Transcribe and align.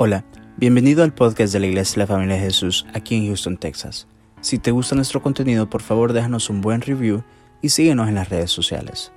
Hola, 0.00 0.24
bienvenido 0.56 1.02
al 1.02 1.12
podcast 1.12 1.52
de 1.52 1.58
la 1.58 1.66
Iglesia 1.66 1.94
de 1.94 1.98
la 1.98 2.06
Familia 2.06 2.36
de 2.36 2.42
Jesús 2.42 2.86
aquí 2.94 3.16
en 3.16 3.26
Houston, 3.26 3.56
Texas. 3.56 4.06
Si 4.40 4.60
te 4.60 4.70
gusta 4.70 4.94
nuestro 4.94 5.20
contenido, 5.20 5.68
por 5.68 5.82
favor 5.82 6.12
déjanos 6.12 6.50
un 6.50 6.60
buen 6.60 6.82
review 6.82 7.24
y 7.62 7.70
síguenos 7.70 8.06
en 8.08 8.14
las 8.14 8.28
redes 8.28 8.52
sociales. 8.52 9.10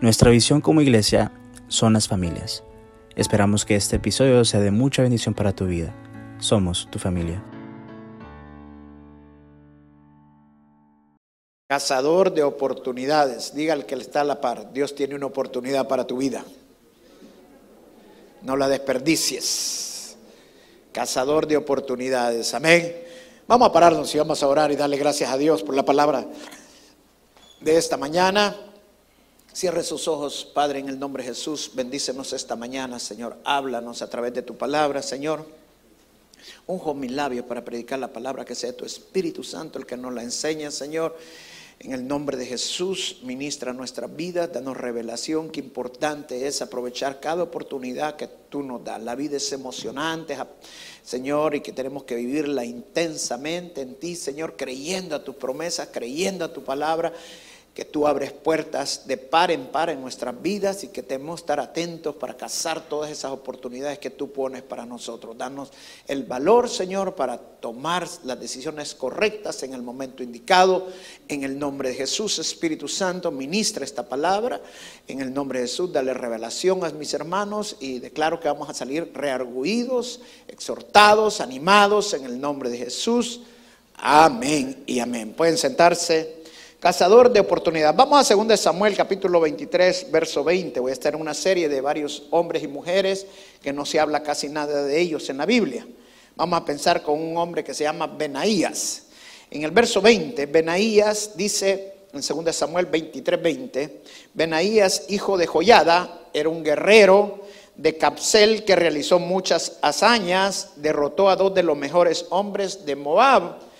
Nuestra 0.00 0.30
visión 0.30 0.62
como 0.62 0.80
iglesia 0.80 1.32
son 1.68 1.92
las 1.92 2.08
familias. 2.08 2.64
Esperamos 3.14 3.66
que 3.66 3.76
este 3.76 3.96
episodio 3.96 4.42
sea 4.46 4.60
de 4.60 4.70
mucha 4.70 5.02
bendición 5.02 5.34
para 5.34 5.54
tu 5.54 5.66
vida. 5.66 5.94
Somos 6.38 6.88
tu 6.90 6.98
familia. 6.98 7.44
Cazador 11.68 12.32
de 12.32 12.42
oportunidades. 12.42 13.54
Diga 13.54 13.74
al 13.74 13.84
que 13.84 13.96
está 13.96 14.22
a 14.22 14.24
la 14.24 14.40
par, 14.40 14.72
Dios 14.72 14.94
tiene 14.94 15.14
una 15.14 15.26
oportunidad 15.26 15.88
para 15.88 16.06
tu 16.06 16.16
vida. 16.16 16.42
No 18.40 18.56
la 18.56 18.68
desperdicies 18.68 19.91
cazador 20.92 21.46
de 21.46 21.56
oportunidades. 21.56 22.54
Amén. 22.54 23.02
Vamos 23.48 23.68
a 23.68 23.72
pararnos 23.72 24.14
y 24.14 24.18
vamos 24.18 24.42
a 24.42 24.48
orar 24.48 24.70
y 24.70 24.76
darle 24.76 24.96
gracias 24.96 25.30
a 25.30 25.38
Dios 25.38 25.62
por 25.62 25.74
la 25.74 25.84
palabra 25.84 26.26
de 27.60 27.76
esta 27.76 27.96
mañana. 27.96 28.56
Cierre 29.52 29.82
sus 29.82 30.08
ojos, 30.08 30.48
Padre, 30.54 30.78
en 30.78 30.88
el 30.88 30.98
nombre 30.98 31.22
de 31.22 31.30
Jesús. 31.30 31.72
Bendícenos 31.74 32.32
esta 32.32 32.56
mañana, 32.56 32.98
Señor. 32.98 33.36
Háblanos 33.44 34.00
a 34.00 34.08
través 34.08 34.32
de 34.32 34.42
tu 34.42 34.56
palabra, 34.56 35.02
Señor. 35.02 35.46
Unjo 36.66 36.94
mis 36.94 37.12
labios 37.12 37.44
para 37.46 37.64
predicar 37.64 37.98
la 37.98 38.08
palabra, 38.08 38.44
que 38.44 38.54
sea 38.54 38.74
tu 38.76 38.84
Espíritu 38.84 39.44
Santo 39.44 39.78
el 39.78 39.86
que 39.86 39.96
nos 39.96 40.12
la 40.14 40.22
enseña, 40.22 40.70
Señor. 40.70 41.16
En 41.84 41.92
el 41.92 42.06
nombre 42.06 42.36
de 42.36 42.46
Jesús, 42.46 43.16
ministra 43.24 43.72
nuestra 43.72 44.06
vida, 44.06 44.46
danos 44.46 44.76
revelación. 44.76 45.50
Qué 45.50 45.58
importante 45.58 46.46
es 46.46 46.62
aprovechar 46.62 47.18
cada 47.18 47.42
oportunidad 47.42 48.14
que 48.14 48.28
tú 48.28 48.62
nos 48.62 48.84
das. 48.84 49.02
La 49.02 49.16
vida 49.16 49.38
es 49.38 49.52
emocionante, 49.52 50.36
Señor, 51.02 51.56
y 51.56 51.60
que 51.60 51.72
tenemos 51.72 52.04
que 52.04 52.14
vivirla 52.14 52.64
intensamente 52.64 53.80
en 53.80 53.96
ti, 53.96 54.14
Señor, 54.14 54.54
creyendo 54.56 55.16
a 55.16 55.24
tus 55.24 55.34
promesas, 55.34 55.88
creyendo 55.92 56.44
a 56.44 56.52
tu 56.52 56.62
palabra 56.62 57.12
que 57.74 57.86
tú 57.86 58.06
abres 58.06 58.32
puertas 58.32 59.06
de 59.06 59.16
par 59.16 59.50
en 59.50 59.68
par 59.68 59.88
en 59.88 60.02
nuestras 60.02 60.40
vidas 60.42 60.84
y 60.84 60.88
que 60.88 61.02
tenemos 61.02 61.40
que 61.40 61.44
estar 61.44 61.60
atentos 61.60 62.14
para 62.16 62.36
cazar 62.36 62.86
todas 62.86 63.10
esas 63.10 63.32
oportunidades 63.32 63.98
que 63.98 64.10
tú 64.10 64.30
pones 64.30 64.62
para 64.62 64.84
nosotros. 64.84 65.38
Danos 65.38 65.70
el 66.06 66.24
valor, 66.24 66.68
Señor, 66.68 67.14
para 67.14 67.38
tomar 67.38 68.06
las 68.24 68.38
decisiones 68.38 68.94
correctas 68.94 69.62
en 69.62 69.72
el 69.72 69.80
momento 69.80 70.22
indicado. 70.22 70.88
En 71.28 71.44
el 71.44 71.58
nombre 71.58 71.88
de 71.88 71.94
Jesús, 71.94 72.38
Espíritu 72.38 72.88
Santo, 72.88 73.30
ministra 73.30 73.86
esta 73.86 74.06
palabra. 74.06 74.60
En 75.08 75.22
el 75.22 75.32
nombre 75.32 75.60
de 75.60 75.66
Jesús, 75.66 75.90
dale 75.90 76.12
revelación 76.12 76.84
a 76.84 76.90
mis 76.90 77.14
hermanos 77.14 77.76
y 77.80 78.00
declaro 78.00 78.38
que 78.38 78.48
vamos 78.48 78.68
a 78.68 78.74
salir 78.74 79.10
rearguidos, 79.14 80.20
exhortados, 80.46 81.40
animados 81.40 82.12
en 82.12 82.26
el 82.26 82.38
nombre 82.38 82.68
de 82.68 82.76
Jesús. 82.76 83.40
Amén 83.94 84.84
y 84.86 84.98
amén. 84.98 85.32
Pueden 85.32 85.56
sentarse 85.56 86.41
cazador 86.82 87.32
de 87.32 87.38
oportunidad. 87.38 87.94
Vamos 87.94 88.28
a 88.28 88.34
2 88.34 88.58
Samuel 88.58 88.96
capítulo 88.96 89.40
23, 89.40 90.10
verso 90.10 90.42
20. 90.42 90.80
Voy 90.80 90.90
a 90.90 90.92
estar 90.92 91.14
en 91.14 91.20
una 91.20 91.32
serie 91.32 91.68
de 91.68 91.80
varios 91.80 92.24
hombres 92.30 92.60
y 92.64 92.66
mujeres 92.66 93.24
que 93.62 93.72
no 93.72 93.86
se 93.86 94.00
habla 94.00 94.24
casi 94.24 94.48
nada 94.48 94.82
de 94.82 95.00
ellos 95.00 95.30
en 95.30 95.36
la 95.36 95.46
Biblia. 95.46 95.86
Vamos 96.34 96.60
a 96.60 96.64
pensar 96.64 97.04
con 97.04 97.22
un 97.22 97.36
hombre 97.36 97.62
que 97.62 97.72
se 97.72 97.84
llama 97.84 98.08
Benaías. 98.08 99.04
En 99.48 99.62
el 99.62 99.70
verso 99.70 100.00
20, 100.00 100.46
Benaías 100.46 101.36
dice 101.36 101.94
en 102.12 102.20
2 102.20 102.56
Samuel 102.56 102.86
23, 102.86 103.40
20, 103.40 104.02
Benaías, 104.34 105.04
hijo 105.08 105.38
de 105.38 105.46
Joyada, 105.46 106.22
era 106.32 106.48
un 106.48 106.64
guerrero 106.64 107.42
de 107.76 107.96
Capsel 107.96 108.64
que 108.64 108.74
realizó 108.74 109.20
muchas 109.20 109.78
hazañas, 109.82 110.70
derrotó 110.74 111.30
a 111.30 111.36
dos 111.36 111.54
de 111.54 111.62
los 111.62 111.76
mejores 111.76 112.26
hombres 112.30 112.84
de 112.84 112.96
Moab 112.96 113.70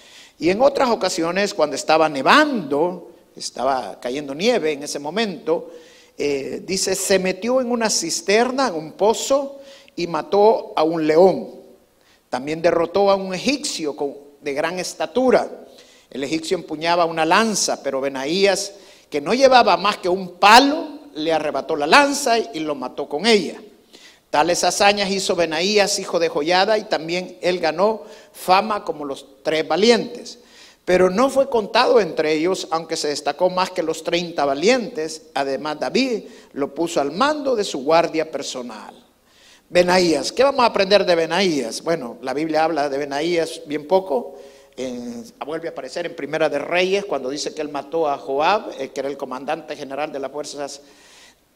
y 0.42 0.50
en 0.50 0.60
otras 0.60 0.90
ocasiones, 0.90 1.54
cuando 1.54 1.76
estaba 1.76 2.08
nevando, 2.08 3.12
estaba 3.36 4.00
cayendo 4.00 4.34
nieve 4.34 4.72
en 4.72 4.82
ese 4.82 4.98
momento, 4.98 5.70
eh, 6.18 6.64
dice, 6.66 6.96
se 6.96 7.20
metió 7.20 7.60
en 7.60 7.70
una 7.70 7.88
cisterna, 7.88 8.66
en 8.66 8.74
un 8.74 8.92
pozo, 8.94 9.60
y 9.94 10.08
mató 10.08 10.72
a 10.74 10.82
un 10.82 11.06
león. 11.06 11.48
También 12.28 12.60
derrotó 12.60 13.08
a 13.12 13.14
un 13.14 13.32
egipcio 13.32 13.94
de 14.40 14.52
gran 14.52 14.80
estatura. 14.80 15.48
El 16.10 16.24
egipcio 16.24 16.56
empuñaba 16.56 17.04
una 17.04 17.24
lanza, 17.24 17.80
pero 17.80 18.00
Benaías, 18.00 18.72
que 19.08 19.20
no 19.20 19.34
llevaba 19.34 19.76
más 19.76 19.98
que 19.98 20.08
un 20.08 20.40
palo, 20.40 21.02
le 21.14 21.32
arrebató 21.32 21.76
la 21.76 21.86
lanza 21.86 22.36
y 22.36 22.58
lo 22.58 22.74
mató 22.74 23.08
con 23.08 23.26
ella. 23.26 23.62
Tales 24.32 24.64
hazañas 24.64 25.10
hizo 25.10 25.36
Benaías, 25.36 25.98
hijo 25.98 26.18
de 26.18 26.30
Joyada, 26.30 26.78
y 26.78 26.84
también 26.84 27.36
él 27.42 27.60
ganó 27.60 28.04
fama 28.32 28.82
como 28.82 29.04
los 29.04 29.26
tres 29.42 29.68
valientes. 29.68 30.38
Pero 30.86 31.10
no 31.10 31.28
fue 31.28 31.50
contado 31.50 32.00
entre 32.00 32.32
ellos, 32.32 32.66
aunque 32.70 32.96
se 32.96 33.08
destacó 33.08 33.50
más 33.50 33.72
que 33.72 33.82
los 33.82 34.02
30 34.02 34.42
valientes. 34.46 35.24
Además, 35.34 35.80
David 35.80 36.22
lo 36.54 36.74
puso 36.74 37.02
al 37.02 37.12
mando 37.12 37.54
de 37.54 37.62
su 37.62 37.84
guardia 37.84 38.30
personal. 38.30 38.94
Benaías, 39.68 40.32
¿qué 40.32 40.42
vamos 40.42 40.62
a 40.62 40.68
aprender 40.68 41.04
de 41.04 41.14
Benaías? 41.14 41.82
Bueno, 41.82 42.16
la 42.22 42.32
Biblia 42.32 42.64
habla 42.64 42.88
de 42.88 42.96
Benaías 42.96 43.60
bien 43.66 43.86
poco. 43.86 44.38
vuelve 45.44 45.68
a 45.68 45.72
aparecer 45.72 46.06
en 46.06 46.16
Primera 46.16 46.48
de 46.48 46.58
Reyes 46.58 47.04
cuando 47.04 47.28
dice 47.28 47.52
que 47.52 47.60
él 47.60 47.68
mató 47.68 48.08
a 48.08 48.16
Joab, 48.16 48.70
eh, 48.78 48.92
que 48.92 49.00
era 49.00 49.10
el 49.10 49.18
comandante 49.18 49.76
general 49.76 50.10
de 50.10 50.20
las 50.20 50.32
fuerzas 50.32 50.80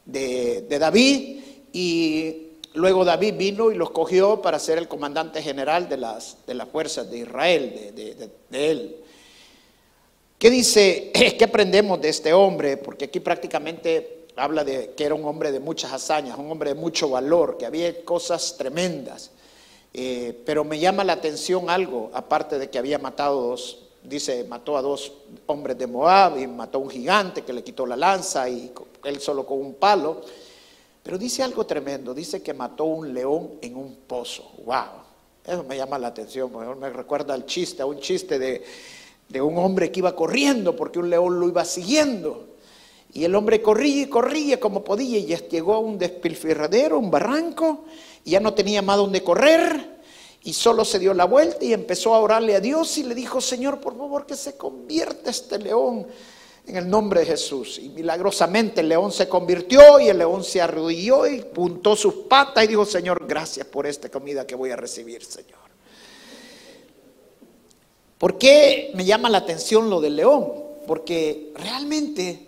de, 0.04 0.66
David, 0.78 1.40
y 1.72 2.45
Luego 2.76 3.06
David 3.06 3.36
vino 3.38 3.70
y 3.70 3.74
los 3.74 3.88
cogió 3.88 4.42
para 4.42 4.58
ser 4.58 4.76
el 4.76 4.86
comandante 4.86 5.40
general 5.40 5.88
de 5.88 5.96
las, 5.96 6.36
de 6.46 6.52
las 6.52 6.68
fuerzas 6.68 7.10
de 7.10 7.20
Israel, 7.20 7.92
de, 7.94 8.70
él. 8.70 8.96
¿Qué 10.38 10.50
dice? 10.50 11.10
¿Qué 11.38 11.42
aprendemos 11.42 11.98
de 12.02 12.10
este 12.10 12.34
hombre? 12.34 12.76
Porque 12.76 13.06
aquí 13.06 13.18
prácticamente 13.18 14.26
habla 14.36 14.62
de 14.62 14.92
que 14.94 15.04
era 15.04 15.14
un 15.14 15.24
hombre 15.24 15.52
de 15.52 15.58
muchas 15.58 15.90
hazañas, 15.90 16.36
un 16.36 16.50
hombre 16.50 16.74
de 16.74 16.78
mucho 16.78 17.08
valor, 17.08 17.56
que 17.56 17.64
había 17.64 18.04
cosas 18.04 18.56
tremendas. 18.58 19.30
Eh, 19.94 20.38
pero 20.44 20.62
me 20.62 20.78
llama 20.78 21.02
la 21.02 21.14
atención 21.14 21.70
algo, 21.70 22.10
aparte 22.12 22.58
de 22.58 22.68
que 22.68 22.78
había 22.78 22.98
matado 22.98 23.40
dos, 23.40 23.84
dice, 24.02 24.44
mató 24.44 24.76
a 24.76 24.82
dos 24.82 25.14
hombres 25.46 25.78
de 25.78 25.86
Moab 25.86 26.38
y 26.38 26.46
mató 26.46 26.76
a 26.76 26.82
un 26.82 26.90
gigante 26.90 27.40
que 27.40 27.54
le 27.54 27.64
quitó 27.64 27.86
la 27.86 27.96
lanza 27.96 28.46
y 28.50 28.70
él 29.02 29.18
solo 29.18 29.46
con 29.46 29.60
un 29.60 29.72
palo. 29.72 30.20
Pero 31.06 31.18
dice 31.18 31.44
algo 31.44 31.64
tremendo, 31.64 32.12
dice 32.12 32.42
que 32.42 32.52
mató 32.52 32.82
un 32.82 33.14
león 33.14 33.60
en 33.62 33.76
un 33.76 33.94
pozo. 34.08 34.50
¡Wow! 34.64 35.04
Eso 35.46 35.62
me 35.62 35.76
llama 35.76 36.00
la 36.00 36.08
atención, 36.08 36.50
me 36.80 36.90
recuerda 36.90 37.32
al 37.32 37.46
chiste, 37.46 37.80
a 37.80 37.86
un 37.86 38.00
chiste 38.00 38.40
de, 38.40 38.64
de 39.28 39.40
un 39.40 39.56
hombre 39.56 39.92
que 39.92 40.00
iba 40.00 40.16
corriendo 40.16 40.74
porque 40.74 40.98
un 40.98 41.08
león 41.08 41.38
lo 41.38 41.46
iba 41.46 41.64
siguiendo. 41.64 42.56
Y 43.12 43.22
el 43.22 43.36
hombre 43.36 43.62
corría 43.62 44.02
y 44.02 44.06
corría 44.06 44.58
como 44.58 44.82
podía 44.82 45.16
y 45.20 45.26
llegó 45.48 45.74
a 45.74 45.78
un 45.78 45.96
despilfarradero, 45.96 46.98
un 46.98 47.12
barranco, 47.12 47.84
y 48.24 48.32
ya 48.32 48.40
no 48.40 48.52
tenía 48.52 48.82
más 48.82 48.96
donde 48.96 49.22
correr 49.22 50.00
y 50.42 50.54
solo 50.54 50.84
se 50.84 50.98
dio 50.98 51.14
la 51.14 51.24
vuelta 51.26 51.64
y 51.64 51.72
empezó 51.72 52.16
a 52.16 52.18
orarle 52.18 52.56
a 52.56 52.60
Dios 52.60 52.98
y 52.98 53.04
le 53.04 53.14
dijo, 53.14 53.40
Señor, 53.40 53.78
por 53.80 53.96
favor 53.96 54.26
que 54.26 54.34
se 54.34 54.56
convierta 54.56 55.30
este 55.30 55.56
león 55.60 56.08
en 56.66 56.76
el 56.76 56.88
nombre 56.88 57.20
de 57.20 57.26
Jesús. 57.26 57.78
Y 57.78 57.88
milagrosamente 57.88 58.80
el 58.80 58.88
león 58.88 59.12
se 59.12 59.28
convirtió 59.28 60.00
y 60.00 60.08
el 60.08 60.18
león 60.18 60.42
se 60.42 60.60
arrodilló 60.60 61.26
y 61.26 61.42
puntó 61.42 61.94
sus 61.96 62.14
patas 62.28 62.64
y 62.64 62.68
dijo, 62.68 62.84
Señor, 62.84 63.26
gracias 63.26 63.66
por 63.66 63.86
esta 63.86 64.08
comida 64.08 64.46
que 64.46 64.54
voy 64.54 64.70
a 64.70 64.76
recibir, 64.76 65.24
Señor. 65.24 65.66
¿Por 68.18 68.38
qué 68.38 68.90
me 68.94 69.04
llama 69.04 69.28
la 69.28 69.38
atención 69.38 69.90
lo 69.90 70.00
del 70.00 70.16
león? 70.16 70.52
Porque 70.86 71.52
realmente 71.54 72.46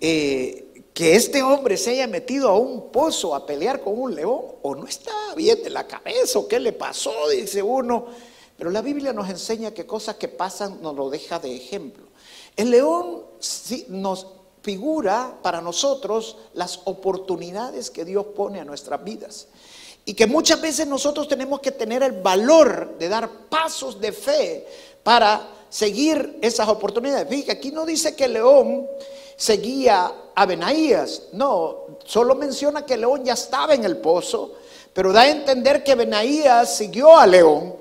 eh, 0.00 0.84
que 0.94 1.14
este 1.14 1.42
hombre 1.42 1.76
se 1.76 1.90
haya 1.90 2.06
metido 2.06 2.48
a 2.48 2.58
un 2.58 2.90
pozo 2.90 3.34
a 3.34 3.46
pelear 3.46 3.80
con 3.80 3.98
un 3.98 4.14
león, 4.14 4.40
o 4.62 4.74
no 4.74 4.86
está 4.86 5.12
bien 5.36 5.62
de 5.62 5.70
la 5.70 5.86
cabeza, 5.86 6.38
o 6.38 6.48
qué 6.48 6.58
le 6.58 6.72
pasó, 6.72 7.28
dice 7.28 7.62
uno. 7.62 8.06
Pero 8.56 8.70
la 8.70 8.82
Biblia 8.82 9.12
nos 9.12 9.28
enseña 9.28 9.72
que 9.72 9.86
cosas 9.86 10.16
que 10.16 10.28
pasan 10.28 10.82
nos 10.82 10.96
lo 10.96 11.10
deja 11.10 11.38
de 11.38 11.54
ejemplo. 11.54 12.09
El 12.56 12.70
león 12.70 13.22
nos 13.88 14.26
figura 14.62 15.38
para 15.42 15.60
nosotros 15.60 16.36
las 16.54 16.80
oportunidades 16.84 17.90
que 17.90 18.04
Dios 18.04 18.26
pone 18.36 18.60
a 18.60 18.64
nuestras 18.64 19.02
vidas. 19.02 19.48
Y 20.04 20.14
que 20.14 20.26
muchas 20.26 20.60
veces 20.60 20.86
nosotros 20.86 21.28
tenemos 21.28 21.60
que 21.60 21.70
tener 21.70 22.02
el 22.02 22.12
valor 22.12 22.96
de 22.98 23.08
dar 23.08 23.28
pasos 23.48 24.00
de 24.00 24.12
fe 24.12 24.66
para 25.02 25.46
seguir 25.68 26.38
esas 26.42 26.68
oportunidades. 26.68 27.28
Fíjate, 27.28 27.52
aquí 27.52 27.70
no 27.70 27.86
dice 27.86 28.16
que 28.16 28.24
el 28.24 28.34
león 28.34 28.86
seguía 29.36 30.12
a 30.34 30.46
Benaías, 30.46 31.28
no, 31.32 31.98
solo 32.04 32.34
menciona 32.34 32.84
que 32.84 32.94
el 32.94 33.00
león 33.00 33.24
ya 33.24 33.34
estaba 33.34 33.74
en 33.74 33.84
el 33.84 33.98
pozo, 33.98 34.54
pero 34.92 35.12
da 35.12 35.22
a 35.22 35.30
entender 35.30 35.84
que 35.84 35.94
Benaías 35.94 36.76
siguió 36.76 37.16
a 37.16 37.26
león 37.26 37.76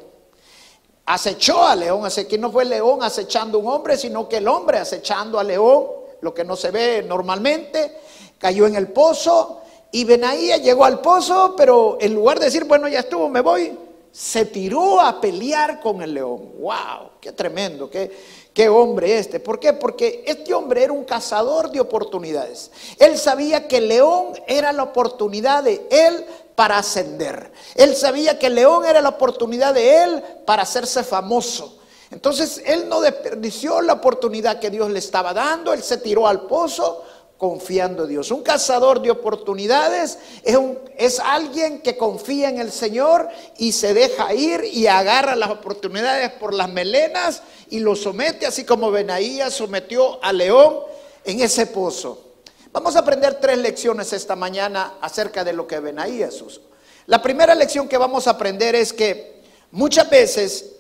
acechó 1.09 1.63
a 1.63 1.75
león, 1.75 2.06
así 2.06 2.25
que 2.25 2.38
no 2.38 2.51
fue 2.51 2.63
el 2.63 2.69
león 2.69 3.01
acechando 3.01 3.57
a 3.57 3.61
un 3.61 3.67
hombre, 3.67 3.97
sino 3.97 4.29
que 4.29 4.38
el 4.38 4.47
hombre 4.47 4.77
acechando 4.77 5.39
a 5.39 5.44
león, 5.44 5.88
lo 6.21 6.33
que 6.35 6.44
no 6.44 6.56
se 6.56 6.69
ve 6.69 7.03
normalmente, 7.07 7.97
cayó 8.38 8.67
en 8.67 8.75
el 8.75 8.89
pozo 8.89 9.61
Y 9.91 10.03
Benaías 10.03 10.61
llegó 10.61 10.85
al 10.85 11.01
pozo, 11.01 11.56
pero 11.57 11.97
en 12.00 12.13
lugar 12.13 12.38
de 12.38 12.45
decir, 12.45 12.65
bueno, 12.65 12.88
ya 12.88 13.00
estuvo, 13.00 13.27
me 13.27 13.41
voy, 13.41 13.75
se 14.11 14.45
tiró 14.45 15.01
a 15.01 15.19
pelear 15.19 15.79
con 15.79 16.03
el 16.03 16.13
león. 16.13 16.53
¡Wow! 16.59 17.09
¡Qué 17.19 17.31
tremendo! 17.31 17.89
¡Qué, 17.89 18.11
qué 18.59 18.67
hombre 18.67 19.17
este! 19.17 19.39
¿Por 19.39 19.57
qué? 19.57 19.71
Porque 19.71 20.21
este 20.27 20.53
hombre 20.53 20.83
era 20.83 20.91
un 20.91 21.06
cazador 21.06 21.71
de 21.71 21.79
oportunidades. 21.79 22.71
Él 22.97 23.17
sabía 23.17 23.69
que 23.69 23.77
el 23.77 23.88
león 23.88 24.33
era 24.47 24.73
la 24.73 24.83
oportunidad 24.83 25.63
de 25.63 25.88
él 25.89 26.25
para 26.56 26.77
ascender. 26.77 27.53
Él 27.75 27.95
sabía 27.95 28.38
que 28.38 28.47
el 28.47 28.56
león 28.56 28.83
era 28.83 29.00
la 29.00 29.07
oportunidad 29.07 29.73
de 29.73 30.03
él 30.03 30.23
para 30.45 30.63
hacerse 30.63 31.06
famoso. 31.06 31.79
Entonces 32.11 32.61
él 32.65 32.89
no 32.89 33.00
desperdició 33.00 33.79
la 33.79 33.94
oportunidad 33.94 34.59
que 34.59 34.69
Dios 34.69 34.89
le 34.89 35.00
estaba 35.00 35.33
dando, 35.33 35.71
él 35.71 35.81
se 35.81 35.95
tiró 35.95 36.27
al 36.27 36.41
pozo 36.41 37.06
confiando 37.39 38.03
en 38.03 38.09
Dios. 38.09 38.31
Un 38.31 38.44
cazador 38.44 39.01
de 39.01 39.09
oportunidades 39.09 40.19
es, 40.44 41.19
alguien 41.19 41.81
que 41.81 41.97
confía 41.97 42.50
en 42.50 42.59
el 42.59 42.69
Señor 42.69 43.30
y 43.57 43.71
se 43.71 43.94
deja 43.94 44.33
ir 44.33 44.65
y 44.65 44.88
agarra 44.88 45.38
las 45.38 45.50
oportunidades 45.50 46.31
por 46.33 46.53
las 46.53 46.69
melenas 46.69 47.41
y 47.69 47.80
lo 47.80 47.95
somete, 47.95 48.45
así 48.45 48.65
como 48.65 48.91
Benaías 48.91 49.53
sometió 49.53 50.21
a 50.21 50.33
León 50.33 50.80
en 51.24 51.39
ese 51.39 51.65
pozo. 51.68 52.25
Vamos 52.74 52.97
a 52.97 53.00
aprender 53.00 53.39
tres 53.39 53.57
lecciones 53.57 54.12
esta 54.12 54.35
mañana 54.35 54.95
acerca 55.01 55.45
de 55.45 55.53
lo 55.53 55.65
que 55.65 55.80
Benaías 55.80 56.42
usó. 56.42 56.62
La 57.06 57.21
primera 57.21 57.56
lección 57.56 57.88
que 57.88 57.97
vamos 57.97 58.27
a 58.27 58.31
aprender 58.31 58.75
es 58.75 58.92
que 58.92 59.42
muchas 59.71 60.09
veces 60.09 60.74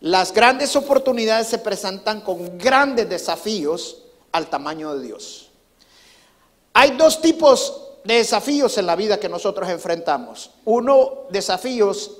las 0.00 0.32
grandes 0.32 0.74
oportunidades 0.74 1.46
se 1.46 1.58
presentan 1.58 2.22
con 2.22 2.58
grandes 2.58 3.08
desafíos 3.08 4.02
al 4.32 4.50
tamaño 4.50 4.96
de 4.96 5.06
Dios. 5.06 5.41
Hay 6.74 6.92
dos 6.92 7.20
tipos 7.20 7.82
de 8.04 8.14
desafíos 8.14 8.76
en 8.78 8.86
la 8.86 8.96
vida 8.96 9.20
que 9.20 9.28
nosotros 9.28 9.68
enfrentamos. 9.68 10.50
Uno, 10.64 11.26
desafíos 11.30 12.18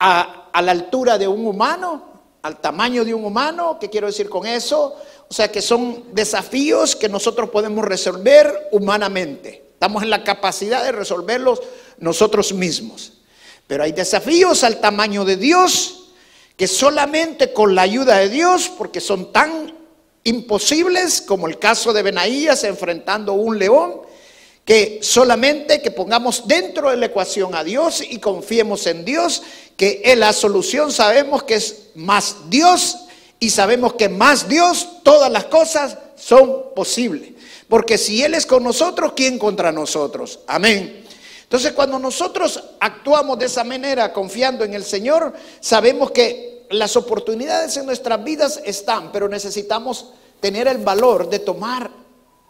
a, 0.00 0.50
la 0.62 0.72
altura 0.72 1.18
de 1.18 1.28
un 1.28 1.46
humano, 1.46 2.12
al 2.42 2.60
tamaño 2.60 3.04
de 3.04 3.14
un 3.14 3.24
humano. 3.24 3.78
¿Qué 3.80 3.88
quiero 3.88 4.06
decir 4.06 4.28
con 4.28 4.46
eso? 4.46 4.96
O 5.28 5.32
sea, 5.32 5.50
que 5.50 5.62
son 5.62 6.14
desafíos 6.14 6.94
que 6.94 7.08
nosotros 7.08 7.50
podemos 7.50 7.84
resolver 7.84 8.68
humanamente. 8.72 9.64
Estamos 9.72 10.02
en 10.02 10.10
la 10.10 10.24
capacidad 10.24 10.84
de 10.84 10.92
resolverlos 10.92 11.60
nosotros 11.98 12.52
mismos. 12.52 13.14
Pero 13.66 13.84
hay 13.84 13.92
desafíos 13.92 14.62
al 14.64 14.80
tamaño 14.80 15.24
de 15.24 15.36
Dios 15.36 16.00
que 16.56 16.68
solamente 16.68 17.52
con 17.52 17.74
la 17.74 17.82
ayuda 17.82 18.18
de 18.18 18.28
Dios, 18.28 18.70
porque 18.76 19.00
son 19.00 19.32
tan 19.32 19.74
imposibles, 20.24 21.20
como 21.20 21.46
el 21.46 21.58
caso 21.58 21.92
de 21.92 22.02
Benaías 22.02 22.64
enfrentando 22.64 23.34
un 23.34 23.58
león, 23.58 24.00
que 24.64 25.00
solamente 25.02 25.82
que 25.82 25.90
pongamos 25.90 26.48
dentro 26.48 26.90
de 26.90 26.96
la 26.96 27.06
ecuación 27.06 27.54
a 27.54 27.62
Dios 27.62 28.02
y 28.02 28.18
confiemos 28.18 28.86
en 28.86 29.04
Dios, 29.04 29.42
que 29.76 30.00
en 30.06 30.20
la 30.20 30.32
solución 30.32 30.90
sabemos 30.90 31.42
que 31.42 31.56
es 31.56 31.90
más 31.94 32.36
Dios 32.48 32.96
y 33.38 33.50
sabemos 33.50 33.94
que 33.94 34.08
más 34.08 34.48
Dios 34.48 34.88
todas 35.02 35.30
las 35.30 35.44
cosas 35.44 35.98
son 36.16 36.74
posibles. 36.74 37.30
Porque 37.68 37.98
si 37.98 38.22
Él 38.22 38.34
es 38.34 38.46
con 38.46 38.62
nosotros, 38.62 39.12
¿quién 39.14 39.38
contra 39.38 39.70
nosotros? 39.70 40.40
Amén. 40.46 41.04
Entonces 41.42 41.72
cuando 41.72 41.98
nosotros 41.98 42.62
actuamos 42.80 43.38
de 43.38 43.46
esa 43.46 43.64
manera, 43.64 44.12
confiando 44.12 44.64
en 44.64 44.72
el 44.72 44.84
Señor, 44.84 45.34
sabemos 45.60 46.10
que 46.10 46.53
las 46.74 46.96
oportunidades 46.96 47.76
en 47.76 47.86
nuestras 47.86 48.22
vidas 48.22 48.60
están, 48.64 49.12
pero 49.12 49.28
necesitamos 49.28 50.12
tener 50.40 50.68
el 50.68 50.78
valor 50.78 51.28
de 51.28 51.38
tomar 51.38 51.90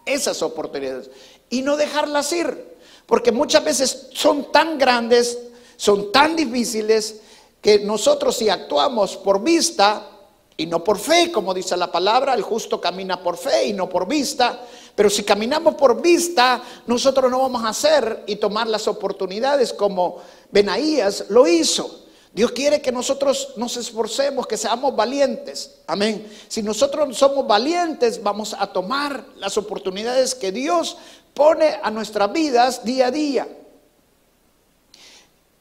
esas 0.05 0.43
oportunidades 0.43 1.11
y 1.51 1.63
no 1.63 1.77
dejarlas 1.77 2.33
ir, 2.33 2.77
porque 3.07 3.33
muchas 3.33 3.65
veces 3.65 4.09
son 4.13 4.51
tan 4.51 4.79
grandes, 4.79 5.39
son 5.77 6.11
tan 6.13 6.37
difíciles, 6.37 7.21
que 7.61 7.79
nosotros 7.79 8.37
si 8.37 8.51
actuamos 8.51 9.17
por 9.17 9.43
vista 9.43 10.11
y 10.57 10.67
no 10.67 10.85
por 10.85 10.99
fe, 10.99 11.33
como 11.33 11.55
dice 11.55 11.77
la 11.77 11.91
palabra, 11.91 12.35
el 12.35 12.43
justo 12.43 12.81
camina 12.81 13.23
por 13.23 13.39
fe 13.39 13.67
y 13.67 13.73
no 13.73 13.89
por 13.89 14.07
vista, 14.07 14.61
pero 14.95 15.09
si 15.09 15.25
caminamos 15.25 15.75
por 15.75 16.01
vista, 16.01 16.63
nosotros 16.87 17.31
no 17.31 17.41
vamos 17.41 17.65
a 17.65 17.71
hacer 17.71 18.25
y 18.27 18.37
tomar 18.37 18.69
las 18.69 18.87
oportunidades 18.87 19.73
como 19.73 20.19
Benaías 20.53 21.27
lo 21.31 21.47
hizo. 21.49 22.04
Dios 22.35 22.51
quiere 22.51 22.83
que 22.83 22.91
nosotros 22.91 23.55
nos 23.57 23.77
esforcemos, 23.77 24.49
que 24.49 24.57
seamos 24.57 24.97
valientes. 24.97 25.77
Amén. 25.87 26.29
Si 26.49 26.65
nosotros 26.65 27.17
somos 27.17 27.47
valientes, 27.47 28.21
vamos 28.21 28.57
a 28.59 28.67
tomar 28.67 29.25
las 29.37 29.57
oportunidades 29.57 30.35
que 30.35 30.51
Dios 30.51 30.97
pone 31.33 31.79
a 31.81 31.93
nuestras 31.93 32.33
vidas 32.33 32.85
día 32.85 33.07
a 33.07 33.11
día. 33.13 33.49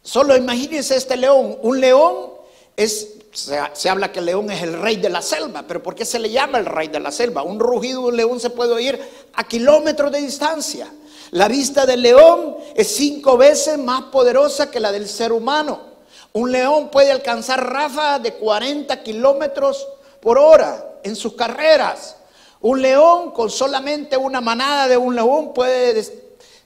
Solo 0.01 0.35
imagínense 0.35 0.95
este 0.95 1.15
león. 1.15 1.59
Un 1.61 1.79
león 1.79 2.31
es, 2.75 3.17
se, 3.31 3.59
se, 3.73 3.89
habla 3.89 4.11
que 4.11 4.17
el 4.17 4.25
león 4.25 4.49
es 4.49 4.63
el 4.63 4.81
rey 4.81 4.95
de 4.95 5.11
la 5.11 5.21
selva, 5.21 5.65
pero 5.67 5.83
¿por 5.83 5.93
qué 5.93 6.05
se 6.05 6.17
le 6.17 6.31
llama 6.31 6.57
el 6.57 6.65
rey 6.65 6.87
de 6.87 6.99
la 6.99 7.11
selva? 7.11 7.43
Un 7.43 7.59
rugido 7.59 8.01
de 8.01 8.07
un 8.07 8.17
león 8.17 8.39
se 8.39 8.49
puede 8.49 8.73
oír 8.73 8.99
a 9.33 9.47
kilómetros 9.47 10.11
de 10.11 10.21
distancia. 10.21 10.91
La 11.29 11.47
vista 11.47 11.85
del 11.85 12.01
león 12.01 12.57
es 12.73 12.95
cinco 12.95 13.37
veces 13.37 13.77
más 13.77 14.05
poderosa 14.05 14.71
que 14.71 14.79
la 14.79 14.91
del 14.91 15.07
ser 15.07 15.31
humano. 15.31 15.92
Un 16.33 16.51
león 16.51 16.89
puede 16.89 17.11
alcanzar 17.11 17.63
ráfagas 17.71 18.23
de 18.23 18.33
40 18.33 19.03
kilómetros 19.03 19.87
por 20.19 20.39
hora 20.39 20.95
en 21.03 21.15
sus 21.15 21.33
carreras. 21.33 22.17
Un 22.61 22.81
león 22.81 23.31
con 23.31 23.51
solamente 23.51 24.17
una 24.17 24.41
manada 24.41 24.87
de 24.87 24.97
un 24.97 25.15
león 25.15 25.53
puede 25.53 26.03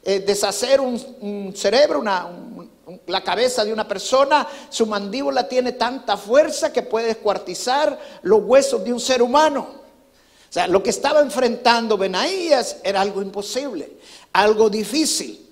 eh, 0.04 0.20
deshacer 0.20 0.80
un, 0.80 1.54
cerebro, 1.54 2.02
la 3.08 3.24
cabeza 3.26 3.66
de 3.66 3.74
una 3.74 3.86
persona. 3.86 4.48
Su 4.70 4.86
mandíbula 4.86 5.50
tiene 5.50 5.74
tanta 5.74 6.16
fuerza 6.16 6.72
que 6.72 6.84
puede 6.84 7.08
descuartizar 7.08 8.00
los 8.22 8.42
huesos 8.44 8.86
de 8.86 8.94
un 8.94 9.02
ser 9.02 9.22
humano. 9.22 9.68
O 10.50 10.54
sea, 10.54 10.68
lo 10.68 10.82
que 10.82 10.92
estaba 10.92 11.20
enfrentando 11.20 11.98
Benaías 11.98 12.78
era 12.84 13.02
algo 13.02 13.22
imposible, 13.22 13.98
algo 14.32 14.70
difícil, 14.70 15.46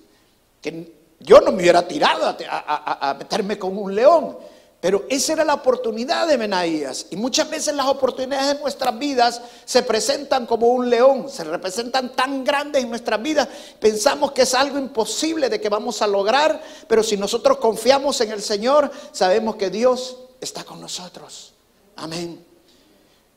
yo 1.26 1.40
no 1.40 1.50
me 1.50 1.62
hubiera 1.62 1.86
tirado 1.86 2.36
a, 2.48 3.16
meterme 3.18 3.58
con 3.58 3.76
un 3.76 3.92
león. 3.92 4.38
Pero 4.80 5.04
esa 5.08 5.32
era 5.32 5.44
la 5.44 5.54
oportunidad 5.54 6.28
de 6.28 6.36
Benaías. 6.36 7.06
Y 7.10 7.16
muchas 7.16 7.50
veces 7.50 7.74
las 7.74 7.86
oportunidades 7.86 8.54
de 8.54 8.60
nuestras 8.60 8.96
vidas 8.96 9.42
se 9.64 9.82
presentan 9.82 10.46
como 10.46 10.68
un 10.68 10.88
león, 10.88 11.28
se 11.28 11.42
representan 11.42 12.14
tan 12.14 12.44
grandes 12.44 12.84
en 12.84 12.90
nuestras 12.90 13.20
vidas. 13.20 13.48
Pensamos 13.80 14.30
que 14.30 14.42
es 14.42 14.54
algo 14.54 14.78
imposible 14.78 15.48
de 15.48 15.60
que 15.60 15.68
vamos 15.68 16.00
a 16.02 16.06
lograr, 16.06 16.62
pero 16.86 17.02
si 17.02 17.16
nosotros 17.16 17.56
confiamos 17.56 18.20
en 18.20 18.30
el 18.30 18.42
Señor, 18.42 18.92
sabemos 19.10 19.56
que 19.56 19.70
Dios 19.70 20.18
está 20.40 20.62
con 20.62 20.80
nosotros. 20.80 21.54
Amén. 21.96 22.44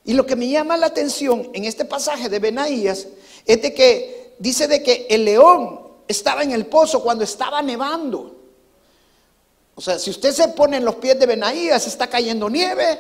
Y 0.06 0.14
lo 0.14 0.28
que 0.28 0.36
me 0.36 0.48
llama 0.48 0.78
la 0.78 0.88
atención 0.88 1.50
en 1.54 1.66
este 1.66 1.86
pasaje 1.86 2.30
de 2.30 2.38
Benaías 2.38 3.08
es 3.46 3.62
de 3.62 3.74
que 3.74 4.36
dice 4.38 4.68
de 4.68 4.84
que 4.84 5.08
el 5.10 5.26
león 5.26 5.89
estaba 6.10 6.42
en 6.42 6.52
el 6.52 6.66
pozo 6.66 7.02
cuando 7.04 7.24
estaba 7.24 7.62
nevando. 7.62 8.36
O 9.76 9.82
sea, 9.82 9.98
si 10.00 10.10
usted 10.10 10.34
se 10.34 10.50
pone 10.50 10.78
en 10.78 10.84
los 10.84 10.96
pies 10.96 11.18
de 11.20 11.28
Benaías, 11.28 11.86
está 11.88 12.08
cayendo 12.08 12.50
nieve. 12.50 13.00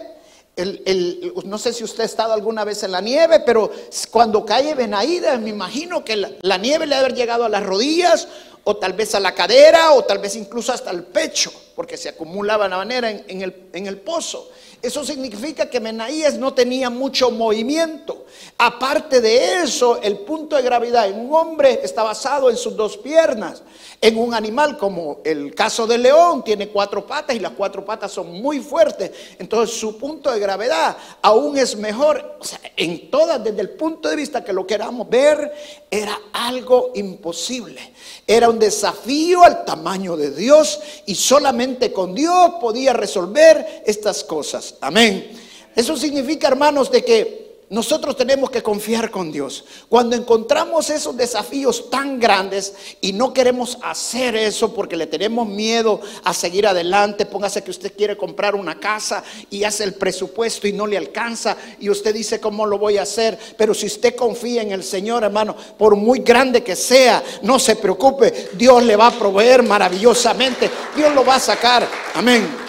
no 1.43 1.57
sé 1.57 1.73
si 1.73 1.83
usted 1.83 2.03
ha 2.03 2.05
estado 2.05 2.33
alguna 2.33 2.63
vez 2.63 2.83
en 2.83 2.91
la 2.91 3.01
nieve, 3.01 3.41
pero 3.41 3.71
cuando 4.11 4.45
cae 4.45 4.75
Benaídas, 4.75 5.41
me 5.41 5.49
imagino 5.49 6.05
que 6.05 6.15
la, 6.15 6.57
nieve 6.57 6.85
le 6.85 6.95
ha 6.95 6.99
haber 6.99 7.15
llegado 7.15 7.45
a 7.45 7.49
las 7.49 7.63
rodillas, 7.63 8.27
o 8.63 8.77
tal 8.77 8.93
vez 8.93 9.15
a 9.15 9.19
la 9.19 9.33
cadera, 9.33 9.93
o 9.93 10.03
tal 10.03 10.19
vez 10.19 10.35
incluso 10.35 10.71
hasta 10.71 10.91
el 10.91 11.03
pecho, 11.03 11.51
porque 11.79 11.95
se 11.95 12.09
acumulaba 12.09 12.67
la 12.67 12.75
manera 12.75 13.09
en, 13.09 13.41
el, 13.41 13.69
el 13.71 13.97
pozo. 13.99 14.49
Eso 14.81 15.05
significa 15.05 15.69
que 15.69 15.79
Benaías 15.79 16.33
no 16.33 16.53
tenía 16.53 16.89
mucho 16.89 17.31
movimiento. 17.31 18.25
Aparte 18.57 19.21
de 19.21 19.63
eso, 19.63 20.01
el 20.01 20.17
punto 20.17 20.57
de 20.57 20.61
gravedad 20.61 21.07
en 21.07 21.17
un 21.17 21.33
hombre 21.33 21.79
está 21.81 22.03
basado 22.03 22.49
en 22.49 22.57
sus 22.57 22.75
dos 22.75 22.97
piernas. 22.97 23.63
En 24.01 24.17
un 24.17 24.33
animal 24.33 24.77
como 24.77 25.19
el 25.23 25.55
caso 25.55 25.87
del 25.87 26.03
león, 26.03 26.43
tiene 26.43 26.69
cuatro 26.69 27.05
patas 27.05 27.35
y 27.35 27.39
las 27.39 27.51
cuatro 27.53 27.83
patas 27.85 28.11
son 28.11 28.41
muy 28.41 28.59
fuertes. 28.59 29.11
Entonces 29.37 29.77
su 29.77 29.97
punto 29.97 30.31
de 30.31 30.39
gravedad 30.39 30.97
aún 31.21 31.57
es 31.57 31.77
mejor. 31.77 32.37
O 32.39 32.43
sea, 32.43 32.59
en 32.75 33.09
todas, 33.09 33.41
desde 33.41 33.61
el 33.61 33.71
punto 33.71 34.09
de 34.09 34.17
vista 34.17 34.43
que 34.43 34.53
lo 34.53 34.65
queramos 34.67 35.09
ver, 35.09 35.51
era 35.89 36.17
algo 36.31 36.91
imposible. 36.95 37.93
Era 38.25 38.49
un 38.49 38.59
desafío 38.59 39.43
al 39.43 39.65
tamaño 39.65 40.15
de 40.15 40.31
Dios 40.31 40.79
y 41.05 41.15
solamente 41.15 41.68
con 41.91 42.15
Dios 42.15 42.51
podía 42.61 42.93
resolver 42.93 43.83
estas 43.85 44.23
cosas. 44.23 44.75
Amén. 44.81 45.31
Eso 45.75 45.95
significa, 45.95 46.47
hermanos, 46.47 46.91
de 46.91 47.03
que 47.03 47.48
nosotros 47.69 48.17
tenemos 48.17 48.49
que 48.49 48.63
confiar 48.63 49.11
con 49.11 49.31
Dios. 49.31 49.63
Cuando 49.89 50.15
encontramos 50.15 50.89
esos 50.89 51.15
desafíos 51.15 51.89
tan 51.91 52.19
grandes 52.19 52.73
y 52.99 53.13
no 53.13 53.31
queremos 53.31 53.77
hacer 53.83 54.35
eso 54.35 54.73
porque 54.73 54.97
le 54.97 55.05
tenemos 55.05 55.47
miedo 55.47 56.01
a 56.23 56.33
seguir 56.33 56.65
adelante, 56.65 57.27
póngase 57.27 57.63
que 57.63 57.69
usted 57.69 57.93
quiere 57.95 58.17
comprar 58.17 58.55
una 58.55 58.79
casa 58.79 59.23
y 59.51 59.63
hace 59.63 59.83
el 59.83 59.93
presupuesto 59.93 60.67
y 60.67 60.73
no 60.73 60.87
le 60.87 60.97
alcanza 60.97 61.57
y 61.79 61.89
usted 61.89 62.13
dice 62.13 62.39
cómo 62.39 62.65
lo 62.65 62.79
voy 62.79 62.97
a 62.97 63.03
hacer, 63.03 63.37
pero 63.55 63.75
si 63.75 63.85
usted 63.85 64.15
confía 64.15 64.63
en 64.63 64.71
el 64.71 64.83
Señor, 64.83 65.23
hermano, 65.23 65.55
por 65.77 65.95
muy 65.95 66.19
grande 66.19 66.63
que 66.63 66.75
sea, 66.75 67.23
no 67.43 67.59
se 67.59 67.75
preocupe, 67.75 68.49
Dios 68.53 68.83
le 68.83 68.95
va 68.95 69.07
a 69.07 69.19
proveer 69.19 69.61
maravillosamente, 69.61 70.71
Dios 70.95 71.13
lo 71.13 71.23
va 71.23 71.35
a 71.35 71.39
sacar. 71.39 71.87
Amén. 72.15 72.68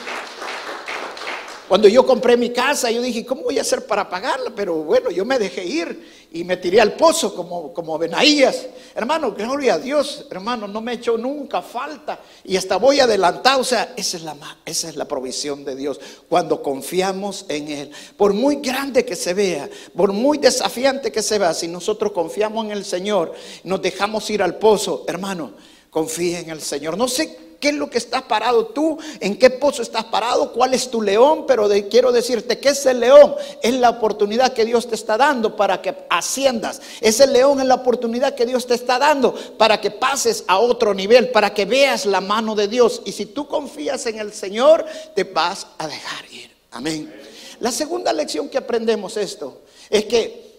Cuando 1.70 1.86
yo 1.86 2.04
compré 2.04 2.36
mi 2.36 2.50
casa, 2.50 2.90
yo 2.90 3.00
dije, 3.00 3.24
¿cómo 3.24 3.42
voy 3.42 3.56
a 3.56 3.60
hacer 3.60 3.86
para 3.86 4.10
pagarla? 4.10 4.52
Pero 4.56 4.74
bueno, 4.82 5.08
yo 5.12 5.24
me 5.24 5.38
dejé 5.38 5.64
ir 5.64 6.26
y 6.32 6.42
me 6.42 6.56
tiré 6.56 6.80
al 6.80 6.94
pozo 6.94 7.32
como, 7.32 7.72
como 7.72 7.96
Benaías. 7.96 8.66
Hermano, 8.92 9.30
gloria 9.30 9.74
a 9.74 9.78
Dios, 9.78 10.26
hermano, 10.32 10.66
no 10.66 10.80
me 10.80 10.94
hecho 10.94 11.16
nunca 11.16 11.62
falta 11.62 12.18
y 12.42 12.56
hasta 12.56 12.76
voy 12.76 12.98
adelantado. 12.98 13.60
O 13.60 13.64
sea, 13.64 13.94
esa 13.96 14.16
es, 14.16 14.24
la, 14.24 14.36
esa 14.64 14.88
es 14.88 14.96
la 14.96 15.04
provisión 15.04 15.64
de 15.64 15.76
Dios 15.76 16.00
cuando 16.28 16.60
confiamos 16.60 17.46
en 17.48 17.68
Él. 17.68 17.92
Por 18.16 18.34
muy 18.34 18.56
grande 18.56 19.04
que 19.04 19.14
se 19.14 19.32
vea, 19.32 19.70
por 19.94 20.12
muy 20.12 20.38
desafiante 20.38 21.12
que 21.12 21.22
se 21.22 21.38
vea, 21.38 21.54
si 21.54 21.68
nosotros 21.68 22.10
confiamos 22.10 22.64
en 22.64 22.72
el 22.72 22.84
Señor, 22.84 23.32
nos 23.62 23.80
dejamos 23.80 24.28
ir 24.30 24.42
al 24.42 24.56
pozo, 24.56 25.04
hermano, 25.06 25.52
confíe 25.88 26.40
en 26.40 26.50
el 26.50 26.62
Señor. 26.62 26.98
No 26.98 27.06
sé 27.06 27.49
qué 27.60 27.68
es 27.68 27.74
lo 27.74 27.90
que 27.90 27.98
estás 27.98 28.22
parado 28.22 28.66
tú, 28.66 28.98
en 29.20 29.38
qué 29.38 29.50
pozo 29.50 29.82
estás 29.82 30.04
parado, 30.04 30.52
cuál 30.52 30.74
es 30.74 30.90
tu 30.90 31.02
león, 31.02 31.44
pero 31.46 31.68
quiero 31.90 32.10
decirte 32.10 32.58
que 32.58 32.70
ese 32.70 32.94
león 32.94 33.34
es 33.62 33.74
la 33.74 33.90
oportunidad 33.90 34.52
que 34.52 34.64
Dios 34.64 34.88
te 34.88 34.94
está 34.94 35.16
dando 35.16 35.54
para 35.54 35.82
que 35.82 35.94
asciendas. 36.08 36.80
Ese 37.00 37.26
león 37.26 37.60
es 37.60 37.66
la 37.66 37.74
oportunidad 37.74 38.34
que 38.34 38.46
Dios 38.46 38.66
te 38.66 38.74
está 38.74 38.98
dando 38.98 39.34
para 39.58 39.80
que 39.80 39.90
pases 39.90 40.44
a 40.48 40.58
otro 40.58 40.94
nivel, 40.94 41.30
para 41.30 41.52
que 41.52 41.66
veas 41.66 42.06
la 42.06 42.20
mano 42.20 42.54
de 42.54 42.66
Dios. 42.66 43.02
Y 43.04 43.12
si 43.12 43.26
tú 43.26 43.46
confías 43.46 44.06
en 44.06 44.18
el 44.18 44.32
Señor, 44.32 44.84
te 45.14 45.24
vas 45.24 45.66
a 45.78 45.86
dejar 45.86 46.24
ir. 46.32 46.50
Amén. 46.72 47.12
La 47.60 47.70
segunda 47.70 48.12
lección 48.12 48.48
que 48.48 48.56
aprendemos 48.56 49.18
esto 49.18 49.60
es 49.90 50.06
que 50.06 50.50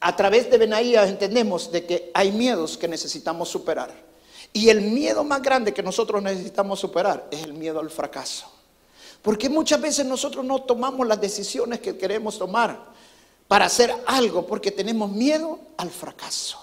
a 0.00 0.16
través 0.16 0.50
de 0.50 0.58
Benaías 0.58 1.08
entendemos 1.08 1.70
de 1.70 1.86
que 1.86 2.10
hay 2.12 2.32
miedos 2.32 2.76
que 2.76 2.88
necesitamos 2.88 3.48
superar. 3.48 4.05
Y 4.52 4.70
el 4.70 4.80
miedo 4.80 5.22
más 5.24 5.42
grande 5.42 5.74
que 5.74 5.82
nosotros 5.82 6.22
necesitamos 6.22 6.80
superar 6.80 7.26
es 7.30 7.42
el 7.42 7.52
miedo 7.52 7.80
al 7.80 7.90
fracaso. 7.90 8.50
Porque 9.22 9.48
muchas 9.48 9.80
veces 9.80 10.06
nosotros 10.06 10.44
no 10.44 10.60
tomamos 10.62 11.06
las 11.06 11.20
decisiones 11.20 11.80
que 11.80 11.96
queremos 11.96 12.38
tomar 12.38 12.78
para 13.48 13.66
hacer 13.66 13.94
algo 14.06 14.46
porque 14.46 14.70
tenemos 14.70 15.10
miedo 15.10 15.58
al 15.76 15.90
fracaso. 15.90 16.60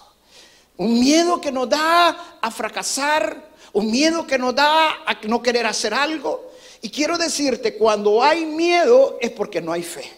Un 0.78 1.00
miedo 1.00 1.40
que 1.40 1.52
nos 1.52 1.70
da 1.70 2.38
a 2.42 2.52
fracasar, 2.52 3.50
un 3.74 3.92
miedo 3.92 4.26
que 4.26 4.38
nos 4.38 4.56
da 4.56 5.04
a 5.06 5.20
no 5.28 5.42
querer 5.42 5.66
hacer 5.66 5.94
algo. 5.94 6.52
Y 6.82 6.90
quiero 6.90 7.18
decirte, 7.18 7.78
cuando 7.78 8.24
hay 8.24 8.46
miedo 8.46 9.18
es 9.22 9.32
porque 9.32 9.62
no 9.62 9.72
hay 9.72 9.84
fe. 9.84 10.12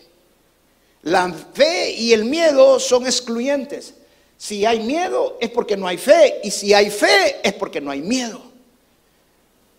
La 1.04 1.32
fe 1.32 1.92
y 1.92 2.14
el 2.14 2.26
miedo 2.26 2.80
son 2.80 3.06
excluyentes. 3.06 3.94
Si 4.38 4.66
hay 4.66 4.80
miedo 4.80 5.38
es 5.40 5.50
porque 5.50 5.78
no 5.78 5.88
hay 5.88 5.98
fe 5.98 6.42
y 6.44 6.52
si 6.52 6.74
hay 6.74 6.90
fe 6.90 7.38
es 7.44 7.54
porque 7.54 7.82
no 7.82 7.92
hay 7.92 8.02
miedo. 8.02 8.42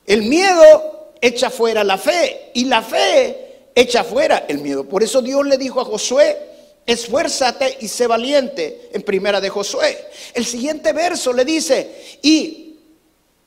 El 0.06 0.22
miedo 0.22 1.12
echa 1.20 1.50
fuera 1.50 1.84
la 1.84 1.98
fe 1.98 2.50
y 2.54 2.64
la 2.64 2.82
fe 2.82 3.70
echa 3.75 4.04
fuera 4.04 4.46
el 4.48 4.58
miedo. 4.58 4.88
Por 4.88 5.02
eso 5.02 5.20
Dios 5.20 5.46
le 5.46 5.58
dijo 5.58 5.80
a 5.80 5.84
Josué, 5.84 6.38
esfuérzate 6.86 7.78
y 7.80 7.88
sé 7.88 8.06
valiente 8.06 8.90
en 8.92 9.02
primera 9.02 9.40
de 9.40 9.50
Josué. 9.50 9.98
El 10.32 10.46
siguiente 10.46 10.92
verso 10.92 11.32
le 11.32 11.44
dice, 11.44 12.18
y 12.22 12.76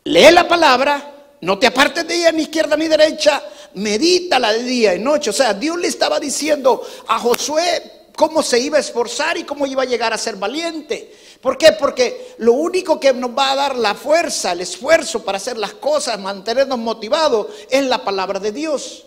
lee 0.03 0.31
la 0.31 0.47
palabra, 0.47 1.15
no 1.41 1.57
te 1.57 1.67
apartes 1.67 2.07
de 2.07 2.15
ella 2.15 2.31
ni 2.31 2.43
izquierda 2.43 2.75
ni 2.75 2.87
derecha, 2.87 3.41
medítala 3.75 4.53
de 4.53 4.63
día 4.63 4.95
y 4.95 4.99
noche. 4.99 5.29
O 5.29 5.33
sea, 5.33 5.53
Dios 5.53 5.77
le 5.79 5.87
estaba 5.87 6.19
diciendo 6.19 6.85
a 7.07 7.17
Josué, 7.17 7.98
cómo 8.19 8.43
se 8.43 8.59
iba 8.59 8.75
a 8.75 8.81
esforzar 8.81 9.37
y 9.37 9.45
cómo 9.45 9.65
iba 9.65 9.83
a 9.83 9.85
llegar 9.85 10.11
a 10.11 10.17
ser 10.17 10.35
valiente. 10.35 11.15
¿Por 11.39 11.57
qué? 11.57 11.71
Porque 11.71 12.35
lo 12.39 12.51
único 12.51 12.99
que 12.99 13.13
nos 13.13 13.29
va 13.31 13.51
a 13.51 13.55
dar 13.55 13.77
la 13.77 13.95
fuerza, 13.95 14.51
el 14.51 14.59
esfuerzo 14.59 15.23
para 15.23 15.37
hacer 15.37 15.57
las 15.57 15.75
cosas, 15.75 16.19
mantenernos 16.19 16.77
motivados, 16.77 17.47
es 17.69 17.81
la 17.85 18.03
palabra 18.03 18.41
de 18.41 18.51
Dios. 18.51 19.05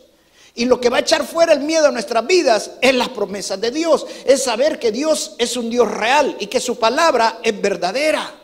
Y 0.54 0.64
lo 0.64 0.80
que 0.80 0.88
va 0.88 0.96
a 0.96 1.00
echar 1.00 1.26
fuera 1.26 1.52
el 1.52 1.60
miedo 1.60 1.88
a 1.88 1.90
nuestras 1.90 2.26
vidas 2.26 2.70
es 2.80 2.94
las 2.94 3.10
promesas 3.10 3.60
de 3.60 3.70
Dios. 3.70 4.06
Es 4.24 4.44
saber 4.44 4.78
que 4.78 4.90
Dios 4.90 5.34
es 5.36 5.58
un 5.58 5.68
Dios 5.68 5.90
real 5.90 6.34
y 6.40 6.46
que 6.46 6.58
su 6.58 6.78
palabra 6.78 7.38
es 7.42 7.60
verdadera. 7.60 8.34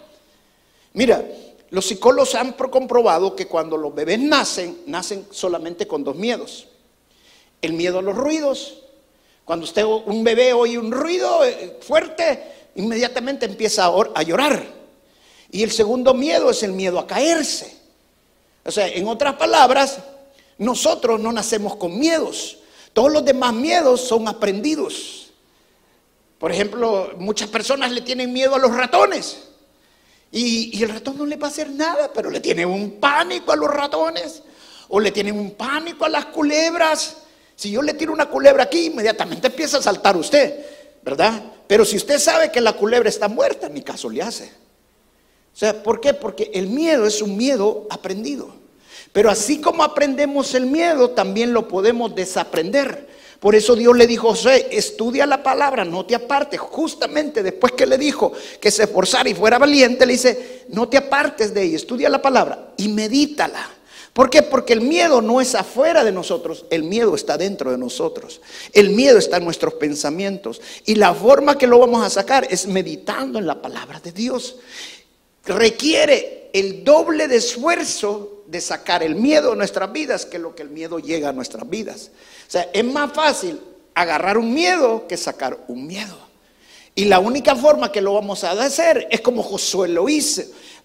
Mira, 0.93 1.25
los 1.71 1.87
psicólogos 1.87 2.35
han 2.35 2.53
comprobado 2.53 3.35
que 3.35 3.47
cuando 3.47 3.79
los 3.79 3.95
bebés 3.95 4.19
nacen, 4.19 4.83
nacen 4.85 5.29
solamente 5.31 5.89
con 5.89 6.05
dos 6.05 6.17
miedos. 6.17 6.67
El 7.63 7.73
miedo 7.73 8.01
a 8.01 8.03
los 8.03 8.15
ruidos 8.15 8.83
cuando 9.49 9.65
usted, 9.65 9.83
un 9.83 10.23
bebé 10.23 10.53
oye 10.53 10.77
un 10.77 10.93
ruido 10.93 11.43
eh, 11.43 11.79
fuerte, 11.81 12.69
inmediatamente 12.75 13.47
empieza 13.47 13.87
a 13.87 14.23
llorar. 14.23 14.63
Y 15.51 15.63
el 15.63 15.71
segundo 15.71 16.13
miedo 16.13 16.51
es 16.51 16.63
el 16.63 16.73
miedo 16.73 16.99
a 16.99 17.07
caerse. 17.07 17.75
O 18.63 18.71
sea, 18.71 18.87
en 18.89 19.09
otras 19.09 19.37
palabras, 19.37 20.01
nosotros 20.59 21.19
no 21.19 21.33
nacemos 21.33 21.77
con 21.77 21.99
miedos. 21.99 22.59
Todos 22.93 23.11
los 23.11 23.25
demás 23.25 23.55
miedos 23.55 24.03
son 24.03 24.29
aprendidos. 24.29 25.31
Por 26.39 26.53
ejemplo, 26.53 27.13
muchas 27.17 27.49
personas 27.49 27.91
le 27.91 28.03
tienen 28.03 28.31
miedo 28.31 28.55
a 28.55 28.59
los 28.59 28.77
ratones. 28.77 29.45
Y, 30.31 30.79
y, 30.79 30.83
el 30.83 30.91
ratón 30.91 31.17
no 31.17 31.25
le 31.25 31.37
va 31.37 31.47
a 31.47 31.51
hacer 31.51 31.71
nada, 31.71 32.13
pero 32.13 32.29
le 32.29 32.41
tienen 32.41 32.69
un 32.69 33.01
pánico 33.01 33.51
a 33.51 33.57
los 33.57 33.71
ratones. 33.71 34.43
O 34.89 35.01
le 35.01 35.11
tienen 35.11 35.39
un 35.39 35.53
pánico 35.53 36.05
a 36.05 36.11
las 36.11 36.27
culebras. 36.27 37.23
Si 37.59 37.73
yo 37.73 37.83
le 37.83 37.95
tiro 37.95 38.13
una 38.13 38.27
culebra 38.27 38.63
aquí, 38.63 38.87
inmediatamente 38.87 39.49
empieza 39.49 39.79
a 39.79 39.83
saltar 39.83 40.17
usted, 40.17 40.65
¿verdad? 41.03 41.43
Pero 41.67 41.85
si 41.85 41.97
usted 41.97 42.21
sabe 42.21 42.53
que 42.53 42.61
la 42.61 42.75
culebra 42.75 43.09
está 43.09 43.27
muerta, 43.27 43.69
ni 43.69 43.83
caso 43.83 44.09
le 44.09 44.23
hace. 44.23 44.45
O 44.45 45.57
sea, 45.59 45.83
¿por 45.83 46.01
qué? 46.01 46.15
Porque 46.15 46.53
el 46.55 46.69
miedo 46.69 47.05
es 47.05 47.21
un 47.21 47.37
miedo 47.37 47.89
aprendido. 47.91 48.55
Pero 49.13 49.29
así 49.29 49.61
como 49.61 49.83
aprendemos 49.83 50.55
el 50.55 50.67
miedo, 50.67 51.11
también 51.11 51.53
lo 51.53 51.67
podemos 51.67 52.15
desaprender. 52.15 53.09
Por 53.41 53.57
eso 53.57 53.75
Dios 53.75 53.97
le 53.97 54.07
dijo 54.07 54.29
a 54.29 54.37
José, 54.37 54.69
estudia 54.71 55.27
la 55.27 55.43
palabra, 55.43 55.85
no 55.85 56.07
te 56.07 56.15
apartes. 56.15 56.61
Justamente 56.61 57.43
después 57.43 57.73
que 57.73 57.87
le 57.87 57.99
dijo 57.99 58.33
que 58.61 58.71
se 58.71 58.85
esforzara 58.85 59.29
y 59.31 59.35
fuera 59.35 59.59
valiente, 59.59 60.07
le 60.07 60.13
dice, 60.13 60.67
no 60.69 60.89
te 60.89 60.97
apartes 60.97 61.53
de 61.53 61.65
ella, 61.65 61.77
estudia 61.77 62.09
la 62.09 62.23
palabra 62.23 62.75
y 62.77 62.87
medítala. 62.87 63.78
¿Por 64.19 64.31
qué? 64.31 64.43
Porque 64.43 64.73
el 64.73 64.81
miedo 64.81 65.23
no 65.23 65.41
es 65.41 65.55
afuera 65.55 66.03
de 66.03 66.11
nosotros, 66.11 66.65
el 66.71 66.83
miedo 66.83 67.15
está 67.15 67.39
dentro 67.39 67.71
de 67.71 67.79
nosotros. 67.79 68.41
El 68.73 68.91
miedo 68.91 69.17
está 69.17 69.37
en 69.37 69.45
nuestros 69.45 69.75
pensamientos. 69.75 70.61
Y 70.87 70.97
la 70.97 71.15
forma 71.15 71.57
que 71.57 71.69
lo 71.69 71.79
vamos 71.79 72.05
a 72.05 72.11
sacar 72.11 72.45
es 72.51 72.67
meditando 72.67 73.39
en 73.39 73.47
la 73.47 73.63
palabra 73.63 74.01
de 74.01 74.11
Dios. 74.11 74.57
Requiere 75.45 76.51
el 76.53 76.83
doble 76.83 77.29
de 77.29 77.37
esfuerzo 77.37 78.43
de 78.49 78.61
sacar 78.61 79.05
el 79.05 79.15
miedo 79.15 79.51
de 79.51 79.57
nuestras 79.57 79.93
vidas 79.93 80.27
que 80.27 80.41
lo 80.41 80.53
que 80.53 80.65
el 80.65 80.71
miedo 80.71 80.99
llega 80.99 81.29
a 81.29 81.33
nuestras 81.33 81.71
vidas. 81.71 82.11
O 82.49 82.51
sea, 82.51 82.69
es 82.73 82.85
más 82.85 83.13
fácil 83.13 83.61
agarrar 83.95 84.37
un 84.37 84.53
miedo 84.53 85.07
que 85.07 85.17
sacar 85.17 85.57
un 85.69 85.87
miedo. 85.87 86.19
Y 86.97 87.05
la 87.05 87.21
única 87.21 87.55
forma 87.55 87.93
que 87.93 88.01
lo 88.01 88.15
vamos 88.15 88.43
a 88.43 88.51
hacer 88.51 89.07
es 89.13 89.21
como 89.21 89.45
Josué 89.45 89.87
lo 89.87 90.09
hizo 90.09 90.43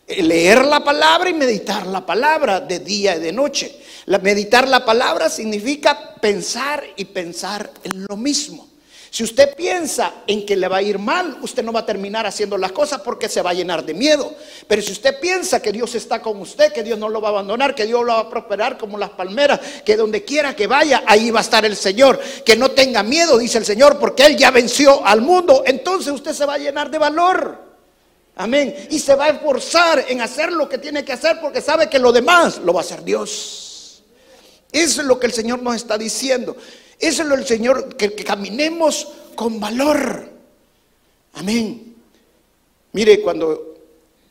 leer 0.08 0.66
la 0.66 0.84
palabra 0.84 1.30
y 1.30 1.34
meditar 1.34 1.88
la 1.88 2.06
palabra 2.06 2.60
de 2.60 2.80
día 2.80 3.16
y 3.16 3.20
de 3.20 3.32
noche. 3.32 3.80
La, 4.06 4.20
meditar 4.20 4.68
la 4.68 4.84
palabra 4.84 5.30
significa 5.30 6.16
pensar 6.16 6.84
y 6.96 7.06
pensar 7.06 7.72
en 7.84 8.06
lo 8.06 8.18
mismo. 8.18 8.68
Si 9.14 9.24
usted 9.24 9.56
piensa 9.56 10.12
en 10.26 10.44
que 10.44 10.56
le 10.56 10.68
va 10.68 10.78
a 10.78 10.82
ir 10.82 10.98
mal, 10.98 11.38
usted 11.44 11.64
no 11.64 11.72
va 11.72 11.82
a 11.82 11.86
terminar 11.86 12.26
haciendo 12.26 12.58
las 12.58 12.72
cosas 12.72 13.02
porque 13.02 13.30
se 13.30 13.44
va 13.44 13.52
a 13.52 13.54
llenar 13.54 13.86
de 13.86 13.94
miedo. 13.94 14.34
Pero 14.68 14.82
si 14.82 14.92
usted 14.92 15.20
piensa 15.20 15.62
que 15.62 15.72
Dios 15.72 15.94
está 15.94 16.20
con 16.20 16.42
usted, 16.42 16.74
que 16.74 16.82
Dios 16.82 16.98
no 16.98 17.10
lo 17.10 17.22
va 17.22 17.28
a 17.28 17.32
abandonar, 17.32 17.76
que 17.76 17.86
Dios 17.86 18.04
lo 18.04 18.12
va 18.12 18.22
a 18.22 18.30
prosperar 18.30 18.76
como 18.76 18.98
las 18.98 19.12
palmeras, 19.12 19.60
que 19.86 19.96
donde 19.96 20.26
quiera 20.26 20.56
que 20.56 20.66
vaya, 20.66 21.04
ahí 21.06 21.30
va 21.30 21.42
a 21.42 21.44
estar 21.44 21.64
el 21.64 21.76
Señor. 21.76 22.20
Que 22.44 22.56
no 22.56 22.72
tenga 22.72 23.04
miedo, 23.04 23.38
dice 23.38 23.60
el 23.60 23.66
Señor, 23.66 24.00
porque 24.00 24.26
Él 24.26 24.36
ya 24.36 24.50
venció 24.50 25.06
al 25.06 25.22
mundo. 25.22 25.62
Entonces 25.64 26.12
usted 26.12 26.34
se 26.34 26.48
va 26.48 26.56
a 26.56 26.58
llenar 26.58 26.90
de 26.90 26.98
valor. 26.98 27.73
Amén. 28.36 28.88
Y 28.90 29.00
se 29.00 29.16
va 29.16 29.26
a 29.26 29.30
esforzar 29.30 30.06
en 30.08 30.22
hacer 30.22 30.52
lo 30.52 30.68
que 30.68 30.78
tiene 30.78 31.06
que 31.06 31.14
hacer 31.14 31.40
porque 31.40 31.62
sabe 31.62 31.90
que 31.90 32.00
lo 32.00 32.12
demás 32.12 32.58
lo 32.60 32.74
va 32.74 32.82
a 32.82 32.84
hacer 32.84 33.04
Dios. 33.04 34.04
Eso 34.72 35.02
es 35.02 35.08
lo 35.08 35.20
que 35.20 35.28
el 35.28 35.34
Señor 35.34 35.62
nos 35.62 35.76
está 35.76 35.98
diciendo. 35.98 36.58
Eso 37.00 37.22
es 37.22 37.28
lo 37.28 37.36
el 37.36 37.46
Señor, 37.46 37.96
que, 37.96 38.16
caminemos 38.16 39.08
con 39.36 39.60
valor. 39.60 40.30
Amén. 41.34 41.96
Mire, 42.94 43.22
cuando 43.22 43.76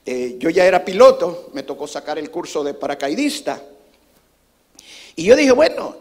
eh, 0.05 0.37
yo 0.39 0.51
ya 0.51 0.65
era 0.65 0.85
piloto, 0.85 1.51
me 1.53 1.63
tocó 1.63 1.87
sacar 1.87 2.19
el 2.19 2.31
curso 2.31 2.65
de 2.65 2.75
paracaidista. 2.75 3.63
Y 5.15 5.25
yo 5.25 5.37
dije, 5.37 5.53
bueno, 5.53 5.97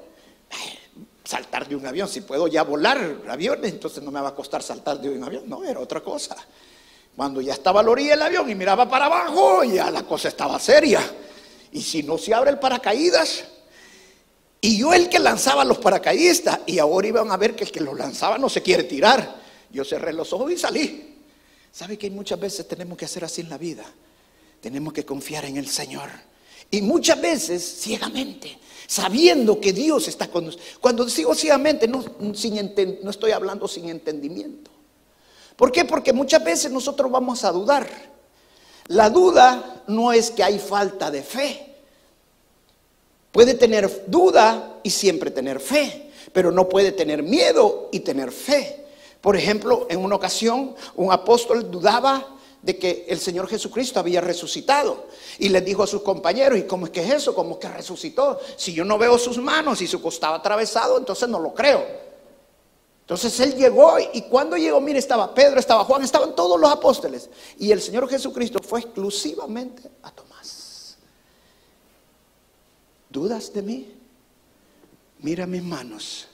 saltar 1.24 1.68
de 1.68 1.76
un 1.76 1.86
avión. 1.86 2.08
Si 2.08 2.22
puedo 2.22 2.48
ya 2.48 2.64
volar 2.64 3.18
aviones, 3.28 3.72
entonces 3.72 4.02
no 4.04 4.10
me 4.10 4.22
va 4.22 4.30
a 4.30 4.36
costar 4.36 4.64
saltar 4.64 5.00
de 5.00 5.10
un 5.10 5.24
avión. 5.24 5.44
No, 5.48 5.64
era 5.64 5.80
otra 5.80 6.02
cosa. 6.02 6.36
Cuando 7.16 7.42
ya 7.42 7.54
estaba 7.54 7.82
a 7.82 7.84
la 7.84 7.92
orilla 7.92 8.12
del 8.12 8.22
avión 8.22 8.50
y 8.50 8.56
miraba 8.56 8.90
para 8.90 9.06
abajo, 9.06 9.64
ya 9.64 9.92
la 9.92 10.04
cosa 10.04 10.30
estaba 10.30 10.60
seria. 10.60 11.02
Y 11.72 11.82
si 11.82 12.04
no 12.04 12.18
se 12.18 12.34
abre 12.34 12.52
el 12.52 12.60
paracaídas, 12.60 13.46
y 14.62 14.78
yo 14.78 14.94
el 14.94 15.10
que 15.10 15.20
lanzaba 15.20 15.66
los 15.66 15.80
paracaidistas, 15.80 16.60
y 16.66 16.80
ahora 16.80 17.08
iban 17.08 17.32
a 17.32 17.38
ver 17.38 17.56
que 17.56 17.64
el 17.64 17.72
que 17.72 17.82
los 17.82 17.98
lanzaba 17.98 18.38
no 18.38 18.50
se 18.50 18.62
quiere 18.62 18.84
tirar. 18.84 19.42
Yo 19.72 19.84
cerré 19.84 20.14
los 20.14 20.32
ojos 20.34 20.52
y 20.52 20.58
salí. 20.58 21.16
¿Sabe 21.72 21.98
que 21.98 22.10
muchas 22.10 22.40
veces 22.40 22.68
tenemos 22.68 22.98
que 22.98 23.06
hacer 23.06 23.24
así 23.24 23.42
en 23.42 23.50
la 23.50 23.58
vida? 23.58 23.84
Tenemos 24.60 24.94
que 24.94 25.06
confiar 25.06 25.46
en 25.46 25.58
el 25.58 25.68
Señor. 25.68 26.10
Y 26.70 26.82
muchas 26.82 27.20
veces 27.20 27.80
ciegamente, 27.82 28.58
sabiendo 28.88 29.60
que 29.60 29.74
Dios 29.74 30.08
está 30.08 30.30
con 30.30 30.46
nosotros. 30.46 30.78
Cuando 30.80 31.06
digo 31.06 31.36
ciegamente, 31.36 31.88
no, 31.88 32.04
no 32.20 33.10
estoy 33.10 33.32
hablando 33.32 33.68
sin 33.68 33.90
entendimiento. 33.90 34.71
¿Por 35.62 35.72
qué? 35.72 35.86
Porque 35.86 36.12
muchas 36.12 36.44
veces 36.44 36.72
nosotros 36.72 37.12
vamos 37.12 37.44
a 37.44 37.52
dudar. 37.52 37.88
La 38.88 39.12
duda 39.12 39.84
no 39.86 40.12
es 40.12 40.32
que 40.32 40.44
hay 40.44 40.58
falta 40.58 41.12
de 41.12 41.22
fe. 41.22 41.76
Puede 43.32 43.54
tener 43.54 44.06
duda 44.08 44.80
y 44.82 44.90
siempre 44.90 45.30
tener 45.30 45.60
fe, 45.60 46.10
pero 46.34 46.52
no 46.52 46.68
puede 46.68 46.92
tener 46.92 47.22
miedo 47.22 47.90
y 47.92 48.00
tener 48.00 48.32
fe. 48.32 48.88
Por 49.22 49.38
ejemplo, 49.38 49.86
en 49.92 50.04
una 50.04 50.16
ocasión 50.16 50.74
un 50.96 51.12
apóstol 51.12 51.70
dudaba 51.70 52.26
de 52.64 52.80
que 52.80 53.06
el 53.08 53.20
Señor 53.20 53.48
Jesucristo 53.48 54.00
había 54.00 54.20
resucitado 54.20 55.06
y 55.38 55.50
le 55.50 55.62
dijo 55.62 55.84
a 55.84 55.88
sus 55.88 56.02
compañeros, 56.02 56.58
¿y 56.58 56.64
cómo 56.64 56.88
es 56.88 56.92
que 56.92 57.04
es 57.04 57.14
eso? 57.14 57.36
¿Cómo 57.36 57.52
es 57.52 57.58
que 57.60 57.68
resucitó? 57.68 58.40
Si 58.56 58.74
yo 58.74 58.84
no 58.84 58.98
veo 58.98 59.16
sus 59.20 59.38
manos 59.38 59.80
y 59.84 59.86
su 59.86 60.02
costado 60.02 60.34
atravesado, 60.34 60.98
entonces 60.98 61.30
no 61.30 61.38
lo 61.38 61.54
creo. 61.54 62.11
Entonces 63.12 63.38
él 63.42 63.56
llegó 63.58 63.98
y 64.14 64.22
cuando 64.22 64.56
llegó, 64.56 64.80
mire, 64.80 64.98
estaba 64.98 65.34
Pedro, 65.34 65.60
estaba 65.60 65.84
Juan, 65.84 66.02
estaban 66.02 66.34
todos 66.34 66.58
los 66.58 66.72
apóstoles 66.72 67.30
y 67.60 67.70
el 67.70 67.82
Señor 67.82 68.08
Jesucristo 68.08 68.60
fue 68.64 68.80
exclusivamente 68.80 69.92
a 70.02 70.12
Tomás. 70.12 70.96
¿Dudas 73.10 73.52
de 73.52 73.62
mí? 73.64 73.94
Mira 75.20 75.46
mis 75.46 75.62
manos 75.62 76.30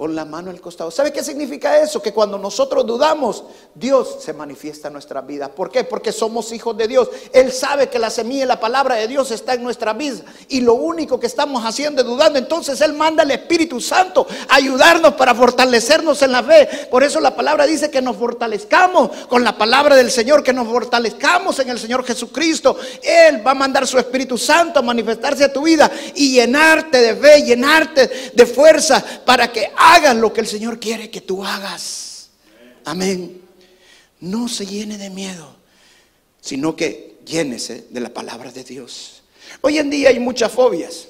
Pon 0.00 0.16
la 0.16 0.24
mano 0.24 0.50
al 0.50 0.62
costado. 0.62 0.90
¿Sabe 0.90 1.12
qué 1.12 1.22
significa 1.22 1.76
eso? 1.76 2.00
Que 2.00 2.14
cuando 2.14 2.38
nosotros 2.38 2.86
dudamos, 2.86 3.44
Dios 3.74 4.16
se 4.20 4.32
manifiesta 4.32 4.88
en 4.88 4.94
nuestra 4.94 5.20
vida. 5.20 5.50
¿Por 5.50 5.70
qué? 5.70 5.84
Porque 5.84 6.10
somos 6.10 6.52
hijos 6.52 6.74
de 6.74 6.88
Dios. 6.88 7.10
Él 7.34 7.52
sabe 7.52 7.90
que 7.90 7.98
la 7.98 8.08
semilla 8.08 8.44
y 8.44 8.46
la 8.46 8.58
palabra 8.58 8.94
de 8.94 9.06
Dios 9.06 9.30
está 9.30 9.52
en 9.52 9.62
nuestra 9.62 9.92
vida. 9.92 10.22
Y 10.48 10.62
lo 10.62 10.72
único 10.72 11.20
que 11.20 11.26
estamos 11.26 11.66
haciendo 11.66 12.00
es 12.00 12.06
dudando. 12.06 12.38
Entonces 12.38 12.80
Él 12.80 12.94
manda 12.94 13.24
al 13.24 13.30
Espíritu 13.30 13.78
Santo 13.78 14.26
a 14.48 14.54
ayudarnos 14.54 15.12
para 15.16 15.34
fortalecernos 15.34 16.22
en 16.22 16.32
la 16.32 16.42
fe. 16.42 16.66
Por 16.90 17.02
eso 17.04 17.20
la 17.20 17.36
palabra 17.36 17.66
dice 17.66 17.90
que 17.90 18.00
nos 18.00 18.16
fortalezcamos 18.16 19.10
con 19.28 19.44
la 19.44 19.58
palabra 19.58 19.96
del 19.96 20.10
Señor, 20.10 20.42
que 20.42 20.54
nos 20.54 20.66
fortalezcamos 20.66 21.58
en 21.58 21.68
el 21.68 21.78
Señor 21.78 22.06
Jesucristo. 22.06 22.74
Él 23.02 23.46
va 23.46 23.50
a 23.50 23.54
mandar 23.54 23.86
su 23.86 23.98
Espíritu 23.98 24.38
Santo 24.38 24.78
a 24.78 24.82
manifestarse 24.82 25.44
a 25.44 25.52
tu 25.52 25.60
vida 25.60 25.90
y 26.14 26.36
llenarte 26.36 27.02
de 27.02 27.16
fe, 27.16 27.42
llenarte 27.42 28.32
de 28.32 28.46
fuerza 28.46 29.04
para 29.26 29.52
que 29.52 29.70
hagas 29.94 30.16
lo 30.16 30.32
que 30.32 30.40
el 30.40 30.46
Señor 30.46 30.78
quiere 30.78 31.10
que 31.10 31.20
tú 31.20 31.44
hagas. 31.44 32.30
Amén. 32.84 33.42
No 34.20 34.48
se 34.48 34.66
llene 34.66 34.98
de 34.98 35.10
miedo, 35.10 35.56
sino 36.40 36.76
que 36.76 37.18
llénese 37.24 37.86
de 37.90 38.00
la 38.00 38.10
palabra 38.10 38.52
de 38.52 38.64
Dios. 38.64 39.22
Hoy 39.62 39.78
en 39.78 39.90
día 39.90 40.10
hay 40.10 40.20
muchas 40.20 40.52
fobias. 40.52 41.08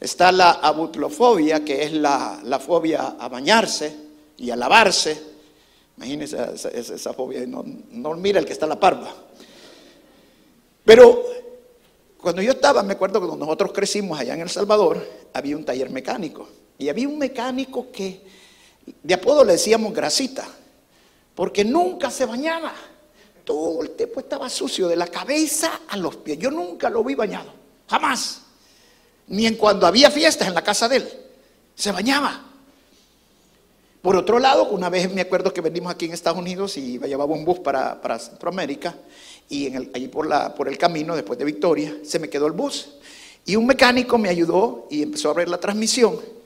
Está 0.00 0.30
la 0.30 0.50
abutlofobia, 0.50 1.64
que 1.64 1.82
es 1.82 1.92
la, 1.92 2.60
fobia 2.64 3.16
a 3.18 3.28
bañarse 3.28 3.94
y 4.36 4.50
a 4.50 4.56
lavarse. 4.56 5.20
Imagínense 5.96 6.36
esa, 6.72 7.12
fobia, 7.12 7.44
no, 7.46 7.64
no 7.90 8.14
mira 8.14 8.38
el 8.38 8.46
que 8.46 8.52
está 8.52 8.66
en 8.66 8.70
la 8.70 8.80
parva. 8.80 9.12
Pero 10.84 11.24
cuando 12.18 12.42
yo 12.42 12.52
estaba, 12.52 12.82
me 12.82 12.92
acuerdo 12.92 13.20
que 13.20 13.26
cuando 13.26 13.44
nosotros 13.44 13.72
crecimos 13.72 14.18
allá 14.18 14.34
en 14.34 14.40
El 14.40 14.50
Salvador, 14.50 15.04
había 15.32 15.56
un 15.56 15.64
taller 15.64 15.90
mecánico. 15.90 16.48
Y 16.78 16.88
había 16.88 17.08
un 17.08 17.18
mecánico 17.18 17.90
que 17.90 18.22
de 19.02 19.14
apodo 19.14 19.44
le 19.44 19.52
decíamos 19.52 19.92
grasita, 19.92 20.46
porque 21.34 21.64
nunca 21.64 22.10
se 22.10 22.24
bañaba. 22.24 22.72
Todo 23.44 23.82
el 23.82 23.90
tiempo 23.90 24.20
estaba 24.20 24.48
sucio, 24.48 24.88
de 24.88 24.96
la 24.96 25.06
cabeza 25.06 25.80
a 25.88 25.96
los 25.96 26.16
pies. 26.16 26.38
Yo 26.38 26.50
nunca 26.50 26.88
lo 26.90 27.02
vi 27.02 27.14
bañado, 27.14 27.52
jamás. 27.88 28.42
Ni 29.26 29.46
en 29.46 29.56
cuando 29.56 29.86
había 29.86 30.10
fiestas 30.10 30.48
en 30.48 30.54
la 30.54 30.62
casa 30.62 30.88
de 30.88 30.96
él. 30.96 31.08
Se 31.74 31.92
bañaba. 31.92 32.44
Por 34.02 34.16
otro 34.16 34.38
lado, 34.38 34.68
una 34.68 34.88
vez 34.88 35.12
me 35.12 35.20
acuerdo 35.20 35.52
que 35.52 35.60
venimos 35.60 35.92
aquí 35.92 36.06
en 36.06 36.12
Estados 36.12 36.38
Unidos 36.38 36.76
y 36.76 36.98
llevaba 36.98 37.34
un 37.34 37.44
bus 37.44 37.58
para, 37.58 38.18
Centroamérica 38.18 38.94
y 39.48 39.74
allí 39.74 40.08
por 40.08 40.68
el 40.68 40.78
camino, 40.78 41.16
después 41.16 41.38
de 41.38 41.44
Victoria, 41.44 41.96
se 42.04 42.18
me 42.18 42.28
quedó 42.28 42.46
el 42.46 42.52
bus. 42.52 42.98
Y 43.44 43.56
un 43.56 43.66
mecánico 43.66 44.18
me 44.18 44.28
ayudó 44.28 44.86
y 44.90 45.02
empezó 45.02 45.28
a 45.28 45.30
abrir 45.32 45.48
la 45.48 45.58
transmisión. 45.58 46.37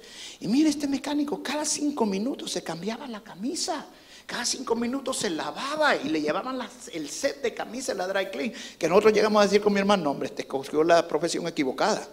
Y 0.42 0.48
mire, 0.48 0.70
este 0.70 0.88
mecánico 0.88 1.40
cada 1.40 1.64
cinco 1.64 2.04
minutos 2.04 2.50
se 2.50 2.64
cambiaba 2.64 3.06
la 3.06 3.22
camisa. 3.22 3.86
Cada 4.26 4.44
cinco 4.44 4.74
minutos 4.74 5.18
se 5.18 5.30
lavaba 5.30 5.94
y 5.94 6.08
le 6.08 6.20
llevaban 6.20 6.58
el 6.92 7.08
set 7.08 7.42
de 7.42 7.54
camisa, 7.54 7.94
la 7.94 8.08
dry 8.08 8.26
clean. 8.26 8.52
Que 8.76 8.88
nosotros 8.88 9.12
llegamos 9.12 9.40
a 9.40 9.44
decir 9.44 9.60
con 9.60 9.72
mi 9.72 9.78
hermano, 9.78 10.10
hombre, 10.10 10.26
este 10.26 10.44
cogió 10.44 10.82
la 10.82 11.06
profesión 11.06 11.46
equivocada. 11.46 12.08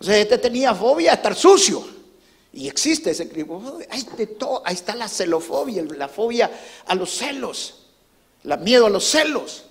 O 0.00 0.02
sea, 0.02 0.18
este 0.18 0.38
tenía 0.38 0.74
fobia 0.74 1.12
a 1.12 1.14
estar 1.14 1.36
sucio. 1.36 1.86
Y 2.52 2.66
existe 2.66 3.12
ese 3.12 3.30
ahí, 3.90 4.04
ahí 4.64 4.74
está 4.74 4.96
la 4.96 5.06
celofobia, 5.06 5.84
la 5.84 6.08
fobia 6.08 6.50
a 6.84 6.96
los 6.96 7.10
celos, 7.10 7.86
el 8.42 8.58
miedo 8.58 8.86
a 8.86 8.90
los 8.90 9.04
celos. 9.04 9.66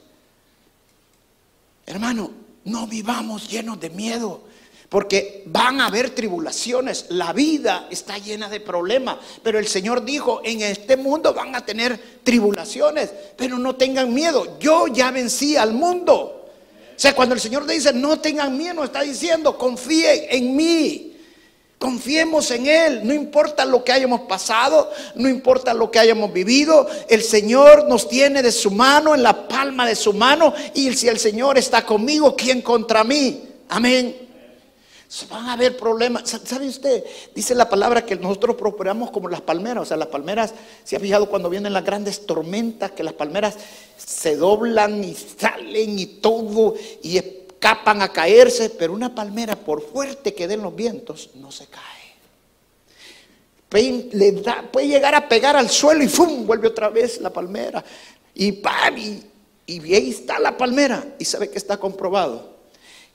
Hermano, 1.86 2.32
no 2.64 2.88
vivamos 2.88 3.50
llenos 3.50 3.82
de 3.82 3.90
miedo. 3.90 4.53
Porque 4.94 5.42
van 5.48 5.82
a 5.82 5.88
haber 5.88 6.12
tribulaciones, 6.12 7.08
la 7.10 7.34
vida 7.34 7.88
está 7.90 8.20
llena 8.20 8.48
de 8.48 8.60
problemas, 8.60 9.18
pero 9.42 9.58
el 9.58 9.68
Señor 9.68 10.06
dijo, 10.06 10.42
en 10.44 10.62
este 10.62 10.98
mundo 10.98 11.34
van 11.34 11.56
a 11.56 11.66
tener 11.66 12.00
tribulaciones, 12.24 13.10
pero 13.36 13.58
no 13.58 13.76
tengan 13.76 14.14
miedo, 14.14 14.60
yo 14.60 14.86
ya 14.86 15.10
vencí 15.10 15.58
al 15.58 15.74
mundo. 15.74 16.46
O 16.96 16.96
sea, 16.96 17.16
cuando 17.16 17.34
el 17.34 17.42
Señor 17.42 17.66
dice, 17.66 17.92
no 17.92 18.20
tengan 18.20 18.56
miedo, 18.56 18.84
está 18.84 19.02
diciendo, 19.02 19.58
confíen 19.58 20.26
en 20.30 20.56
mí, 20.56 21.18
confiemos 21.80 22.52
en 22.52 22.68
Él, 22.68 23.02
no 23.04 23.16
importa 23.16 23.66
lo 23.66 23.84
que 23.84 23.94
hayamos 23.94 24.22
pasado, 24.22 24.92
no 25.16 25.28
importa 25.28 25.74
lo 25.74 25.90
que 25.90 25.98
hayamos 25.98 26.32
vivido, 26.32 26.88
el 27.10 27.24
Señor 27.24 27.90
nos 27.90 28.08
tiene 28.08 28.44
de 28.44 28.52
su 28.52 28.70
mano, 28.70 29.16
en 29.16 29.24
la 29.24 29.48
palma 29.48 29.88
de 29.88 29.96
su 29.96 30.14
mano, 30.14 30.54
y 30.76 30.94
si 30.94 31.08
el 31.08 31.18
Señor 31.18 31.58
está 31.58 31.84
conmigo, 31.84 32.36
¿quién 32.36 32.62
contra 32.62 33.04
mí? 33.04 33.42
Amén. 33.70 34.23
Van 35.30 35.48
a 35.48 35.54
haber 35.54 35.78
problemas. 35.78 36.28
¿Sabe 36.44 36.68
usted? 36.68 37.04
Dice 37.36 37.54
la 37.54 37.70
palabra 37.70 38.04
que 38.04 38.16
nosotros 38.16 38.56
prosperamos 38.56 39.12
como 39.12 39.30
las 39.30 39.42
palmeras. 39.42 39.84
O 39.84 39.86
sea, 39.86 39.98
las 39.98 40.08
palmeras, 40.08 40.54
se 40.84 40.96
ha 40.96 41.00
fijado 41.00 41.30
cuando 41.30 41.52
vienen 41.52 41.72
las 41.72 41.86
grandes 41.86 42.26
tormentas, 42.26 42.92
que 42.92 43.04
las 43.04 43.14
palmeras 43.14 43.56
se 43.96 44.36
doblan 44.36 45.04
y 45.04 45.14
salen 45.14 46.00
y 46.00 46.06
todo 46.08 46.74
y 47.04 47.18
escapan 47.18 48.02
a 48.02 48.12
caerse. 48.12 48.72
Pero 48.72 48.94
una 48.94 49.14
palmera, 49.14 49.56
por 49.56 49.84
fuerte 49.84 50.34
que 50.34 50.48
den 50.48 50.64
los 50.64 50.76
vientos, 50.76 51.30
no 51.36 51.52
se 51.52 51.68
cae. 51.68 51.82
puede 54.72 54.88
llegar 54.88 55.14
a 55.14 55.30
pegar 55.30 55.56
al 55.56 55.70
suelo 55.70 56.04
y 56.04 56.08
¡fum! 56.08 56.48
vuelve 56.48 56.70
otra 56.70 56.90
vez 56.90 57.22
la 57.22 57.30
palmera. 57.30 57.84
Y 58.34 58.52
¡pam! 58.54 58.98
Y, 58.98 59.24
y 59.68 59.94
ahí 59.94 60.10
está 60.10 60.40
la 60.40 60.58
palmera. 60.58 61.06
Y 61.20 61.26
sabe 61.26 61.52
que 61.52 61.60
está 61.60 61.78
comprobado 61.78 62.53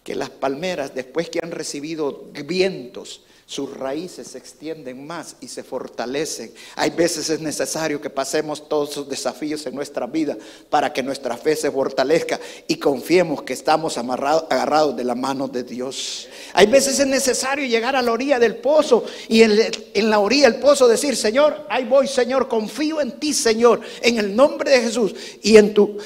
que 0.02 0.14
las 0.14 0.30
palmeras, 0.30 0.94
después 0.94 1.28
que 1.28 1.40
han 1.42 1.50
recibido 1.50 2.24
vientos, 2.46 3.22
sus 3.48 3.74
raíces 3.78 4.28
se 4.28 4.36
extienden 4.36 5.06
más 5.06 5.36
y 5.40 5.48
se 5.48 5.62
fortalecen. 5.62 6.52
Hay 6.76 6.90
veces 6.90 7.30
es 7.30 7.40
necesario 7.40 7.98
que 7.98 8.10
pasemos 8.10 8.68
todos 8.68 8.90
esos 8.90 9.08
desafíos 9.08 9.64
en 9.64 9.74
nuestra 9.74 10.06
vida 10.06 10.36
para 10.68 10.92
que 10.92 11.02
nuestra 11.02 11.34
fe 11.34 11.56
se 11.56 11.70
fortalezca 11.70 12.38
y 12.66 12.76
confiemos 12.76 13.40
que 13.44 13.54
estamos 13.54 13.96
agarrados 13.96 14.94
de 14.94 15.04
la 15.04 15.14
mano 15.14 15.48
de 15.48 15.62
Dios. 15.62 16.28
Hay 16.52 16.66
veces 16.66 16.98
es 17.00 17.06
necesario 17.06 17.64
llegar 17.64 17.96
a 17.96 18.02
la 18.02 18.12
orilla 18.12 18.38
del 18.38 18.56
pozo 18.56 19.06
y 19.28 19.40
en, 19.40 19.58
en 19.94 20.10
la 20.10 20.18
orilla 20.18 20.50
del 20.50 20.60
pozo 20.60 20.86
decir, 20.86 21.16
Señor, 21.16 21.64
ahí 21.70 21.86
voy, 21.86 22.06
Señor, 22.06 22.48
confío 22.48 23.00
en 23.00 23.12
ti, 23.12 23.32
Señor, 23.32 23.80
en 24.02 24.18
el 24.18 24.36
nombre 24.36 24.72
de 24.72 24.82
Jesús 24.82 25.14
y 25.40 25.56
en 25.56 25.72
tu 25.72 25.96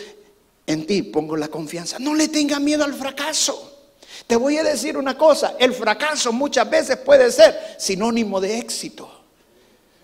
en 0.64 0.86
ti 0.86 1.02
pongo 1.02 1.36
la 1.36 1.48
confianza. 1.48 1.98
No 1.98 2.14
le 2.14 2.28
tenga 2.28 2.60
miedo 2.60 2.84
al 2.84 2.94
fracaso. 2.94 3.71
Te 4.32 4.36
voy 4.36 4.56
a 4.56 4.62
decir 4.62 4.96
una 4.96 5.18
cosa, 5.18 5.56
el 5.58 5.74
fracaso 5.74 6.32
muchas 6.32 6.70
veces 6.70 6.96
puede 6.96 7.30
ser 7.30 7.54
sinónimo 7.76 8.40
de 8.40 8.60
éxito. 8.60 9.10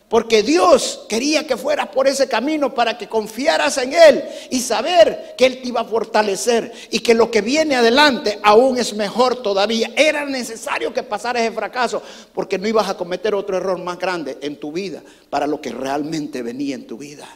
Porque 0.06 0.42
Dios 0.42 1.06
quería 1.08 1.46
que 1.46 1.56
fueras 1.56 1.88
por 1.88 2.06
ese 2.06 2.28
camino 2.28 2.74
para 2.74 2.98
que 2.98 3.08
confiaras 3.08 3.78
en 3.78 3.94
Él 3.94 4.22
y 4.50 4.60
saber 4.60 5.34
que 5.38 5.46
Él 5.46 5.62
te 5.62 5.68
iba 5.68 5.80
a 5.80 5.86
fortalecer 5.86 6.70
y 6.90 6.98
que 6.98 7.14
lo 7.14 7.30
que 7.30 7.40
viene 7.40 7.74
adelante 7.74 8.38
aún 8.42 8.76
es 8.76 8.92
mejor 8.92 9.40
todavía. 9.40 9.92
Era 9.96 10.26
necesario 10.26 10.92
que 10.92 11.02
pasaras 11.02 11.44
ese 11.44 11.52
fracaso 11.52 12.02
porque 12.34 12.58
no 12.58 12.68
ibas 12.68 12.90
a 12.90 12.98
cometer 12.98 13.34
otro 13.34 13.56
error 13.56 13.78
más 13.78 13.98
grande 13.98 14.36
en 14.42 14.60
tu 14.60 14.72
vida 14.72 15.02
para 15.30 15.46
lo 15.46 15.58
que 15.62 15.70
realmente 15.70 16.42
venía 16.42 16.74
en 16.74 16.86
tu 16.86 16.98
vida. 16.98 17.26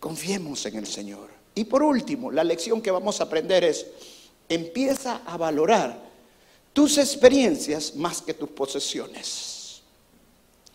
Confiemos 0.00 0.66
en 0.66 0.74
el 0.74 0.88
Señor. 0.88 1.28
Y 1.54 1.62
por 1.66 1.84
último, 1.84 2.32
la 2.32 2.42
lección 2.42 2.82
que 2.82 2.90
vamos 2.90 3.20
a 3.20 3.24
aprender 3.24 3.62
es, 3.62 3.86
empieza 4.48 5.20
a 5.24 5.36
valorar 5.36 6.05
tus 6.76 6.98
experiencias 6.98 7.96
más 7.96 8.20
que 8.20 8.34
tus 8.34 8.50
posesiones. 8.50 9.80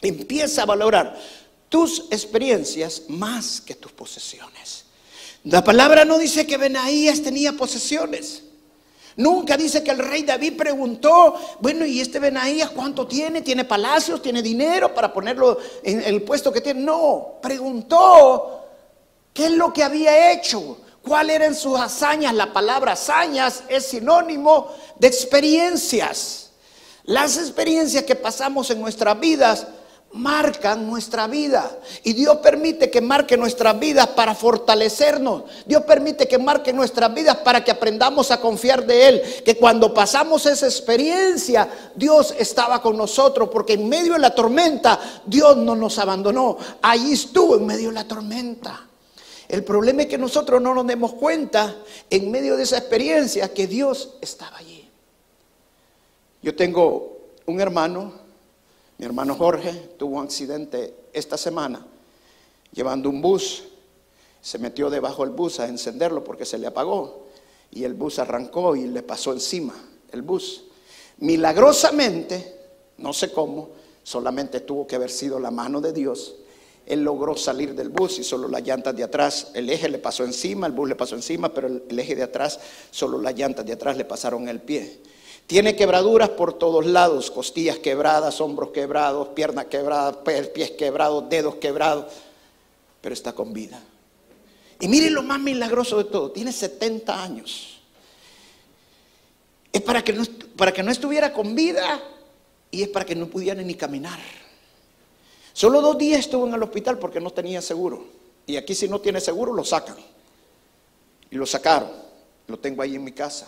Empieza 0.01 0.63
a 0.63 0.65
valorar 0.65 1.15
tus 1.69 2.05
experiencias 2.09 3.03
más 3.07 3.61
que 3.61 3.75
tus 3.75 3.91
posesiones. 3.91 4.85
La 5.43 5.63
palabra 5.63 6.03
no 6.03 6.17
dice 6.17 6.47
que 6.47 6.57
Benaías 6.57 7.21
tenía 7.21 7.53
posesiones. 7.53 8.41
Nunca 9.15 9.55
dice 9.55 9.83
que 9.83 9.91
el 9.91 9.99
rey 9.99 10.23
David 10.23 10.57
preguntó, 10.57 11.35
bueno, 11.59 11.85
¿y 11.85 12.01
este 12.01 12.17
Benaías 12.17 12.71
cuánto 12.71 13.05
tiene? 13.05 13.43
¿Tiene 13.43 13.63
palacios? 13.63 14.23
¿Tiene 14.23 14.41
dinero 14.41 14.95
para 14.95 15.13
ponerlo 15.13 15.59
en 15.83 16.01
el 16.01 16.23
puesto 16.23 16.51
que 16.51 16.61
tiene? 16.61 16.81
No, 16.81 17.35
preguntó 17.39 18.65
qué 19.35 19.45
es 19.45 19.51
lo 19.51 19.71
que 19.71 19.83
había 19.83 20.31
hecho, 20.31 20.79
cuáles 21.03 21.35
eran 21.35 21.55
sus 21.55 21.79
hazañas. 21.79 22.33
La 22.33 22.53
palabra 22.53 22.93
hazañas 22.93 23.63
es 23.69 23.85
sinónimo 23.87 24.67
de 24.97 25.07
experiencias. 25.07 26.51
Las 27.03 27.37
experiencias 27.37 28.03
que 28.03 28.15
pasamos 28.15 28.69
en 28.69 28.79
nuestras 28.81 29.19
vidas 29.19 29.67
marcan 30.13 30.87
nuestra 30.87 31.27
vida. 31.27 31.79
Y 32.03 32.13
Dios 32.13 32.37
permite 32.37 32.89
que 32.89 33.01
marque 33.01 33.37
nuestras 33.37 33.79
vidas 33.79 34.07
para 34.07 34.35
fortalecernos. 34.35 35.43
Dios 35.65 35.83
permite 35.83 36.27
que 36.27 36.37
marque 36.37 36.73
nuestras 36.73 37.13
vidas 37.13 37.37
para 37.37 37.63
que 37.63 37.71
aprendamos 37.71 38.31
a 38.31 38.39
confiar 38.39 38.85
de 38.85 39.07
Él. 39.07 39.21
Que 39.45 39.57
cuando 39.57 39.93
pasamos 39.93 40.45
esa 40.45 40.65
experiencia, 40.65 41.67
Dios 41.95 42.35
estaba 42.37 42.81
con 42.81 42.97
nosotros. 42.97 43.49
Porque 43.51 43.73
en 43.73 43.87
medio 43.87 44.13
de 44.13 44.19
la 44.19 44.35
tormenta, 44.35 44.99
Dios 45.25 45.57
no 45.57 45.75
nos 45.75 45.97
abandonó. 45.97 46.57
Allí 46.81 47.13
estuvo 47.13 47.55
en 47.55 47.65
medio 47.65 47.89
de 47.89 47.95
la 47.95 48.07
tormenta. 48.07 48.90
El 49.51 49.63
problema 49.63 50.03
es 50.03 50.07
que 50.07 50.17
nosotros 50.17 50.61
no 50.61 50.73
nos 50.73 50.87
demos 50.87 51.13
cuenta 51.13 51.75
en 52.09 52.31
medio 52.31 52.57
de 52.57 52.63
esa 52.63 52.77
experiencia 52.77 53.53
que 53.53 53.67
Dios 53.67 54.17
estaba 54.21 54.57
allí. 54.57 54.89
Yo 56.41 56.55
tengo 56.55 57.19
un 57.45 57.59
hermano 57.59 58.21
mi 59.01 59.07
hermano 59.07 59.33
Jorge 59.33 59.73
tuvo 59.97 60.17
un 60.17 60.25
accidente 60.25 60.93
esta 61.11 61.35
semana 61.35 61.83
llevando 62.71 63.09
un 63.09 63.19
bus. 63.19 63.63
Se 64.39 64.59
metió 64.59 64.91
debajo 64.91 65.25
del 65.25 65.33
bus 65.33 65.59
a 65.59 65.67
encenderlo 65.67 66.23
porque 66.23 66.45
se 66.45 66.59
le 66.59 66.67
apagó. 66.67 67.25
Y 67.71 67.83
el 67.83 67.95
bus 67.95 68.19
arrancó 68.19 68.75
y 68.75 68.85
le 68.85 69.01
pasó 69.01 69.33
encima 69.33 69.73
el 70.11 70.21
bus. 70.21 70.65
Milagrosamente, 71.17 72.59
no 72.99 73.11
sé 73.11 73.31
cómo, 73.31 73.69
solamente 74.03 74.59
tuvo 74.59 74.85
que 74.85 74.97
haber 74.97 75.09
sido 75.09 75.39
la 75.39 75.49
mano 75.49 75.81
de 75.81 75.93
Dios. 75.93 76.35
Él 76.85 77.03
logró 77.03 77.37
salir 77.37 77.75
del 77.75 77.89
bus 77.89 78.19
y 78.19 78.23
solo 78.23 78.47
las 78.47 78.63
llantas 78.63 78.95
de 78.95 79.03
atrás, 79.03 79.51
el 79.53 79.69
eje 79.69 79.87
le 79.87 79.99
pasó 79.99 80.23
encima, 80.23 80.67
el 80.67 80.73
bus 80.73 80.89
le 80.89 80.95
pasó 80.95 81.15
encima, 81.15 81.53
pero 81.53 81.67
el, 81.67 81.99
eje 81.99 82.15
de 82.15 82.23
atrás, 82.23 82.59
solo 82.89 83.21
las 83.21 83.35
llantas 83.35 83.65
de 83.65 83.73
atrás 83.73 83.97
le 83.97 84.05
pasaron 84.05 84.47
el 84.49 84.61
pie. 84.61 84.99
Tiene 85.47 85.75
quebraduras 85.75 86.29
por 86.29 86.53
todos 86.53 86.85
lados, 86.85 87.29
costillas 87.29 87.79
quebradas, 87.79 88.41
hombros 88.41 88.71
quebrados, 88.71 89.29
piernas 89.29 89.65
quebradas, 89.65 90.17
pies 90.53 90.71
quebrados, 90.71 91.29
dedos 91.29 91.55
quebrados, 91.55 92.05
pero 93.01 93.13
está 93.13 93.33
con 93.33 93.53
vida. 93.53 93.81
Y 94.79 94.87
miren 94.87 95.13
lo 95.13 95.23
más 95.23 95.39
milagroso 95.39 95.97
de 95.97 96.05
todo, 96.05 96.31
tiene 96.31 96.51
70 96.51 97.23
años. 97.23 97.79
Es 99.71 99.81
para 99.81 100.03
que 100.03 100.13
para 100.55 100.73
que 100.73 100.83
no 100.83 100.91
estuviera 100.91 101.31
con 101.31 101.55
vida 101.55 102.01
y 102.69 102.83
es 102.83 102.89
para 102.89 103.05
que 103.05 103.15
no 103.15 103.27
pudiera 103.27 103.61
ni 103.61 103.75
caminar. 103.75 104.19
Solo 105.61 105.79
dos 105.79 105.95
días 105.95 106.21
estuvo 106.21 106.47
en 106.47 106.55
el 106.55 106.63
hospital 106.63 106.97
porque 106.97 107.21
no 107.21 107.29
tenía 107.29 107.61
seguro. 107.61 108.03
Y 108.47 108.57
aquí 108.57 108.73
si 108.73 108.87
no 108.87 108.99
tiene 108.99 109.21
seguro 109.21 109.53
lo 109.53 109.63
sacan. 109.63 109.95
Y 111.29 111.35
lo 111.35 111.45
sacaron. 111.45 111.91
Lo 112.47 112.57
tengo 112.57 112.81
ahí 112.81 112.95
en 112.95 113.03
mi 113.03 113.11
casa. 113.11 113.45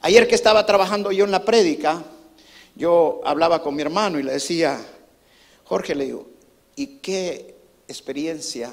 Ayer 0.00 0.26
que 0.26 0.34
estaba 0.34 0.66
trabajando 0.66 1.12
yo 1.12 1.24
en 1.24 1.30
la 1.30 1.44
prédica, 1.44 2.02
yo 2.74 3.20
hablaba 3.24 3.62
con 3.62 3.76
mi 3.76 3.82
hermano 3.82 4.18
y 4.18 4.24
le 4.24 4.32
decía, 4.32 4.84
Jorge, 5.62 5.94
le 5.94 6.06
digo, 6.06 6.26
¿y 6.74 6.96
qué 6.96 7.54
experiencia 7.86 8.72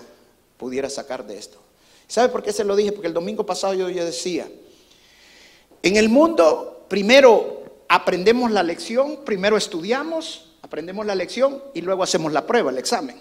pudiera 0.58 0.90
sacar 0.90 1.28
de 1.28 1.38
esto? 1.38 1.60
¿Sabe 2.08 2.30
por 2.30 2.42
qué 2.42 2.52
se 2.52 2.64
lo 2.64 2.76
dije? 2.76 2.92
Porque 2.92 3.06
el 3.08 3.14
domingo 3.14 3.46
pasado 3.46 3.76
yo, 3.76 3.88
yo 3.92 4.04
decía, 4.04 4.50
en 5.84 5.96
el 5.96 6.10
mundo 6.10 6.88
primero 6.88 7.66
aprendemos 7.88 8.50
la 8.50 8.64
lección, 8.64 9.20
primero 9.24 9.58
estudiamos, 9.58 10.53
aprendemos 10.64 11.06
la 11.06 11.14
lección 11.14 11.62
y 11.76 11.82
luego 11.82 12.02
hacemos 12.02 12.32
la 12.32 12.48
prueba, 12.48 12.72
el 12.72 12.80
examen. 12.80 13.16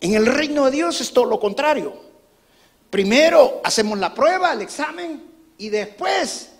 En 0.00 0.14
el 0.14 0.26
reino 0.26 0.66
de 0.66 0.70
Dios 0.70 1.00
es 1.00 1.12
todo 1.12 1.24
lo 1.24 1.40
contrario. 1.40 1.94
Primero 2.90 3.60
hacemos 3.64 3.98
la 3.98 4.14
prueba, 4.14 4.52
el 4.52 4.60
examen 4.60 5.24
y 5.58 5.70
después 5.70 6.50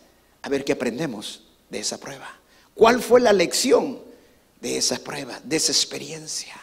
a 0.42 0.48
ver 0.48 0.64
qué 0.64 0.72
aprendemos 0.72 1.44
de 1.68 1.78
esa 1.78 1.98
prueba. 1.98 2.28
¿Cuál 2.74 3.00
fue 3.00 3.20
la 3.20 3.32
lección 3.32 4.00
de 4.60 4.78
esa 4.78 4.98
prueba, 4.98 5.40
de 5.44 5.56
esa 5.56 5.72
experiencia? 5.72 6.54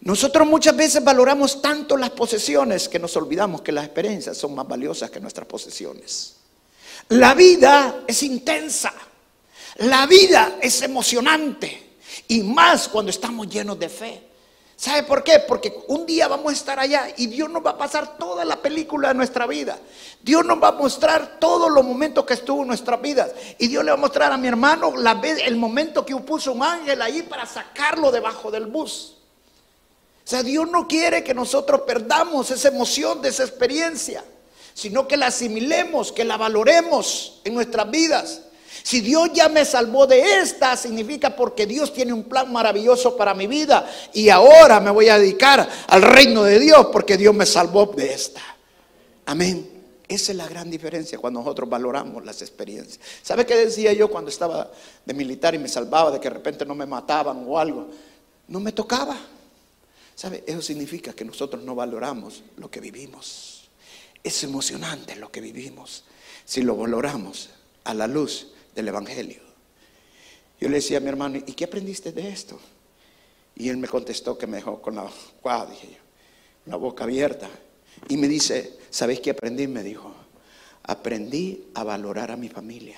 Nosotros 0.00 0.46
muchas 0.46 0.76
veces 0.76 1.02
valoramos 1.02 1.60
tanto 1.60 1.96
las 1.96 2.10
posesiones 2.10 2.88
que 2.88 2.98
nos 2.98 3.16
olvidamos 3.16 3.62
que 3.62 3.72
las 3.72 3.84
experiencias 3.84 4.36
son 4.36 4.54
más 4.54 4.68
valiosas 4.68 5.10
que 5.10 5.20
nuestras 5.20 5.48
posesiones. 5.48 6.36
La 7.08 7.34
vida 7.34 8.04
es 8.06 8.22
intensa, 8.22 8.92
la 9.78 10.06
vida 10.06 10.58
es 10.60 10.82
emocionante 10.82 11.96
y 12.26 12.42
más 12.42 12.88
cuando 12.88 13.10
estamos 13.10 13.48
llenos 13.48 13.78
de 13.78 13.88
fe. 13.88 14.22
¿Sabe 14.76 15.02
por 15.02 15.24
qué? 15.24 15.40
Porque 15.40 15.84
un 15.88 16.06
día 16.06 16.28
vamos 16.28 16.52
a 16.52 16.56
estar 16.56 16.78
allá 16.78 17.08
y 17.16 17.26
Dios 17.26 17.50
nos 17.50 17.66
va 17.66 17.70
a 17.70 17.78
pasar 17.78 18.16
toda 18.16 18.44
la 18.44 18.62
película 18.62 19.08
de 19.08 19.14
nuestra 19.14 19.44
vida. 19.46 19.76
Dios 20.22 20.44
nos 20.44 20.62
va 20.62 20.68
a 20.68 20.72
mostrar 20.72 21.38
todos 21.40 21.68
los 21.70 21.84
momentos 21.84 22.24
que 22.24 22.34
estuvo 22.34 22.62
en 22.62 22.68
nuestras 22.68 23.02
vidas. 23.02 23.32
Y 23.58 23.66
Dios 23.66 23.84
le 23.84 23.90
va 23.90 23.96
a 23.96 24.00
mostrar 24.00 24.30
a 24.30 24.36
mi 24.36 24.46
hermano 24.46 24.96
la 24.96 25.14
vez, 25.14 25.40
el 25.44 25.56
momento 25.56 26.06
que 26.06 26.14
puso 26.16 26.52
un 26.52 26.62
ángel 26.62 27.02
ahí 27.02 27.22
para 27.22 27.44
sacarlo 27.44 28.12
debajo 28.12 28.52
del 28.52 28.66
bus. 28.66 29.16
O 30.24 30.30
sea, 30.30 30.44
Dios 30.44 30.70
no 30.70 30.86
quiere 30.86 31.24
que 31.24 31.34
nosotros 31.34 31.80
perdamos 31.80 32.50
esa 32.50 32.68
emoción 32.68 33.20
de 33.20 33.30
esa 33.30 33.44
experiencia, 33.44 34.24
sino 34.74 35.08
que 35.08 35.16
la 35.16 35.26
asimilemos, 35.26 36.12
que 36.12 36.24
la 36.24 36.36
valoremos 36.36 37.40
en 37.44 37.54
nuestras 37.54 37.90
vidas. 37.90 38.42
Si 38.82 39.00
Dios 39.00 39.30
ya 39.32 39.48
me 39.48 39.64
salvó 39.64 40.06
de 40.06 40.40
esta, 40.40 40.76
significa 40.76 41.34
porque 41.34 41.66
Dios 41.66 41.92
tiene 41.92 42.12
un 42.12 42.24
plan 42.24 42.52
maravilloso 42.52 43.16
para 43.16 43.34
mi 43.34 43.46
vida 43.46 43.90
y 44.12 44.28
ahora 44.28 44.80
me 44.80 44.90
voy 44.90 45.08
a 45.08 45.18
dedicar 45.18 45.68
al 45.86 46.02
reino 46.02 46.42
de 46.42 46.58
Dios 46.58 46.88
porque 46.92 47.16
Dios 47.16 47.34
me 47.34 47.46
salvó 47.46 47.86
de 47.86 48.12
esta. 48.12 48.42
Amén. 49.26 49.78
Esa 50.08 50.32
es 50.32 50.38
la 50.38 50.48
gran 50.48 50.70
diferencia 50.70 51.18
cuando 51.18 51.40
nosotros 51.40 51.68
valoramos 51.68 52.24
las 52.24 52.40
experiencias. 52.40 52.98
¿Sabe 53.22 53.44
qué 53.44 53.54
decía 53.56 53.92
yo 53.92 54.08
cuando 54.08 54.30
estaba 54.30 54.70
de 55.04 55.14
militar 55.14 55.54
y 55.54 55.58
me 55.58 55.68
salvaba 55.68 56.10
de 56.10 56.18
que 56.18 56.28
de 56.30 56.34
repente 56.34 56.64
no 56.64 56.74
me 56.74 56.86
mataban 56.86 57.44
o 57.46 57.58
algo? 57.58 57.88
No 58.48 58.58
me 58.58 58.72
tocaba. 58.72 59.18
¿Sabe? 60.14 60.42
Eso 60.46 60.62
significa 60.62 61.12
que 61.12 61.24
nosotros 61.24 61.62
no 61.62 61.74
valoramos 61.74 62.42
lo 62.56 62.70
que 62.70 62.80
vivimos. 62.80 63.68
Es 64.24 64.42
emocionante 64.42 65.14
lo 65.14 65.30
que 65.30 65.42
vivimos. 65.42 66.04
Si 66.44 66.62
lo 66.62 66.74
valoramos 66.74 67.50
a 67.84 67.92
la 67.92 68.06
luz 68.06 68.48
del 68.78 68.88
Evangelio. 68.88 69.40
Yo 70.60 70.68
le 70.68 70.76
decía 70.76 70.98
a 70.98 71.00
mi 71.00 71.08
hermano, 71.08 71.36
¿y 71.36 71.52
qué 71.52 71.64
aprendiste 71.64 72.12
de 72.12 72.28
esto? 72.28 72.58
Y 73.56 73.68
él 73.68 73.76
me 73.76 73.88
contestó 73.88 74.38
que 74.38 74.46
me 74.46 74.58
dejó 74.58 74.80
con 74.80 74.94
la, 74.94 75.04
dije 75.66 75.88
yo, 75.90 75.98
la 76.66 76.76
boca 76.76 77.04
abierta. 77.04 77.48
Y 78.08 78.16
me 78.16 78.28
dice, 78.28 78.78
¿sabéis 78.90 79.20
qué 79.20 79.30
aprendí? 79.30 79.66
Me 79.66 79.82
dijo, 79.82 80.12
aprendí 80.84 81.64
a 81.74 81.82
valorar 81.82 82.30
a 82.30 82.36
mi 82.36 82.48
familia. 82.48 82.96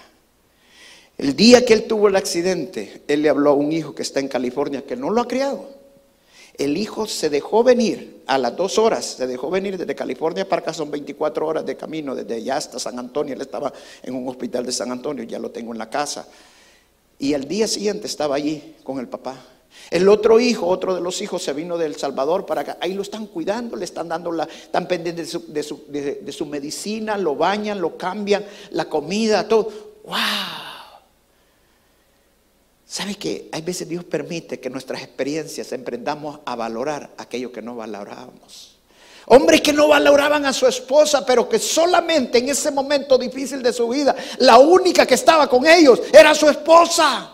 El 1.16 1.34
día 1.34 1.64
que 1.64 1.72
él 1.72 1.86
tuvo 1.86 2.08
el 2.08 2.16
accidente, 2.16 3.02
él 3.08 3.22
le 3.22 3.30
habló 3.30 3.50
a 3.50 3.54
un 3.54 3.72
hijo 3.72 3.94
que 3.94 4.02
está 4.02 4.20
en 4.20 4.28
California, 4.28 4.84
que 4.84 4.96
no 4.96 5.10
lo 5.10 5.22
ha 5.22 5.28
criado. 5.28 5.79
El 6.60 6.76
hijo 6.76 7.06
se 7.06 7.30
dejó 7.30 7.64
venir 7.64 8.22
a 8.26 8.36
las 8.36 8.54
dos 8.54 8.78
horas, 8.78 9.06
se 9.16 9.26
dejó 9.26 9.48
venir 9.48 9.78
desde 9.78 9.94
California 9.94 10.46
para 10.46 10.60
acá, 10.60 10.74
son 10.74 10.90
24 10.90 11.46
horas 11.46 11.64
de 11.64 11.74
camino, 11.74 12.14
desde 12.14 12.34
allá 12.34 12.58
hasta 12.58 12.78
San 12.78 12.98
Antonio. 12.98 13.32
Él 13.32 13.40
estaba 13.40 13.72
en 14.02 14.14
un 14.14 14.28
hospital 14.28 14.66
de 14.66 14.72
San 14.72 14.92
Antonio, 14.92 15.24
ya 15.24 15.38
lo 15.38 15.50
tengo 15.50 15.72
en 15.72 15.78
la 15.78 15.88
casa. 15.88 16.28
Y 17.18 17.32
al 17.32 17.48
día 17.48 17.66
siguiente 17.66 18.06
estaba 18.06 18.34
allí 18.34 18.76
con 18.84 18.98
el 18.98 19.08
papá. 19.08 19.42
El 19.90 20.06
otro 20.06 20.38
hijo, 20.38 20.66
otro 20.66 20.94
de 20.94 21.00
los 21.00 21.22
hijos, 21.22 21.42
se 21.42 21.54
vino 21.54 21.78
del 21.78 21.96
Salvador 21.96 22.44
para 22.44 22.60
acá. 22.60 22.76
Ahí 22.82 22.92
lo 22.92 23.00
están 23.00 23.26
cuidando, 23.26 23.74
le 23.74 23.86
están 23.86 24.08
dando 24.10 24.30
la, 24.30 24.44
están 24.44 24.86
pendientes 24.86 25.32
de 25.48 25.62
su, 25.62 25.84
de 25.88 26.32
su 26.32 26.44
medicina, 26.44 27.16
lo 27.16 27.36
bañan, 27.36 27.80
lo 27.80 27.96
cambian, 27.96 28.44
la 28.72 28.84
comida, 28.84 29.48
todo. 29.48 29.72
¡Wow! 30.04 30.69
¿Sabe 32.90 33.14
que 33.14 33.48
hay 33.52 33.62
veces 33.62 33.88
Dios 33.88 34.02
permite 34.02 34.58
que 34.58 34.68
nuestras 34.68 35.00
experiencias 35.00 35.70
emprendamos 35.70 36.40
a 36.44 36.56
valorar 36.56 37.14
aquello 37.18 37.52
que 37.52 37.62
no 37.62 37.76
valorábamos? 37.76 38.78
Hombres 39.26 39.60
que 39.60 39.72
no 39.72 39.86
valoraban 39.86 40.44
a 40.44 40.52
su 40.52 40.66
esposa, 40.66 41.24
pero 41.24 41.48
que 41.48 41.60
solamente 41.60 42.38
en 42.38 42.48
ese 42.48 42.72
momento 42.72 43.16
difícil 43.16 43.62
de 43.62 43.72
su 43.72 43.88
vida, 43.88 44.16
la 44.38 44.58
única 44.58 45.06
que 45.06 45.14
estaba 45.14 45.48
con 45.48 45.64
ellos 45.68 46.00
era 46.12 46.34
su 46.34 46.48
esposa. 46.48 47.32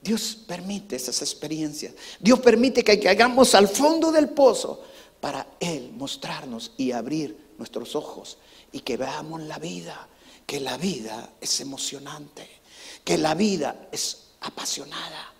Dios 0.00 0.38
permite 0.46 0.96
esas 0.96 1.20
experiencias. 1.20 1.92
Dios 2.18 2.40
permite 2.40 2.82
que 2.82 2.98
caigamos 2.98 3.54
al 3.54 3.68
fondo 3.68 4.10
del 4.10 4.30
pozo 4.30 4.82
para 5.20 5.46
Él 5.60 5.92
mostrarnos 5.92 6.72
y 6.78 6.92
abrir 6.92 7.36
nuestros 7.58 7.94
ojos 7.94 8.38
y 8.72 8.80
que 8.80 8.96
veamos 8.96 9.42
la 9.42 9.58
vida, 9.58 10.08
que 10.46 10.60
la 10.60 10.78
vida 10.78 11.28
es 11.42 11.60
emocionante, 11.60 12.59
que 13.04 13.18
la 13.18 13.34
vida 13.34 13.88
es 13.90 14.18
apasionada. 14.40 15.32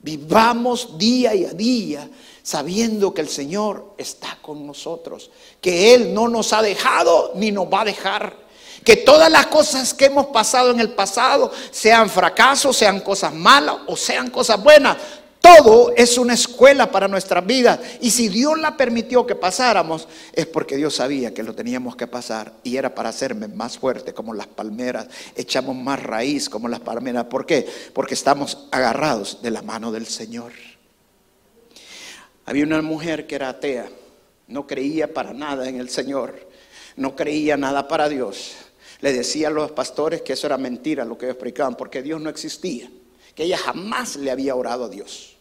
Vivamos 0.00 0.98
día 0.98 1.30
a 1.30 1.54
día 1.54 2.08
sabiendo 2.42 3.14
que 3.14 3.20
el 3.20 3.28
Señor 3.28 3.94
está 3.96 4.36
con 4.42 4.66
nosotros, 4.66 5.30
que 5.60 5.94
Él 5.94 6.12
no 6.12 6.28
nos 6.28 6.52
ha 6.52 6.60
dejado 6.60 7.32
ni 7.36 7.52
nos 7.52 7.66
va 7.66 7.82
a 7.82 7.86
dejar. 7.86 8.42
Que 8.84 8.96
todas 8.96 9.30
las 9.30 9.46
cosas 9.46 9.94
que 9.94 10.06
hemos 10.06 10.26
pasado 10.26 10.72
en 10.72 10.80
el 10.80 10.90
pasado, 10.90 11.52
sean 11.70 12.10
fracasos, 12.10 12.76
sean 12.76 12.98
cosas 13.00 13.32
malas 13.32 13.76
o 13.86 13.96
sean 13.96 14.28
cosas 14.28 14.60
buenas, 14.60 14.96
todo 15.42 15.92
es 15.96 16.18
una 16.18 16.34
escuela 16.34 16.90
para 16.92 17.08
nuestras 17.08 17.44
vidas. 17.44 17.80
Y 18.00 18.12
si 18.12 18.28
Dios 18.28 18.56
la 18.58 18.76
permitió 18.76 19.26
que 19.26 19.34
pasáramos, 19.34 20.06
es 20.32 20.46
porque 20.46 20.76
Dios 20.76 20.94
sabía 20.94 21.34
que 21.34 21.42
lo 21.42 21.52
teníamos 21.52 21.96
que 21.96 22.06
pasar. 22.06 22.52
Y 22.62 22.76
era 22.76 22.94
para 22.94 23.08
hacerme 23.08 23.48
más 23.48 23.76
fuerte 23.76 24.14
como 24.14 24.34
las 24.34 24.46
palmeras. 24.46 25.08
Echamos 25.34 25.74
más 25.74 26.00
raíz 26.00 26.48
como 26.48 26.68
las 26.68 26.78
palmeras. 26.78 27.24
¿Por 27.24 27.44
qué? 27.44 27.68
Porque 27.92 28.14
estamos 28.14 28.68
agarrados 28.70 29.42
de 29.42 29.50
la 29.50 29.62
mano 29.62 29.90
del 29.90 30.06
Señor. 30.06 30.52
Había 32.46 32.62
una 32.62 32.80
mujer 32.80 33.26
que 33.26 33.34
era 33.34 33.48
atea. 33.48 33.88
No 34.46 34.68
creía 34.68 35.12
para 35.12 35.32
nada 35.32 35.68
en 35.68 35.80
el 35.80 35.90
Señor. 35.90 36.48
No 36.94 37.16
creía 37.16 37.56
nada 37.56 37.88
para 37.88 38.08
Dios. 38.08 38.52
Le 39.00 39.12
decía 39.12 39.48
a 39.48 39.50
los 39.50 39.72
pastores 39.72 40.22
que 40.22 40.34
eso 40.34 40.46
era 40.46 40.56
mentira 40.56 41.04
lo 41.04 41.18
que 41.18 41.26
ellos 41.26 41.34
explicaban, 41.34 41.74
porque 41.74 42.00
Dios 42.00 42.20
no 42.20 42.30
existía. 42.30 42.88
Que 43.34 43.42
ella 43.42 43.58
jamás 43.58 44.14
le 44.14 44.30
había 44.30 44.54
orado 44.54 44.84
a 44.84 44.88
Dios. 44.88 45.31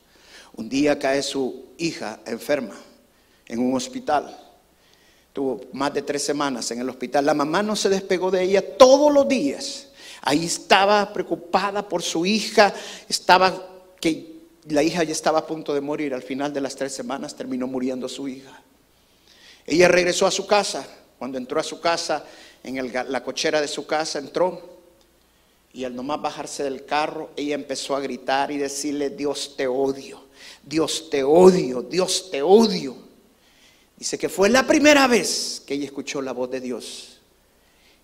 Un 0.55 0.69
día 0.69 0.99
cae 0.99 1.23
su 1.23 1.67
hija 1.77 2.19
enferma 2.25 2.75
en 3.47 3.59
un 3.59 3.75
hospital. 3.75 4.37
Tuvo 5.33 5.61
más 5.73 5.93
de 5.93 6.01
tres 6.01 6.23
semanas 6.23 6.69
en 6.71 6.79
el 6.81 6.89
hospital. 6.89 7.25
La 7.25 7.33
mamá 7.33 7.63
no 7.63 7.75
se 7.75 7.89
despegó 7.89 8.31
de 8.31 8.43
ella 8.43 8.77
todos 8.77 9.11
los 9.11 9.27
días. 9.27 9.87
Ahí 10.21 10.45
estaba 10.45 11.11
preocupada 11.13 11.87
por 11.87 12.03
su 12.03 12.25
hija. 12.25 12.73
Estaba 13.07 13.67
que 13.99 14.41
la 14.67 14.83
hija 14.83 15.03
ya 15.03 15.13
estaba 15.13 15.39
a 15.39 15.47
punto 15.47 15.73
de 15.73 15.81
morir. 15.81 16.13
Al 16.13 16.23
final 16.23 16.53
de 16.53 16.61
las 16.61 16.75
tres 16.75 16.93
semanas 16.93 17.35
terminó 17.35 17.65
muriendo 17.67 18.09
su 18.09 18.27
hija. 18.27 18.61
Ella 19.65 19.87
regresó 19.87 20.27
a 20.27 20.31
su 20.31 20.45
casa. 20.45 20.85
Cuando 21.17 21.37
entró 21.37 21.59
a 21.59 21.63
su 21.63 21.79
casa, 21.79 22.25
en 22.63 22.91
la 22.91 23.23
cochera 23.23 23.61
de 23.61 23.67
su 23.67 23.85
casa, 23.85 24.19
entró 24.19 24.71
y 25.73 25.85
al 25.85 25.95
nomás 25.95 26.21
bajarse 26.21 26.63
del 26.63 26.85
carro, 26.85 27.29
ella 27.35 27.55
empezó 27.55 27.95
a 27.95 28.01
gritar 28.01 28.51
y 28.51 28.57
decirle, 28.57 29.09
Dios 29.09 29.55
te 29.55 29.67
odio. 29.67 30.30
Dios 30.63 31.09
te 31.09 31.23
odio, 31.23 31.81
Dios 31.81 32.29
te 32.31 32.41
odio. 32.41 32.95
Dice 33.97 34.17
que 34.17 34.29
fue 34.29 34.49
la 34.49 34.65
primera 34.65 35.07
vez 35.07 35.61
que 35.65 35.75
ella 35.75 35.85
escuchó 35.85 36.21
la 36.21 36.31
voz 36.31 36.49
de 36.49 36.61
Dios. 36.61 37.19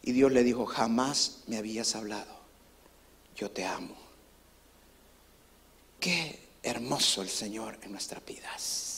Y 0.03 0.11
Dios 0.11 0.31
le 0.31 0.43
dijo, 0.43 0.65
jamás 0.65 1.39
me 1.47 1.57
habías 1.57 1.95
hablado. 1.95 2.37
Yo 3.35 3.51
te 3.51 3.65
amo. 3.65 3.95
Qué 5.99 6.39
hermoso 6.63 7.21
el 7.21 7.29
Señor 7.29 7.77
en 7.81 7.91
nuestras 7.91 8.23
vidas. 8.25 8.96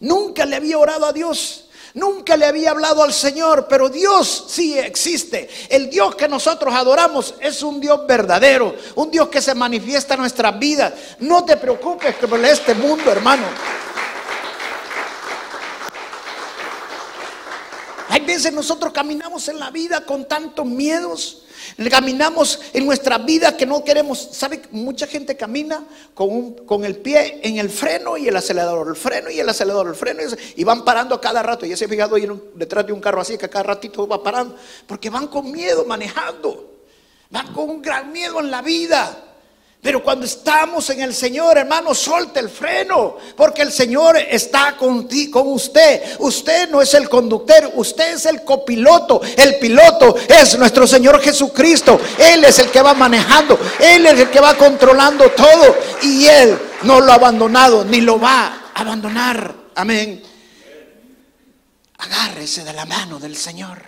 Nunca 0.00 0.44
le 0.44 0.56
había 0.56 0.78
orado 0.78 1.06
a 1.06 1.12
Dios. 1.12 1.64
Nunca 1.94 2.36
le 2.36 2.46
había 2.46 2.70
hablado 2.70 3.02
al 3.02 3.12
Señor, 3.12 3.66
pero 3.68 3.88
Dios 3.88 4.44
sí 4.48 4.78
existe. 4.78 5.48
El 5.68 5.90
Dios 5.90 6.14
que 6.14 6.28
nosotros 6.28 6.74
adoramos 6.74 7.34
es 7.40 7.62
un 7.62 7.80
Dios 7.80 8.06
verdadero, 8.06 8.74
un 8.94 9.10
Dios 9.10 9.28
que 9.28 9.40
se 9.40 9.54
manifiesta 9.54 10.14
en 10.14 10.20
nuestras 10.20 10.58
vidas. 10.58 10.92
No 11.20 11.44
te 11.44 11.56
preocupes 11.56 12.14
por 12.16 12.44
este 12.44 12.74
mundo, 12.74 13.10
hermano. 13.10 13.44
Hay 18.08 18.20
veces 18.20 18.52
nosotros 18.52 18.92
caminamos 18.92 19.48
en 19.48 19.58
la 19.58 19.70
vida 19.70 20.04
con 20.04 20.26
tantos 20.26 20.66
miedos, 20.66 21.44
Caminamos 21.90 22.60
en 22.72 22.86
nuestra 22.86 23.18
vida 23.18 23.56
que 23.56 23.66
no 23.66 23.84
queremos. 23.84 24.28
¿Sabe? 24.32 24.62
Mucha 24.70 25.06
gente 25.06 25.36
camina 25.36 25.84
con, 26.14 26.52
con 26.66 26.84
el 26.84 26.96
pie 26.96 27.40
en 27.42 27.58
el 27.58 27.70
freno 27.70 28.16
y 28.16 28.28
el 28.28 28.36
acelerador, 28.36 28.88
el 28.88 28.96
freno 28.96 29.30
y 29.30 29.40
el 29.40 29.48
acelerador, 29.48 29.88
el 29.88 29.94
freno 29.94 30.22
y, 30.56 30.64
van 30.64 30.84
parando 30.84 31.14
a 31.14 31.20
cada 31.20 31.42
rato. 31.42 31.66
Y 31.66 31.72
ese 31.72 31.88
fijado 31.88 32.16
ahí 32.16 32.28
detrás 32.54 32.86
de 32.86 32.92
un 32.92 33.00
carro 33.00 33.20
así 33.20 33.36
que 33.36 33.48
cada 33.48 33.64
ratito 33.64 34.06
va 34.06 34.22
parando. 34.22 34.56
Porque 34.86 35.10
van 35.10 35.28
con 35.28 35.50
miedo 35.50 35.84
manejando. 35.84 36.74
Van 37.30 37.52
con 37.52 37.68
un 37.68 37.82
gran 37.82 38.12
miedo 38.12 38.40
en 38.40 38.50
la 38.50 38.62
vida. 38.62 39.27
Pero 39.80 40.02
cuando 40.02 40.26
estamos 40.26 40.90
en 40.90 41.02
el 41.02 41.14
Señor, 41.14 41.56
hermano, 41.56 41.94
solte 41.94 42.40
el 42.40 42.48
freno, 42.48 43.16
porque 43.36 43.62
el 43.62 43.70
Señor 43.70 44.16
está 44.16 44.76
con, 44.76 45.08
con 45.30 45.52
usted. 45.52 46.16
Usted 46.18 46.68
no 46.68 46.82
es 46.82 46.94
el 46.94 47.08
conductor, 47.08 47.70
usted 47.74 48.14
es 48.14 48.26
el 48.26 48.42
copiloto. 48.42 49.20
El 49.36 49.56
piloto 49.58 50.16
es 50.28 50.58
nuestro 50.58 50.84
Señor 50.84 51.20
Jesucristo. 51.20 52.00
Él 52.18 52.44
es 52.44 52.58
el 52.58 52.70
que 52.70 52.82
va 52.82 52.92
manejando, 52.94 53.56
Él 53.78 54.04
es 54.06 54.18
el 54.18 54.30
que 54.30 54.40
va 54.40 54.56
controlando 54.56 55.30
todo. 55.30 55.76
Y 56.02 56.26
Él 56.26 56.58
no 56.82 57.00
lo 57.00 57.12
ha 57.12 57.14
abandonado, 57.14 57.84
ni 57.84 58.00
lo 58.00 58.18
va 58.18 58.70
a 58.74 58.80
abandonar. 58.80 59.54
Amén. 59.76 60.20
Agárrese 61.98 62.64
de 62.64 62.72
la 62.72 62.84
mano 62.84 63.20
del 63.20 63.36
Señor. 63.36 63.80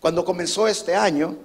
Cuando 0.00 0.24
comenzó 0.24 0.66
este 0.66 0.96
año, 0.96 1.36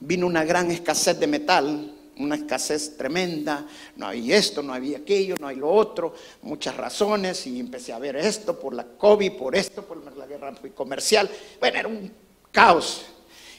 vino 0.00 0.26
una 0.26 0.44
gran 0.44 0.70
escasez 0.70 1.18
de 1.18 1.26
metal 1.26 1.94
una 2.18 2.36
escasez 2.36 2.96
tremenda, 2.96 3.66
no 3.96 4.06
había 4.06 4.36
esto, 4.36 4.62
no 4.62 4.72
había 4.72 4.98
aquello, 4.98 5.36
no 5.40 5.48
hay 5.48 5.56
lo 5.56 5.70
otro, 5.70 6.14
muchas 6.42 6.76
razones 6.76 7.46
y 7.46 7.60
empecé 7.60 7.92
a 7.92 7.98
ver 7.98 8.16
esto 8.16 8.58
por 8.58 8.74
la 8.74 8.84
COVID, 8.84 9.32
por 9.32 9.56
esto, 9.56 9.84
por 9.84 10.04
la 10.16 10.26
guerra 10.26 10.54
comercial. 10.74 11.30
Bueno, 11.60 11.78
era 11.78 11.88
un 11.88 12.12
caos. 12.50 13.06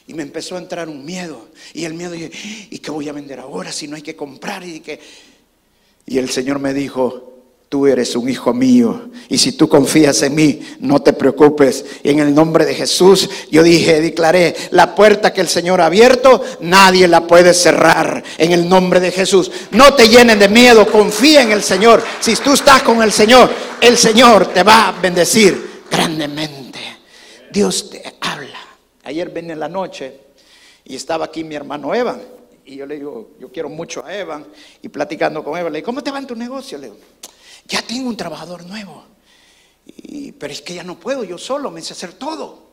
Y 0.06 0.14
me 0.14 0.22
empezó 0.22 0.56
a 0.56 0.58
entrar 0.58 0.88
un 0.88 1.04
miedo. 1.04 1.48
Y 1.72 1.84
el 1.84 1.94
miedo, 1.94 2.14
¿y 2.16 2.78
qué 2.78 2.90
voy 2.90 3.08
a 3.08 3.12
vender 3.12 3.38
ahora 3.38 3.70
si 3.70 3.86
no 3.86 3.96
hay 3.96 4.02
que 4.02 4.16
comprar? 4.16 4.64
Y, 4.64 4.80
que... 4.80 4.98
y 6.06 6.18
el 6.18 6.28
Señor 6.30 6.58
me 6.58 6.74
dijo, 6.74 7.29
Tú 7.70 7.86
eres 7.86 8.16
un 8.16 8.28
hijo 8.28 8.52
mío. 8.52 9.10
Y 9.28 9.38
si 9.38 9.52
tú 9.52 9.68
confías 9.68 10.20
en 10.22 10.34
mí, 10.34 10.60
no 10.80 11.00
te 11.00 11.12
preocupes. 11.12 11.84
Y 12.02 12.10
en 12.10 12.18
el 12.18 12.34
nombre 12.34 12.66
de 12.66 12.74
Jesús, 12.74 13.30
yo 13.48 13.62
dije, 13.62 14.00
declaré, 14.00 14.56
la 14.72 14.92
puerta 14.96 15.32
que 15.32 15.40
el 15.40 15.46
Señor 15.46 15.80
ha 15.80 15.86
abierto, 15.86 16.42
nadie 16.58 17.06
la 17.06 17.28
puede 17.28 17.54
cerrar. 17.54 18.24
En 18.38 18.50
el 18.50 18.68
nombre 18.68 18.98
de 18.98 19.12
Jesús. 19.12 19.52
No 19.70 19.94
te 19.94 20.08
llenen 20.08 20.40
de 20.40 20.48
miedo, 20.48 20.84
confía 20.90 21.42
en 21.42 21.52
el 21.52 21.62
Señor. 21.62 22.02
Si 22.18 22.34
tú 22.34 22.54
estás 22.54 22.82
con 22.82 23.04
el 23.04 23.12
Señor, 23.12 23.48
el 23.80 23.96
Señor 23.96 24.46
te 24.52 24.64
va 24.64 24.88
a 24.88 25.00
bendecir 25.00 25.84
grandemente. 25.88 26.80
Dios 27.52 27.88
te 27.88 28.02
habla. 28.20 28.58
Ayer 29.04 29.30
ven 29.30 29.48
en 29.52 29.60
la 29.60 29.68
noche 29.68 30.18
y 30.84 30.96
estaba 30.96 31.26
aquí 31.26 31.44
mi 31.44 31.54
hermano 31.54 31.94
Evan. 31.94 32.20
Y 32.64 32.74
yo 32.74 32.86
le 32.86 32.96
digo, 32.96 33.30
yo 33.38 33.48
quiero 33.52 33.68
mucho 33.68 34.04
a 34.04 34.12
Evan. 34.12 34.44
Y 34.82 34.88
platicando 34.88 35.44
con 35.44 35.56
Evan, 35.56 35.72
le 35.72 35.78
digo, 35.78 35.86
¿cómo 35.86 36.02
te 36.02 36.10
va 36.10 36.18
en 36.18 36.26
tu 36.26 36.34
negocio? 36.34 36.76
Le 36.76 36.86
digo, 36.86 36.98
ya 37.70 37.80
tengo 37.82 38.08
un 38.08 38.16
trabajador 38.16 38.66
nuevo. 38.66 39.04
Pero 40.38 40.52
es 40.52 40.60
que 40.60 40.74
ya 40.74 40.84
no 40.84 40.98
puedo 40.98 41.24
yo 41.24 41.38
solo, 41.38 41.70
me 41.70 41.80
hice 41.80 41.94
hacer 41.94 42.12
todo. 42.12 42.70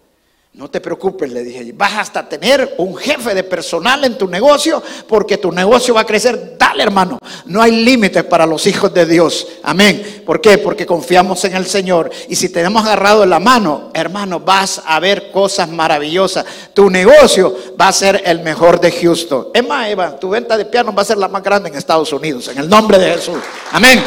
No 0.54 0.72
te 0.72 0.82
preocupes, 0.82 1.32
le 1.32 1.44
dije, 1.44 1.72
vas 1.76 1.94
hasta 1.94 2.28
tener 2.28 2.74
un 2.80 2.96
jefe 2.96 3.36
de 3.36 3.44
personal 3.44 4.04
en 4.06 4.18
tu 4.18 4.28
negocio 4.28 4.82
porque 5.08 5.38
tu 5.38 5.52
negocio 5.52 5.94
va 5.94 6.02
a 6.02 6.06
crecer. 6.06 6.56
Dale, 6.58 6.82
hermano, 6.82 7.20
no 7.46 7.62
hay 7.62 7.84
límites 7.84 8.24
para 8.24 8.44
los 8.48 8.66
hijos 8.66 8.92
de 8.92 9.06
Dios. 9.06 9.48
Amén. 9.62 10.24
¿Por 10.26 10.42
qué? 10.42 10.58
Porque 10.58 10.88
confiamos 10.88 11.44
en 11.44 11.56
el 11.56 11.68
Señor. 11.68 12.10
Y 12.28 12.36
si 12.36 12.50
tenemos 12.50 12.84
agarrado 12.84 13.24
la 13.28 13.40
mano, 13.40 13.92
hermano, 13.94 14.40
vas 14.40 14.82
a 14.84 15.00
ver 15.00 15.32
cosas 15.32 15.70
maravillosas. 15.70 16.44
Tu 16.74 16.90
negocio 16.90 17.56
va 17.80 17.90
a 17.90 17.94
ser 17.94 18.24
el 18.26 18.40
mejor 18.40 18.82
de 18.82 18.92
Houston. 18.92 19.50
Es 19.54 19.68
más, 19.68 19.88
Eva, 19.90 20.20
tu 20.20 20.30
venta 20.30 20.58
de 20.58 20.66
piano 20.66 20.92
va 20.92 21.04
a 21.04 21.06
ser 21.06 21.20
la 21.20 21.28
más 21.28 21.44
grande 21.44 21.70
en 21.70 21.76
Estados 21.76 22.12
Unidos, 22.12 22.48
en 22.48 22.58
el 22.58 22.68
nombre 22.68 22.98
de 22.98 23.12
Jesús. 23.12 23.38
Amén. 23.74 24.02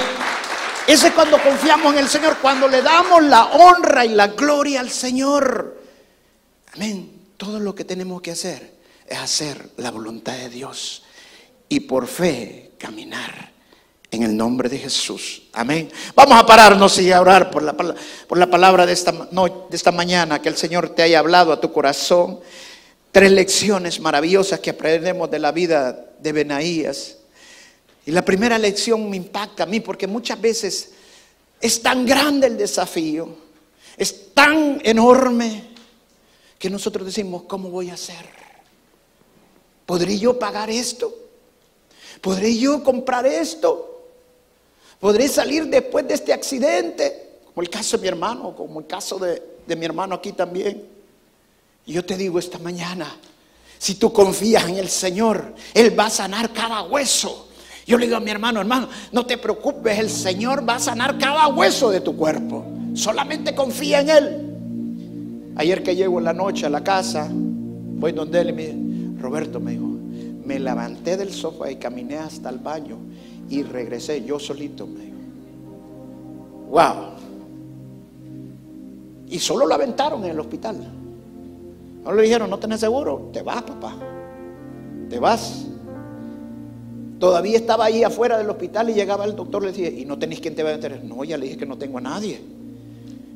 Ese 0.87 1.09
es 1.09 1.15
cuando 1.15 1.41
confiamos 1.43 1.93
en 1.93 2.01
el 2.01 2.09
Señor, 2.09 2.39
cuando 2.39 2.67
le 2.67 2.83
damos 2.83 3.23
la 3.23 3.45
honra 3.45 4.05
y 4.05 4.11
la 4.11 4.29
gloria 4.29 4.81
al 4.81 4.91
Señor. 4.91 5.83
Amén. 6.75 7.11
Todo 7.37 7.61
lo 7.61 7.75
que 7.75 7.85
tenemos 7.85 8.21
que 8.21 8.33
hacer 8.33 8.75
es 9.07 9.19
hacer 9.19 9.71
la 9.77 9.91
voluntad 9.91 10.33
de 10.33 10.49
Dios 10.51 11.05
y 11.69 11.81
por 11.81 12.07
fe 12.07 12.73
caminar 12.79 13.51
en 14.11 14.23
el 14.25 14.37
nombre 14.37 14.69
de 14.69 14.79
Jesús. 14.79 15.43
Amén. 15.53 15.91
Vamos 16.15 16.39
a 16.39 16.45
pararnos 16.45 16.99
y 16.99 17.13
a 17.13 17.21
orar 17.21 17.51
por 17.51 17.63
la, 17.63 17.75
por 17.75 18.39
la 18.39 18.51
palabra 18.51 18.85
de 18.85 18.93
esta, 18.93 19.13
de 19.13 19.77
esta 19.77 19.93
mañana, 19.93 20.43
que 20.43 20.49
el 20.49 20.57
Señor 20.57 20.91
te 20.91 21.03
haya 21.03 21.21
hablado 21.21 21.53
a 21.53 21.61
tu 21.61 21.73
corazón. 21.73 22.41
tres 23.13 23.31
lecciones 23.31 24.01
maravillosas 24.01 24.61
que 24.61 24.71
aprendemos 24.71 25.31
de 25.31 25.39
la 25.39 25.53
vida 25.53 26.07
de 26.19 26.33
Benaías. 26.33 27.20
Y 28.07 28.13
la 28.13 28.25
primera 28.25 28.59
lección 28.59 29.09
me 29.09 29.17
impacta 29.17 29.65
a 29.65 29.67
mí 29.67 29.81
porque 29.81 30.07
muchas 30.07 30.41
veces 30.41 30.93
es 31.61 31.83
tan 31.83 32.07
grande 32.07 32.47
el 32.47 32.57
desafío, 32.57 33.29
es 33.97 34.33
tan 34.33 34.81
enorme 34.85 35.71
que 36.59 36.71
nosotros 36.71 37.07
decimos, 37.07 37.45
¿cómo 37.45 37.71
voy 37.71 37.91
a 37.91 37.95
hacer? 37.95 38.25
¿Podré 39.87 40.19
yo 40.19 40.39
pagar 40.39 40.71
esto? 40.71 41.13
¿Podré 42.21 42.57
yo 42.57 42.85
comprar 42.85 43.27
esto? 43.27 43.91
¿Podré 45.01 45.29
salir 45.29 45.67
después 45.67 46.07
de 46.07 46.15
este 46.15 46.33
accidente? 46.33 47.41
Como 47.47 47.63
el 47.63 47.71
caso 47.71 47.97
de 47.97 48.03
mi 48.03 48.09
hermano, 48.09 48.55
como 48.55 48.81
el 48.81 48.87
caso 48.87 49.19
de, 49.19 49.43
mi 49.75 49.85
hermano 49.85 50.15
aquí 50.15 50.33
también. 50.33 50.87
Y 51.87 51.95
yo 51.95 52.05
te 52.05 52.17
digo 52.17 52.39
esta 52.39 52.59
mañana, 52.59 53.17
si 53.79 53.95
tú 53.95 54.13
confías 54.13 54.69
en 54.69 54.77
el 54.77 54.91
Señor, 54.91 55.55
Él 55.75 55.99
va 55.99 56.07
a 56.07 56.11
sanar 56.11 56.53
cada 56.53 56.83
hueso. 56.83 57.49
Yo 57.91 57.99
le 57.99 58.07
digo 58.07 58.19
a 58.19 58.21
mi 58.21 58.31
hermano, 58.31 58.61
hermano, 58.61 58.87
no 59.11 59.27
te 59.27 59.37
preocupes, 59.37 59.99
el 59.99 60.09
Señor 60.09 60.63
va 60.67 60.77
a 60.77 60.79
sanar 60.79 61.19
cada 61.19 61.49
hueso 61.49 61.91
de 61.91 62.01
tu 62.01 62.17
cuerpo. 62.17 62.65
Solamente 62.95 63.53
confía 63.53 64.01
en 64.01 64.11
Él. 64.11 65.53
Ayer 65.57 65.83
que 65.83 65.97
llego 65.97 66.21
en 66.21 66.25
la 66.27 66.33
noche 66.33 66.67
a 66.67 66.71
la 66.71 66.85
casa, 66.85 67.29
voy 67.33 68.13
donde 68.13 68.43
él 68.43 68.51
y 68.51 68.53
me 68.53 69.21
Roberto 69.21 69.59
me 69.59 69.73
dijo, 69.73 69.89
me 70.45 70.61
levanté 70.61 71.17
del 71.17 71.33
sofá 71.33 71.69
y 71.69 71.77
caminé 71.77 72.19
hasta 72.19 72.49
el 72.49 72.59
baño 72.59 72.97
y 73.49 73.65
regresé 73.65 74.25
yo 74.25 74.39
solito, 74.39 74.87
me 74.87 75.01
dijo. 75.07 75.17
Wow. 76.71 76.95
Y 79.31 79.39
solo 79.41 79.67
lo 79.67 79.75
aventaron 79.75 80.23
en 80.23 80.31
el 80.31 80.39
hospital. 80.39 80.77
No 82.05 82.13
le 82.13 82.23
dijeron, 82.23 82.49
no 82.49 82.59
tenés 82.61 82.79
seguro, 82.79 83.31
te 83.33 83.43
vas, 83.43 83.63
papá. 83.63 83.97
Te 85.09 85.19
vas. 85.19 85.67
Todavía 87.21 87.59
estaba 87.59 87.85
ahí 87.85 88.03
afuera 88.03 88.39
del 88.39 88.49
hospital 88.49 88.89
y 88.89 88.95
llegaba 88.95 89.27
el 89.27 89.37
doctor, 89.37 89.63
le 89.63 89.69
decía, 89.69 89.91
¿y 89.91 90.07
no 90.07 90.19
tenés 90.19 90.41
quien 90.41 90.55
te 90.55 90.63
va 90.63 90.71
a 90.71 90.77
meter? 90.77 91.05
No, 91.05 91.23
ya 91.23 91.37
le 91.37 91.45
dije 91.45 91.59
que 91.59 91.67
no 91.67 91.77
tengo 91.77 91.99
a 91.99 92.01
nadie. 92.01 92.41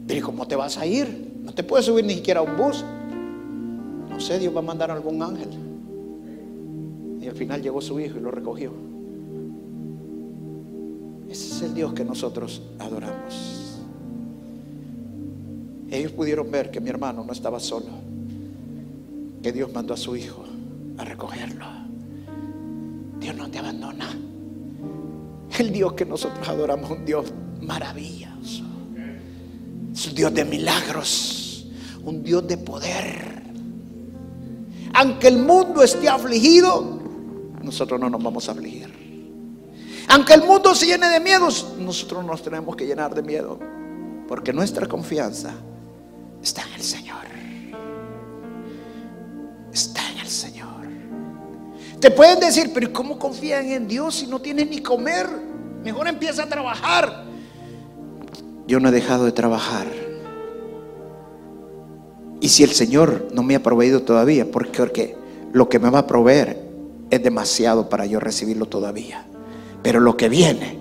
Pero 0.07 0.25
¿cómo 0.25 0.49
te 0.49 0.57
vas 0.57 0.79
a 0.79 0.87
ir? 0.87 1.35
No 1.43 1.53
te 1.53 1.63
puedes 1.63 1.85
subir 1.85 2.03
ni 2.03 2.15
siquiera 2.15 2.41
a 2.41 2.43
un 2.43 2.57
bus. 2.57 2.83
No 4.09 4.19
sé, 4.19 4.39
Dios 4.39 4.57
va 4.57 4.61
a 4.61 4.63
mandar 4.63 4.91
a 4.91 4.95
algún 4.95 5.23
ángel. 5.23 5.51
Y 7.21 7.29
al 7.29 7.35
final 7.35 7.61
llegó 7.61 7.83
su 7.83 8.01
hijo 8.01 8.19
y 8.19 8.23
lo 8.23 8.31
recogió. 8.31 8.73
Ese 11.29 11.55
es 11.55 11.63
el 11.63 11.75
Dios 11.75 11.93
que 11.93 12.07
nosotros 12.07 12.63
adoramos. 12.79 13.81
Ellos 15.91 16.13
pudieron 16.13 16.51
ver 16.51 16.71
que 16.71 16.81
mi 16.81 16.89
hermano 16.89 17.23
no 17.23 17.33
estaba 17.33 17.61
solo, 17.61 17.89
que 19.43 19.53
Dios 19.53 19.71
mandó 19.75 19.93
a 19.93 19.99
su 19.99 20.17
hijo 20.17 20.43
a 20.97 21.05
recogerlo. 21.05 21.84
Dios 23.25 23.37
no 23.37 23.51
te 23.51 23.59
abandona. 23.59 24.07
El 25.59 25.73
Dios 25.73 25.95
que 25.95 26.05
nosotros 26.05 26.47
adoramos 26.47 26.91
es 26.91 26.99
un 26.99 27.05
Dios 27.07 27.33
maravilloso. 27.63 28.65
Es 29.95 30.07
un 30.09 30.15
Dios 30.15 30.35
de 30.35 30.45
milagros, 30.45 31.67
un 32.05 32.23
Dios 32.23 32.47
de 32.47 32.59
poder. 32.59 33.43
Aunque 34.93 35.29
el 35.29 35.39
mundo 35.39 35.83
esté 35.83 36.07
afligido, 36.07 37.01
nosotros 37.63 37.99
no 37.99 38.11
nos 38.11 38.23
vamos 38.23 38.47
a 38.51 38.53
afligir. 38.53 38.93
Aunque 40.09 40.35
el 40.35 40.43
mundo 40.43 40.75
se 40.75 40.85
llene 40.85 41.09
de 41.09 41.19
miedos, 41.19 41.77
nosotros 41.79 42.23
nos 42.27 42.43
tenemos 42.43 42.77
que 42.77 42.85
llenar 42.85 43.15
de 43.15 43.23
miedo. 43.23 43.59
Porque 44.29 44.53
nuestra 44.53 44.87
confianza 44.87 45.55
está 46.43 46.61
en 46.69 46.75
el 46.75 46.83
Señor. 46.83 47.25
Está 49.73 50.11
en 50.13 50.19
el 50.19 50.29
Señor. 50.29 50.74
Te 52.05 52.11
pueden 52.11 52.39
decir, 52.39 52.71
pero 52.75 52.93
¿cómo 52.93 53.19
confían 53.19 53.65
en 53.65 53.89
Dios 53.89 54.17
si 54.17 54.27
no 54.27 54.39
tienen 54.39 54.69
ni 54.69 54.83
comer? 54.83 55.27
Mejor 55.83 56.07
empieza 56.07 56.43
a 56.43 56.47
trabajar. 56.47 57.25
Yo 58.67 58.79
no 58.79 58.91
he 58.91 58.93
dejado 58.93 59.25
de 59.25 59.33
trabajar. 59.33 59.87
Y 62.43 62.51
si 62.51 62.63
el 62.63 62.73
Señor 62.73 63.29
no 63.33 63.43
me 63.43 63.55
ha 63.55 63.63
proveído 63.63 64.03
todavía, 64.03 64.51
porque 64.51 65.17
lo 65.55 65.71
que 65.71 65.79
me 65.79 65.89
va 65.89 66.01
a 66.01 66.07
proveer 66.07 66.69
es 67.09 67.23
demasiado 67.23 67.89
para 67.89 68.05
yo 68.05 68.21
recibirlo 68.21 68.67
todavía. 68.67 69.25
Pero 69.83 69.99
lo 69.99 70.15
que 70.15 70.29
viene 70.29 70.79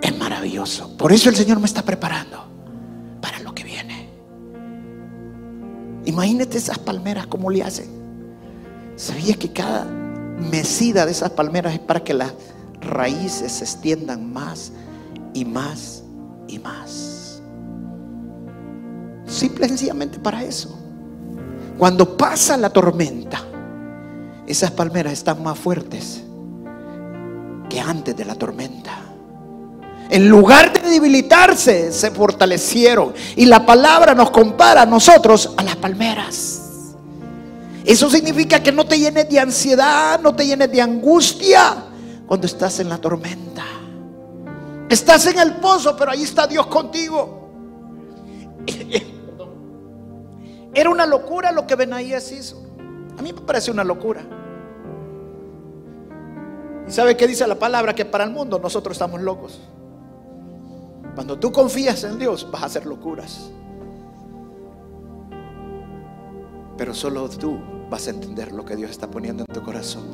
es 0.00 0.16
maravilloso. 0.16 0.96
Por 0.96 1.12
eso 1.12 1.28
el 1.28 1.36
Señor 1.36 1.60
me 1.60 1.66
está 1.66 1.82
preparando 1.82 2.42
para 3.20 3.38
lo 3.40 3.54
que 3.54 3.64
viene. 3.64 4.08
Imagínate 6.06 6.56
esas 6.56 6.78
palmeras 6.78 7.26
como 7.26 7.50
le 7.50 7.62
hacen. 7.62 8.05
¿Sabías 8.96 9.36
que 9.36 9.52
cada 9.52 9.84
mesida 9.84 11.04
de 11.04 11.12
esas 11.12 11.30
palmeras 11.30 11.74
es 11.74 11.80
para 11.80 12.02
que 12.02 12.14
las 12.14 12.32
raíces 12.80 13.52
se 13.52 13.64
extiendan 13.64 14.32
más 14.32 14.72
y 15.34 15.44
más 15.44 16.02
y 16.48 16.58
más? 16.58 17.42
Simple 19.26 19.66
y 19.66 19.68
sencillamente 19.68 20.18
para 20.18 20.42
eso. 20.42 20.78
Cuando 21.76 22.16
pasa 22.16 22.56
la 22.56 22.70
tormenta, 22.70 23.42
esas 24.46 24.70
palmeras 24.70 25.12
están 25.12 25.42
más 25.42 25.58
fuertes 25.58 26.22
que 27.68 27.78
antes 27.78 28.16
de 28.16 28.24
la 28.24 28.34
tormenta. 28.34 28.92
En 30.08 30.28
lugar 30.28 30.72
de 30.72 30.88
debilitarse, 30.88 31.92
se 31.92 32.10
fortalecieron. 32.12 33.12
Y 33.34 33.44
la 33.44 33.66
palabra 33.66 34.14
nos 34.14 34.30
compara 34.30 34.82
a 34.82 34.86
nosotros 34.86 35.52
a 35.56 35.62
las 35.64 35.76
palmeras. 35.76 36.65
Eso 37.86 38.10
significa 38.10 38.60
que 38.60 38.72
no 38.72 38.84
te 38.84 38.98
llenes 38.98 39.30
de 39.30 39.38
ansiedad, 39.38 40.20
no 40.20 40.34
te 40.34 40.44
llenes 40.44 40.72
de 40.72 40.82
angustia 40.82 41.84
cuando 42.26 42.48
estás 42.48 42.80
en 42.80 42.88
la 42.88 42.98
tormenta. 42.98 43.62
Estás 44.88 45.28
en 45.28 45.38
el 45.38 45.58
pozo, 45.58 45.96
pero 45.96 46.10
ahí 46.10 46.24
está 46.24 46.48
Dios 46.48 46.66
contigo. 46.66 47.48
Era 50.74 50.90
una 50.90 51.06
locura 51.06 51.52
lo 51.52 51.64
que 51.64 51.76
Benaías 51.76 52.32
hizo. 52.32 52.60
A 53.16 53.22
mí 53.22 53.32
me 53.32 53.40
parece 53.42 53.70
una 53.70 53.84
locura. 53.84 54.22
¿Y 56.88 56.90
sabe 56.90 57.16
qué 57.16 57.28
dice 57.28 57.46
la 57.46 57.54
palabra? 57.54 57.94
Que 57.94 58.04
para 58.04 58.24
el 58.24 58.30
mundo 58.30 58.58
nosotros 58.58 58.96
estamos 58.96 59.20
locos. 59.20 59.60
Cuando 61.14 61.38
tú 61.38 61.52
confías 61.52 62.02
en 62.02 62.18
Dios 62.18 62.48
vas 62.50 62.64
a 62.64 62.66
hacer 62.66 62.84
locuras. 62.84 63.52
Pero 66.76 66.92
solo 66.92 67.28
tú 67.28 67.75
vas 67.90 68.06
a 68.06 68.10
entender 68.10 68.52
lo 68.52 68.64
que 68.64 68.76
Dios 68.76 68.90
está 68.90 69.08
poniendo 69.10 69.44
en 69.46 69.54
tu 69.54 69.62
corazón. 69.62 70.04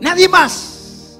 Nadie 0.00 0.28
más. 0.28 1.18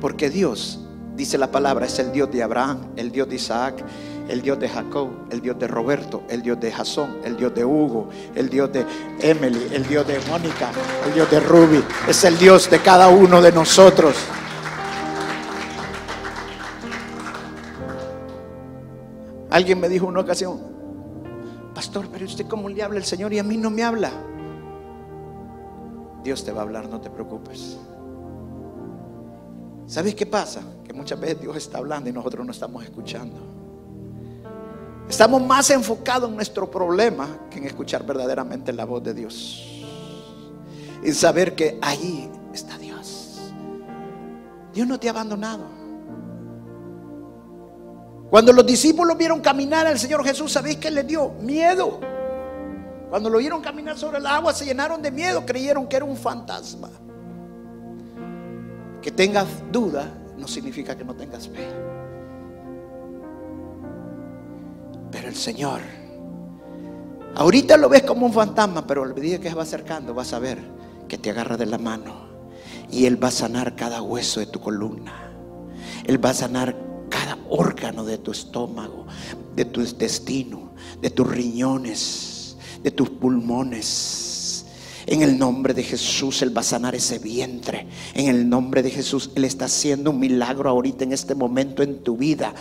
Porque 0.00 0.30
Dios, 0.30 0.80
dice 1.14 1.38
la 1.38 1.50
palabra, 1.50 1.86
es 1.86 1.98
el 1.98 2.10
Dios 2.10 2.30
de 2.30 2.42
Abraham, 2.42 2.92
el 2.96 3.12
Dios 3.12 3.28
de 3.28 3.36
Isaac, 3.36 3.84
el 4.28 4.42
Dios 4.42 4.58
de 4.58 4.68
Jacob, 4.68 5.10
el 5.30 5.40
Dios 5.40 5.58
de 5.58 5.68
Roberto, 5.68 6.22
el 6.28 6.42
Dios 6.42 6.58
de 6.58 6.72
Jasón, 6.72 7.18
el 7.24 7.36
Dios 7.36 7.54
de 7.54 7.64
Hugo, 7.64 8.08
el 8.34 8.48
Dios 8.48 8.72
de 8.72 8.84
Emily, 9.20 9.68
el 9.72 9.86
Dios 9.86 10.06
de 10.06 10.18
Mónica, 10.28 10.70
el 11.06 11.14
Dios 11.14 11.30
de 11.30 11.40
Ruby. 11.40 11.84
Es 12.08 12.24
el 12.24 12.36
Dios 12.38 12.68
de 12.70 12.80
cada 12.80 13.08
uno 13.08 13.40
de 13.40 13.52
nosotros. 13.52 14.16
Alguien 19.50 19.78
me 19.78 19.88
dijo 19.88 20.06
una 20.06 20.20
ocasión, 20.20 20.60
pastor, 21.82 22.06
pero 22.12 22.26
usted 22.26 22.46
cómo 22.46 22.68
le 22.68 22.80
habla 22.80 22.98
el 22.98 23.04
Señor 23.04 23.32
y 23.32 23.40
a 23.40 23.42
mí 23.42 23.56
no 23.56 23.68
me 23.68 23.82
habla. 23.82 24.12
Dios 26.22 26.44
te 26.44 26.52
va 26.52 26.60
a 26.60 26.62
hablar, 26.62 26.88
no 26.88 27.00
te 27.00 27.10
preocupes. 27.10 27.76
¿Sabes 29.88 30.14
qué 30.14 30.24
pasa? 30.24 30.62
Que 30.84 30.92
muchas 30.92 31.18
veces 31.18 31.40
Dios 31.40 31.56
está 31.56 31.78
hablando 31.78 32.08
y 32.08 32.12
nosotros 32.12 32.46
no 32.46 32.52
estamos 32.52 32.84
escuchando. 32.84 33.36
Estamos 35.08 35.42
más 35.42 35.70
enfocados 35.70 36.30
en 36.30 36.36
nuestro 36.36 36.70
problema 36.70 37.48
que 37.50 37.58
en 37.58 37.64
escuchar 37.64 38.06
verdaderamente 38.06 38.72
la 38.72 38.84
voz 38.84 39.02
de 39.02 39.14
Dios. 39.14 39.82
Y 41.02 41.10
saber 41.10 41.56
que 41.56 41.80
ahí 41.82 42.30
está 42.54 42.78
Dios. 42.78 43.52
Dios 44.72 44.86
no 44.86 45.00
te 45.00 45.08
ha 45.08 45.10
abandonado. 45.10 45.81
Cuando 48.32 48.50
los 48.54 48.64
discípulos 48.64 49.18
vieron 49.18 49.42
caminar 49.42 49.86
al 49.86 49.98
Señor 49.98 50.24
Jesús, 50.24 50.50
¿sabéis 50.50 50.78
qué 50.78 50.90
les 50.90 51.06
dio? 51.06 51.34
Miedo. 51.42 52.00
Cuando 53.10 53.28
lo 53.28 53.36
vieron 53.36 53.60
caminar 53.60 53.98
sobre 53.98 54.16
el 54.16 54.26
agua, 54.26 54.54
se 54.54 54.64
llenaron 54.64 55.02
de 55.02 55.10
miedo, 55.10 55.44
creyeron 55.44 55.86
que 55.86 55.96
era 55.96 56.06
un 56.06 56.16
fantasma. 56.16 56.88
Que 59.02 59.10
tengas 59.10 59.46
duda 59.70 60.10
no 60.38 60.48
significa 60.48 60.96
que 60.96 61.04
no 61.04 61.12
tengas 61.12 61.46
fe. 61.46 61.68
Pero 65.10 65.28
el 65.28 65.36
Señor, 65.36 65.82
ahorita 67.34 67.76
lo 67.76 67.90
ves 67.90 68.04
como 68.04 68.24
un 68.24 68.32
fantasma, 68.32 68.86
pero 68.86 69.04
el 69.04 69.14
día 69.14 69.42
que 69.42 69.50
se 69.50 69.54
va 69.54 69.64
acercando 69.64 70.14
vas 70.14 70.32
a 70.32 70.38
ver 70.38 70.58
que 71.06 71.18
te 71.18 71.28
agarra 71.28 71.58
de 71.58 71.66
la 71.66 71.76
mano 71.76 72.28
y 72.90 73.04
Él 73.04 73.22
va 73.22 73.28
a 73.28 73.30
sanar 73.30 73.76
cada 73.76 74.00
hueso 74.00 74.40
de 74.40 74.46
tu 74.46 74.58
columna. 74.58 75.12
Él 76.06 76.24
va 76.24 76.30
a 76.30 76.34
sanar 76.34 76.74
órgano 77.48 78.04
de 78.04 78.18
tu 78.18 78.30
estómago, 78.30 79.06
de 79.54 79.64
tu 79.64 79.80
intestino, 79.80 80.72
de 81.00 81.10
tus 81.10 81.28
riñones, 81.28 82.56
de 82.82 82.90
tus 82.90 83.10
pulmones. 83.10 84.66
En 85.06 85.22
el 85.22 85.36
nombre 85.36 85.74
de 85.74 85.82
Jesús 85.82 86.42
Él 86.42 86.56
va 86.56 86.60
a 86.60 86.64
sanar 86.64 86.94
ese 86.94 87.18
vientre. 87.18 87.86
En 88.14 88.28
el 88.28 88.48
nombre 88.48 88.82
de 88.82 88.90
Jesús 88.90 89.30
Él 89.34 89.44
está 89.44 89.64
haciendo 89.64 90.10
un 90.10 90.20
milagro 90.20 90.70
ahorita 90.70 91.04
en 91.04 91.12
este 91.12 91.34
momento 91.34 91.82
en 91.82 92.02
tu 92.02 92.16
vida. 92.16 92.54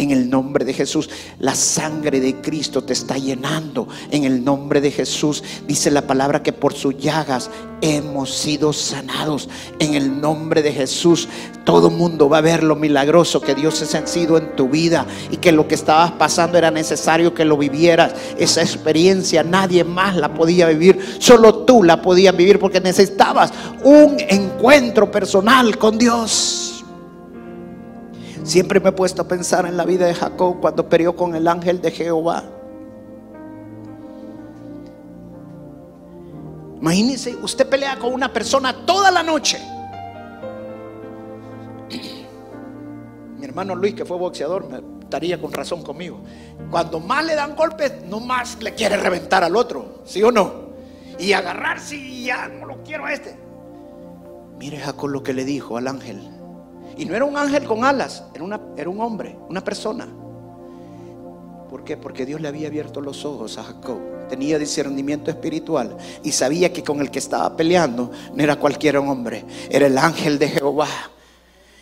En 0.00 0.12
el 0.12 0.30
nombre 0.30 0.64
de 0.64 0.72
Jesús, 0.72 1.10
la 1.40 1.54
sangre 1.54 2.20
de 2.20 2.36
Cristo 2.36 2.82
te 2.82 2.94
está 2.94 3.18
llenando. 3.18 3.86
En 4.10 4.24
el 4.24 4.42
nombre 4.42 4.80
de 4.80 4.90
Jesús, 4.90 5.44
dice 5.68 5.90
la 5.90 6.06
palabra 6.06 6.42
que 6.42 6.54
por 6.54 6.72
sus 6.72 6.96
llagas 6.96 7.50
hemos 7.82 8.34
sido 8.34 8.72
sanados. 8.72 9.50
En 9.78 9.92
el 9.92 10.18
nombre 10.18 10.62
de 10.62 10.72
Jesús, 10.72 11.28
todo 11.64 11.90
mundo 11.90 12.30
va 12.30 12.38
a 12.38 12.40
ver 12.40 12.62
lo 12.62 12.76
milagroso 12.76 13.42
que 13.42 13.54
Dios 13.54 13.82
ha 13.94 14.06
sido 14.06 14.38
en 14.38 14.56
tu 14.56 14.70
vida 14.70 15.04
y 15.30 15.36
que 15.36 15.52
lo 15.52 15.68
que 15.68 15.74
estabas 15.74 16.12
pasando 16.12 16.56
era 16.56 16.70
necesario 16.70 17.34
que 17.34 17.44
lo 17.44 17.58
vivieras. 17.58 18.14
Esa 18.38 18.62
experiencia 18.62 19.42
nadie 19.42 19.84
más 19.84 20.16
la 20.16 20.32
podía 20.32 20.66
vivir, 20.68 20.98
solo 21.18 21.56
tú 21.66 21.82
la 21.82 22.00
podías 22.00 22.34
vivir 22.34 22.58
porque 22.58 22.80
necesitabas 22.80 23.52
un 23.84 24.16
encuentro 24.18 25.10
personal 25.10 25.76
con 25.76 25.98
Dios. 25.98 26.79
Siempre 28.42 28.80
me 28.80 28.88
he 28.90 28.92
puesto 28.92 29.22
a 29.22 29.28
pensar 29.28 29.66
en 29.66 29.76
la 29.76 29.84
vida 29.84 30.06
de 30.06 30.14
Jacob 30.14 30.60
cuando 30.60 30.88
peleó 30.88 31.14
con 31.14 31.34
el 31.34 31.46
ángel 31.46 31.80
de 31.80 31.90
Jehová. 31.90 32.44
Imagínese, 36.80 37.36
usted 37.36 37.68
pelea 37.68 37.98
con 37.98 38.14
una 38.14 38.32
persona 38.32 38.86
toda 38.86 39.10
la 39.10 39.22
noche. 39.22 39.58
Mi 43.38 43.44
hermano 43.44 43.74
Luis, 43.74 43.94
que 43.94 44.06
fue 44.06 44.16
boxeador, 44.16 44.66
estaría 45.00 45.38
con 45.38 45.52
razón 45.52 45.82
conmigo. 45.82 46.20
Cuando 46.70 46.98
más 46.98 47.24
le 47.26 47.34
dan 47.34 47.54
golpes, 47.54 48.02
no 48.08 48.20
más 48.20 48.62
le 48.62 48.74
quiere 48.74 48.96
reventar 48.96 49.44
al 49.44 49.56
otro, 49.56 50.02
¿sí 50.06 50.22
o 50.22 50.32
no? 50.32 50.70
Y 51.18 51.34
agarrarse 51.34 51.96
y 51.96 52.24
ya 52.24 52.48
no 52.48 52.64
lo 52.64 52.82
quiero 52.82 53.04
a 53.04 53.12
este. 53.12 53.36
Mire 54.58 54.78
Jacob 54.78 55.10
lo 55.10 55.22
que 55.22 55.34
le 55.34 55.44
dijo 55.44 55.76
al 55.76 55.86
ángel. 55.86 56.39
Y 57.00 57.06
no 57.06 57.16
era 57.16 57.24
un 57.24 57.34
ángel 57.34 57.64
con 57.64 57.82
alas, 57.82 58.24
era, 58.34 58.60
era 58.76 58.90
un 58.90 59.00
hombre, 59.00 59.34
una 59.48 59.64
persona. 59.64 60.06
¿Por 61.70 61.82
qué? 61.82 61.96
Porque 61.96 62.26
Dios 62.26 62.42
le 62.42 62.48
había 62.48 62.68
abierto 62.68 63.00
los 63.00 63.24
ojos 63.24 63.56
a 63.56 63.64
Jacob. 63.64 64.28
Tenía 64.28 64.58
discernimiento 64.58 65.30
espiritual 65.30 65.96
y 66.22 66.32
sabía 66.32 66.74
que 66.74 66.84
con 66.84 67.00
el 67.00 67.10
que 67.10 67.18
estaba 67.18 67.56
peleando 67.56 68.10
no 68.34 68.42
era 68.42 68.56
cualquier 68.56 68.98
hombre, 68.98 69.46
era 69.70 69.86
el 69.86 69.96
ángel 69.96 70.38
de 70.38 70.50
Jehová. 70.50 70.88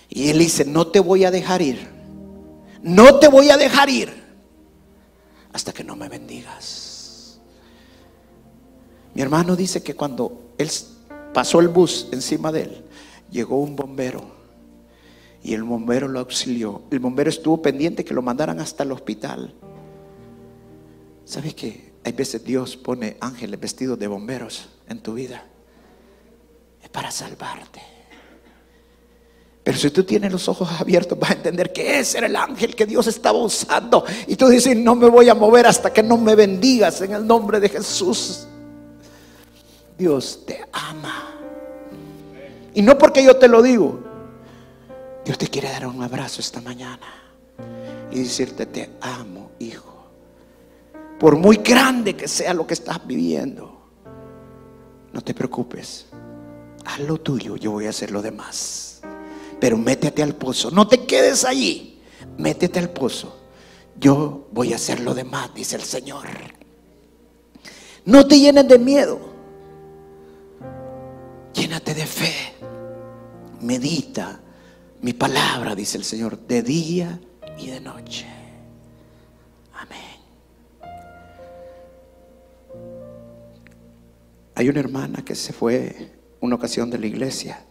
Y 0.09 0.29
él 0.29 0.39
dice, 0.39 0.64
no 0.64 0.87
te 0.87 1.01
voy 1.01 1.25
a 1.25 1.33
dejar 1.33 1.62
ir, 1.62 1.85
no 2.81 3.16
te 3.19 3.27
voy 3.27 3.51
a 3.51 3.57
dejar 3.57 3.91
ir 3.91 4.25
hasta 5.53 5.73
que 5.73 5.83
no 5.83 5.97
me 5.97 6.09
bendigas. 6.09 7.41
Mi 9.14 9.23
hermano 9.23 9.57
dice 9.57 9.83
que 9.83 9.97
cuando 9.97 10.53
él 10.59 10.71
pasó 11.35 11.59
el 11.59 11.66
bus 11.66 12.07
encima 12.12 12.53
de 12.53 12.62
él, 12.62 12.85
llegó 13.33 13.59
un 13.59 13.75
bombero 13.75 14.38
y 15.43 15.55
el 15.55 15.62
bombero 15.62 16.09
lo 16.09 16.18
auxilió. 16.18 16.82
El 16.91 16.99
bombero 16.99 17.30
estuvo 17.30 17.62
pendiente 17.62 18.05
que 18.05 18.14
lo 18.14 18.22
mandaran 18.22 18.61
hasta 18.61 18.82
el 18.82 18.93
hospital. 18.93 19.55
¿Sabes 21.24 21.55
qué? 21.55 21.93
Hay 22.05 22.12
veces 22.12 22.45
Dios 22.45 22.76
pone 22.76 23.16
ángeles 23.20 23.61
vestidos 23.61 23.99
de 23.99 24.07
bomberos 24.07 24.68
en 24.89 25.01
tu 25.01 25.14
vida. 25.14 25.45
Es 26.82 26.89
para 26.89 27.11
salvarte. 27.11 27.80
Pero 29.62 29.76
si 29.76 29.91
tú 29.91 30.03
tienes 30.05 30.32
los 30.32 30.49
ojos 30.49 30.68
abiertos, 30.80 31.18
vas 31.18 31.30
a 31.30 31.34
entender 31.34 31.72
que 31.74 32.01
ese 32.01 32.16
era 32.16 32.26
el 32.26 32.36
ángel 32.36 32.74
que 32.74 32.86
Dios 32.86 33.07
estaba 33.07 33.39
usando. 33.39 34.03
Y 34.26 34.36
tú 34.36 34.49
dices, 34.49 34.74
no 34.74 34.95
me 34.95 35.11
voy 35.11 35.28
a 35.28 35.34
mover 35.34 35.66
hasta 35.66 35.93
que 35.93 36.03
no 36.03 36.16
me 36.16 36.34
bendigas 36.34 37.03
en 37.03 37.12
el 37.12 37.26
nombre 37.26 37.61
de 37.61 37.68
Jesús. 37.68 38.47
Dios 39.99 40.45
te 40.47 40.64
ama. 40.72 41.34
Y 42.72 42.80
no 42.80 42.97
porque 42.97 43.22
yo 43.22 43.36
te 43.36 43.49
lo 43.49 43.61
digo, 43.61 44.07
Dios 45.29 45.37
te 45.37 45.49
quiere 45.49 45.68
dar 45.68 45.87
un 45.87 46.03
abrazo 46.03 46.41
esta 46.41 46.62
mañana 46.62 47.07
y 48.11 48.20
decirte, 48.20 48.64
te 48.64 48.93
amo, 49.03 49.51
hijo. 49.59 50.07
Por 51.20 51.37
muy 51.37 51.59
grande 51.59 52.16
que 52.16 52.26
sea 52.26 52.55
lo 52.55 52.66
que 52.66 52.72
estás 52.72 53.07
viviendo, 53.07 53.91
no 55.12 55.20
te 55.20 55.35
preocupes. 55.35 56.07
Haz 56.83 57.01
lo 57.01 57.18
tuyo, 57.18 57.57
yo 57.57 57.72
voy 57.72 57.85
a 57.85 57.91
hacer 57.91 58.11
lo 58.11 58.22
demás. 58.22 59.03
Pero 59.61 59.76
métete 59.76 60.22
al 60.22 60.35
pozo, 60.35 60.70
no 60.70 60.89
te 60.89 61.05
quedes 61.05 61.45
allí. 61.45 62.01
Métete 62.39 62.79
al 62.79 62.89
pozo. 62.89 63.37
Yo 64.01 64.49
voy 64.51 64.72
a 64.72 64.76
hacer 64.76 65.01
lo 65.01 65.12
demás, 65.12 65.51
dice 65.55 65.76
el 65.76 65.83
Señor. 65.83 66.26
No 68.07 68.26
te 68.26 68.41
llenes 68.41 68.66
de 68.66 68.79
miedo. 68.79 69.18
Llénate 71.53 71.93
de 71.93 72.07
fe. 72.07 72.55
Medita 73.61 74.41
mi 75.01 75.12
palabra, 75.12 75.74
dice 75.74 75.96
el 75.96 76.05
Señor, 76.05 76.38
de 76.46 76.62
día 76.62 77.20
y 77.57 77.68
de 77.68 77.80
noche. 77.80 78.26
Amén. 79.74 80.18
Hay 84.55 84.68
una 84.68 84.80
hermana 84.80 85.24
que 85.24 85.34
se 85.34 85.53
fue 85.53 86.12
una 86.40 86.57
ocasión 86.57 86.90
de 86.90 86.99
la 86.99 87.07
iglesia 87.07 87.64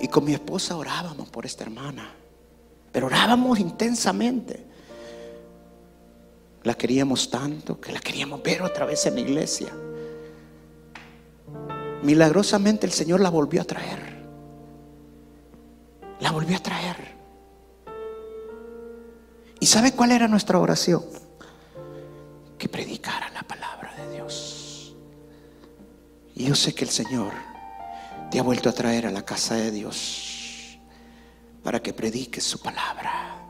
y 0.00 0.08
con 0.08 0.24
mi 0.24 0.34
esposa 0.34 0.76
orábamos 0.76 1.30
por 1.30 1.46
esta 1.46 1.64
hermana, 1.64 2.14
pero 2.90 3.06
orábamos 3.06 3.58
intensamente. 3.58 4.66
La 6.64 6.74
queríamos 6.74 7.30
tanto 7.30 7.80
que 7.80 7.90
la 7.90 8.00
queríamos 8.00 8.42
ver 8.42 8.62
otra 8.62 8.84
vez 8.84 9.06
en 9.06 9.14
la 9.14 9.20
iglesia. 9.20 9.72
Milagrosamente 12.02 12.86
el 12.86 12.92
Señor 12.92 13.20
la 13.20 13.30
volvió 13.30 13.62
a 13.62 13.64
traer 13.64 14.11
la 16.22 16.30
volvió 16.30 16.56
a 16.56 16.60
traer. 16.60 16.96
¿Y 19.58 19.66
sabe 19.66 19.92
cuál 19.92 20.12
era 20.12 20.28
nuestra 20.28 20.58
oración? 20.58 21.04
Que 22.56 22.68
predicara 22.68 23.28
la 23.30 23.42
palabra 23.42 23.92
de 23.96 24.14
Dios. 24.14 24.94
Y 26.36 26.44
yo 26.44 26.54
sé 26.54 26.74
que 26.74 26.84
el 26.84 26.90
Señor 26.90 27.32
te 28.30 28.38
ha 28.38 28.42
vuelto 28.42 28.68
a 28.68 28.72
traer 28.72 29.06
a 29.06 29.10
la 29.10 29.24
casa 29.24 29.56
de 29.56 29.72
Dios 29.72 30.78
para 31.64 31.82
que 31.82 31.92
prediques 31.92 32.44
su 32.44 32.60
palabra, 32.60 33.44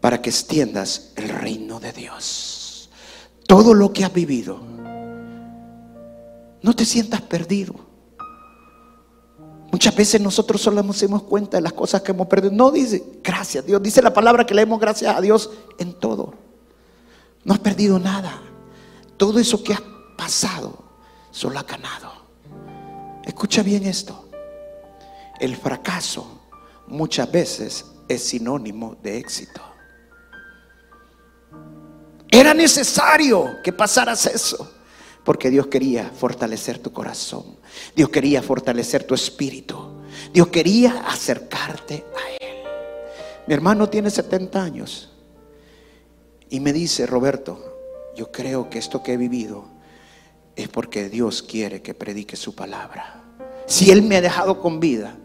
para 0.00 0.20
que 0.20 0.28
extiendas 0.28 1.12
el 1.16 1.30
reino 1.30 1.80
de 1.80 1.92
Dios. 1.92 2.90
Todo 3.46 3.72
lo 3.72 3.92
que 3.94 4.04
has 4.04 4.12
vivido, 4.12 4.60
no 6.62 6.74
te 6.76 6.84
sientas 6.84 7.22
perdido. 7.22 7.89
Muchas 9.70 9.94
veces 9.94 10.20
nosotros 10.20 10.60
solo 10.60 10.82
nos 10.82 11.00
damos 11.00 11.22
cuenta 11.22 11.56
de 11.56 11.62
las 11.62 11.72
cosas 11.72 12.02
que 12.02 12.10
hemos 12.10 12.26
perdido. 12.26 12.52
No 12.52 12.70
dice, 12.70 13.02
gracias 13.22 13.62
a 13.62 13.66
Dios. 13.66 13.82
Dice 13.82 14.02
la 14.02 14.12
palabra 14.12 14.44
que 14.44 14.54
leemos 14.54 14.80
gracias 14.80 15.16
a 15.16 15.20
Dios 15.20 15.50
en 15.78 15.92
todo. 15.94 16.34
No 17.44 17.54
has 17.54 17.60
perdido 17.60 17.98
nada. 17.98 18.42
Todo 19.16 19.38
eso 19.38 19.62
que 19.62 19.72
has 19.72 19.82
pasado, 20.16 20.82
solo 21.30 21.58
ha 21.58 21.62
ganado. 21.62 22.10
Escucha 23.24 23.62
bien 23.62 23.86
esto. 23.86 24.28
El 25.38 25.56
fracaso 25.56 26.26
muchas 26.88 27.30
veces 27.30 27.86
es 28.08 28.24
sinónimo 28.24 28.96
de 29.02 29.18
éxito. 29.18 29.60
Era 32.28 32.54
necesario 32.54 33.62
que 33.62 33.72
pasaras 33.72 34.26
eso. 34.26 34.79
Porque 35.30 35.48
Dios 35.48 35.68
quería 35.68 36.10
fortalecer 36.10 36.80
tu 36.80 36.92
corazón. 36.92 37.44
Dios 37.94 38.08
quería 38.08 38.42
fortalecer 38.42 39.04
tu 39.04 39.14
espíritu. 39.14 39.78
Dios 40.32 40.48
quería 40.48 41.04
acercarte 41.06 42.04
a 42.16 42.44
Él. 42.44 42.56
Mi 43.46 43.54
hermano 43.54 43.88
tiene 43.88 44.10
70 44.10 44.60
años. 44.60 45.08
Y 46.48 46.58
me 46.58 46.72
dice, 46.72 47.06
Roberto, 47.06 47.76
yo 48.16 48.32
creo 48.32 48.68
que 48.68 48.80
esto 48.80 49.04
que 49.04 49.12
he 49.12 49.16
vivido 49.16 49.66
es 50.56 50.66
porque 50.66 51.08
Dios 51.08 51.44
quiere 51.44 51.80
que 51.80 51.94
predique 51.94 52.34
su 52.34 52.56
palabra. 52.56 53.22
Si 53.66 53.92
Él 53.92 54.02
me 54.02 54.16
ha 54.16 54.20
dejado 54.20 54.60
con 54.60 54.80
vida. 54.80 55.16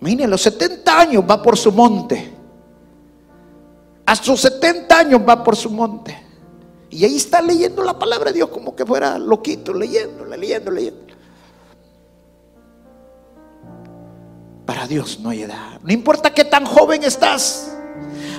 Mire, 0.00 0.24
a 0.24 0.26
los 0.26 0.42
70 0.42 1.00
años 1.02 1.24
va 1.30 1.40
por 1.40 1.56
su 1.56 1.70
monte. 1.70 2.32
A 4.06 4.16
sus 4.16 4.40
70 4.40 4.98
años 4.98 5.20
va 5.20 5.44
por 5.44 5.54
su 5.54 5.70
monte. 5.70 6.25
Y 6.90 7.04
ahí 7.04 7.16
está 7.16 7.42
leyendo 7.42 7.82
la 7.82 7.98
palabra 7.98 8.30
de 8.30 8.36
Dios 8.36 8.48
como 8.50 8.74
que 8.76 8.86
fuera 8.86 9.18
loquito, 9.18 9.74
leyendo, 9.74 10.24
leyendo, 10.24 10.70
leyendo. 10.70 11.06
Para 14.64 14.86
Dios 14.86 15.20
no 15.20 15.30
hay 15.30 15.42
edad. 15.42 15.80
No 15.82 15.92
importa 15.92 16.32
qué 16.32 16.44
tan 16.44 16.64
joven 16.64 17.02
estás. 17.04 17.72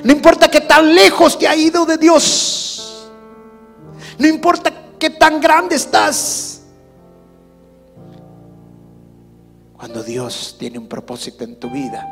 No 0.03 0.11
importa 0.11 0.49
qué 0.49 0.61
tan 0.61 0.93
lejos 0.93 1.37
te 1.37 1.47
ha 1.47 1.55
ido 1.55 1.85
de 1.85 1.97
Dios. 1.97 3.07
No 4.17 4.27
importa 4.27 4.71
qué 4.99 5.09
tan 5.09 5.39
grande 5.39 5.75
estás. 5.75 6.61
Cuando 9.77 10.03
Dios 10.03 10.55
tiene 10.57 10.79
un 10.79 10.87
propósito 10.87 11.43
en 11.43 11.59
tu 11.59 11.69
vida, 11.69 12.05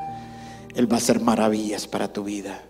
Él 0.75 0.89
va 0.91 0.95
a 0.95 0.99
hacer 0.99 1.19
maravillas 1.19 1.87
para 1.87 2.11
tu 2.11 2.23
vida. 2.23 2.61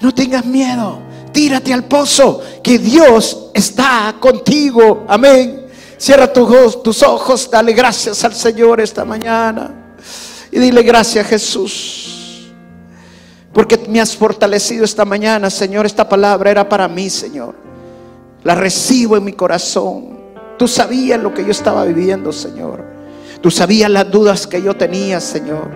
No 0.00 0.14
tengas 0.14 0.44
miedo. 0.44 1.00
Tírate 1.32 1.72
al 1.72 1.84
pozo, 1.84 2.42
que 2.62 2.78
Dios 2.78 3.50
está 3.54 4.14
contigo. 4.18 5.04
Amén. 5.08 5.66
Cierra 5.98 6.32
tus, 6.32 7.02
ojos, 7.02 7.50
dale 7.50 7.72
gracias 7.72 8.22
al 8.24 8.34
Señor 8.34 8.80
esta 8.80 9.04
mañana. 9.04 9.96
Y 10.50 10.58
dile 10.58 10.82
gracias 10.82 11.26
Jesús. 11.26 12.48
Porque 13.52 13.76
me 13.88 14.00
has 14.00 14.16
fortalecido 14.16 14.84
esta 14.84 15.04
mañana, 15.04 15.50
Señor. 15.50 15.86
Esta 15.86 16.08
palabra 16.08 16.50
era 16.50 16.68
para 16.68 16.86
mí, 16.86 17.10
Señor. 17.10 17.54
La 18.44 18.54
recibo 18.54 19.16
en 19.16 19.24
mi 19.24 19.32
corazón. 19.32 20.18
Tú 20.56 20.68
sabías 20.68 21.20
lo 21.20 21.34
que 21.34 21.44
yo 21.44 21.50
estaba 21.50 21.84
viviendo, 21.84 22.32
Señor. 22.32 22.84
Tú 23.40 23.50
sabías 23.50 23.90
las 23.90 24.10
dudas 24.10 24.46
que 24.46 24.62
yo 24.62 24.76
tenía, 24.76 25.20
Señor. 25.20 25.70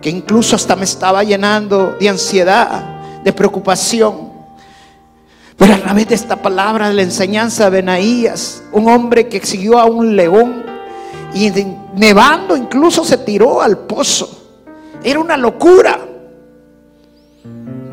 Que 0.00 0.10
incluso 0.10 0.54
hasta 0.54 0.76
me 0.76 0.84
estaba 0.84 1.24
llenando 1.24 1.96
de 1.98 2.08
ansiedad, 2.08 2.93
de 3.24 3.32
preocupación. 3.32 4.32
Pero 5.56 5.74
a 5.74 5.78
través 5.78 6.08
de 6.08 6.14
esta 6.14 6.36
palabra 6.36 6.88
de 6.88 6.94
la 6.94 7.02
enseñanza 7.02 7.64
de 7.64 7.70
Benaías, 7.70 8.62
un 8.72 8.88
hombre 8.88 9.28
que 9.28 9.44
siguió 9.44 9.78
a 9.78 9.86
un 9.86 10.14
león 10.14 10.64
y 11.32 11.50
nevando 11.96 12.56
incluso 12.56 13.04
se 13.04 13.18
tiró 13.18 13.62
al 13.62 13.78
pozo. 13.78 14.42
Era 15.02 15.20
una 15.20 15.36
locura. 15.36 15.98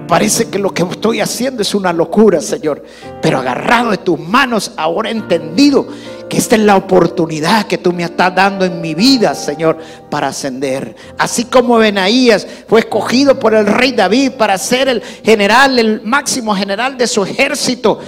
Parece 0.07 0.49
que 0.49 0.59
lo 0.59 0.73
que 0.73 0.83
estoy 0.83 1.21
haciendo 1.21 1.61
es 1.61 1.73
una 1.73 1.93
locura, 1.93 2.41
Señor. 2.41 2.83
Pero 3.21 3.39
agarrado 3.39 3.91
de 3.91 3.97
tus 3.97 4.19
manos, 4.19 4.73
ahora 4.75 5.09
he 5.09 5.13
entendido 5.13 5.87
que 6.31 6.37
esta 6.37 6.55
es 6.55 6.61
la 6.61 6.77
oportunidad 6.77 7.65
que 7.65 7.77
tú 7.77 7.91
me 7.91 8.03
estás 8.03 8.33
dando 8.33 8.63
en 8.63 8.79
mi 8.79 8.95
vida, 8.95 9.35
Señor, 9.35 9.77
para 10.09 10.29
ascender. 10.29 10.95
Así 11.17 11.43
como 11.43 11.75
Benaías 11.75 12.47
fue 12.69 12.79
escogido 12.79 13.37
por 13.37 13.53
el 13.53 13.65
rey 13.67 13.91
David 13.91 14.31
para 14.37 14.57
ser 14.57 14.87
el 14.87 15.01
general, 15.01 15.77
el 15.77 16.01
máximo 16.03 16.55
general 16.55 16.97
de 16.97 17.05
su 17.05 17.25
ejército, 17.25 17.99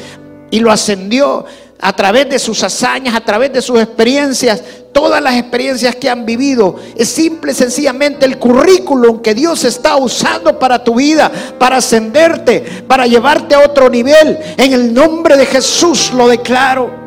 y 0.51 0.61
lo 0.61 0.71
ascendió 0.71 1.43
a 1.81 1.93
través 1.93 2.29
de 2.29 2.39
sus 2.39 2.63
hazañas, 2.63 3.13
a 3.13 3.19
través 3.19 3.51
de 3.51 3.61
sus 3.61 3.77
experiencias, 3.81 4.63
todas 4.93 5.21
las 5.21 5.35
experiencias 5.35 5.93
que 5.97 6.09
han 6.09 6.25
vivido, 6.25 6.77
es 6.95 7.09
simple 7.09 7.51
y 7.51 7.55
sencillamente 7.55 8.25
el 8.25 8.39
currículum 8.39 9.21
que 9.21 9.33
Dios 9.33 9.65
está 9.65 9.97
usando 9.97 10.57
para 10.57 10.81
tu 10.81 10.95
vida, 10.95 11.29
para 11.59 11.75
ascenderte, 11.75 12.85
para 12.87 13.05
llevarte 13.05 13.55
a 13.55 13.65
otro 13.65 13.89
nivel. 13.89 14.39
En 14.55 14.71
el 14.71 14.93
nombre 14.93 15.35
de 15.35 15.45
Jesús 15.45 16.13
lo 16.13 16.29
declaro. 16.29 17.02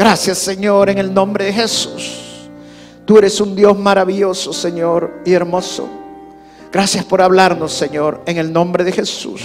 Gracias 0.00 0.38
Señor 0.38 0.88
en 0.88 0.96
el 0.96 1.12
nombre 1.12 1.44
de 1.44 1.52
Jesús. 1.52 2.48
Tú 3.04 3.18
eres 3.18 3.38
un 3.38 3.54
Dios 3.54 3.78
maravilloso 3.78 4.50
Señor 4.50 5.20
y 5.26 5.34
hermoso. 5.34 5.86
Gracias 6.72 7.04
por 7.04 7.20
hablarnos 7.20 7.70
Señor 7.70 8.22
en 8.24 8.38
el 8.38 8.50
nombre 8.50 8.82
de 8.82 8.92
Jesús. 8.92 9.42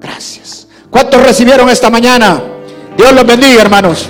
Gracias. 0.00 0.68
¿Cuántos 0.88 1.22
recibieron 1.22 1.68
esta 1.68 1.90
mañana? 1.90 2.42
Dios 2.96 3.12
los 3.12 3.26
bendiga 3.26 3.60
hermanos. 3.60 4.08